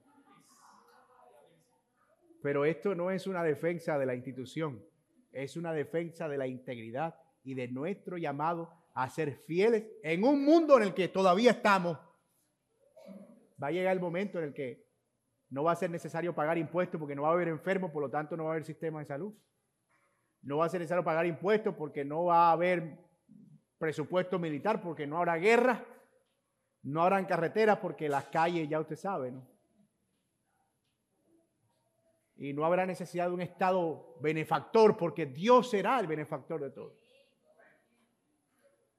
Pero 2.43 2.67
esto 2.67 2.95
no 2.95 3.11
es 3.11 3.27
una 3.27 3.43
defensa 3.43 3.99
de 3.99 4.05
la 4.05 4.15
institución, 4.15 4.85
es 5.33 5.57
una 5.57 5.73
defensa 5.73 6.29
de 6.29 6.37
la 6.37 6.47
integridad 6.47 7.15
y 7.49 7.55
de 7.55 7.67
nuestro 7.69 8.19
llamado 8.19 8.71
a 8.93 9.09
ser 9.09 9.33
fieles 9.47 9.87
en 10.03 10.23
un 10.23 10.45
mundo 10.45 10.77
en 10.77 10.83
el 10.83 10.93
que 10.93 11.09
todavía 11.09 11.53
estamos. 11.53 11.99
Va 13.61 13.69
a 13.69 13.71
llegar 13.71 13.95
el 13.95 14.03
momento 14.03 14.37
en 14.37 14.45
el 14.45 14.53
que 14.53 14.87
no 15.49 15.65
va 15.65 15.73
a 15.73 15.77
ser 15.77 15.89
necesario 15.89 16.35
pagar 16.35 16.59
impuestos 16.59 17.01
porque 17.01 17.17
no 17.17 17.23
va 17.23 17.31
a 17.31 17.33
haber 17.33 17.49
enfermos, 17.49 17.91
por 17.91 18.03
lo 18.03 18.11
tanto 18.11 18.37
no 18.37 18.45
va 18.45 18.51
a 18.51 18.53
haber 18.53 18.67
sistema 18.67 18.99
de 18.99 19.07
salud. 19.07 19.33
No 20.43 20.59
va 20.59 20.67
a 20.67 20.69
ser 20.69 20.81
necesario 20.81 21.03
pagar 21.03 21.25
impuestos 21.25 21.75
porque 21.75 22.05
no 22.05 22.27
va 22.27 22.51
a 22.51 22.53
haber 22.53 22.99
presupuesto 23.79 24.39
militar, 24.39 24.83
porque 24.83 25.07
no 25.07 25.17
habrá 25.17 25.37
guerra, 25.37 25.87
no 26.83 27.03
habrán 27.03 27.25
carreteras 27.25 27.79
porque 27.79 28.11
las 28.11 28.27
calles 28.27 28.69
ya 28.69 28.79
usted 28.79 28.97
sabe, 28.97 29.33
¿no? 29.33 29.49
Y 32.37 32.53
no 32.53 32.67
habrá 32.67 32.85
necesidad 32.85 33.29
de 33.29 33.35
un 33.35 33.41
Estado 33.41 34.19
benefactor 34.21 34.99
porque 34.99 35.25
Dios 35.25 35.71
será 35.71 35.99
el 35.99 36.07
benefactor 36.07 36.61
de 36.61 36.71
todos. 36.73 37.08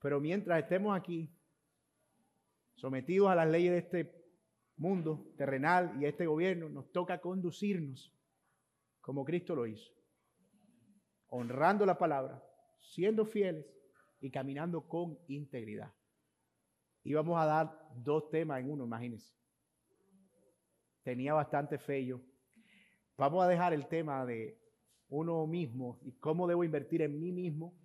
Pero 0.01 0.19
mientras 0.19 0.63
estemos 0.63 0.97
aquí, 0.97 1.29
sometidos 2.75 3.29
a 3.29 3.35
las 3.35 3.49
leyes 3.49 3.71
de 3.71 3.77
este 3.79 4.25
mundo 4.77 5.33
terrenal 5.37 5.97
y 6.01 6.05
a 6.05 6.09
este 6.09 6.25
gobierno, 6.25 6.69
nos 6.69 6.91
toca 6.91 7.19
conducirnos 7.19 8.15
como 9.01 9.25
Cristo 9.25 9.55
lo 9.55 9.65
hizo 9.67 9.99
honrando 11.29 11.85
la 11.85 11.97
palabra, 11.97 12.43
siendo 12.79 13.25
fieles 13.25 13.65
y 14.19 14.31
caminando 14.31 14.87
con 14.87 15.17
integridad. 15.27 15.93
Y 17.03 17.13
vamos 17.13 17.39
a 17.39 17.45
dar 17.45 17.89
dos 17.95 18.29
temas 18.29 18.59
en 18.59 18.69
uno, 18.69 18.85
imagínense. 18.85 19.33
Tenía 21.03 21.33
bastante 21.33 21.77
fe 21.77 22.05
yo. 22.05 22.21
Vamos 23.17 23.43
a 23.43 23.47
dejar 23.47 23.73
el 23.73 23.87
tema 23.87 24.25
de 24.25 24.59
uno 25.07 25.45
mismo 25.47 25.99
y 26.03 26.13
cómo 26.13 26.47
debo 26.47 26.63
invertir 26.63 27.01
en 27.01 27.19
mí 27.19 27.31
mismo 27.31 27.78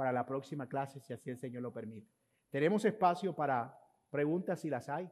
para 0.00 0.12
la 0.12 0.24
próxima 0.24 0.66
clase, 0.66 0.98
si 0.98 1.12
así 1.12 1.28
el 1.28 1.36
Señor 1.36 1.60
lo 1.60 1.74
permite. 1.74 2.10
Tenemos 2.48 2.86
espacio 2.86 3.34
para 3.34 3.78
preguntas 4.08 4.58
si 4.58 4.70
las 4.70 4.88
hay. 4.88 5.10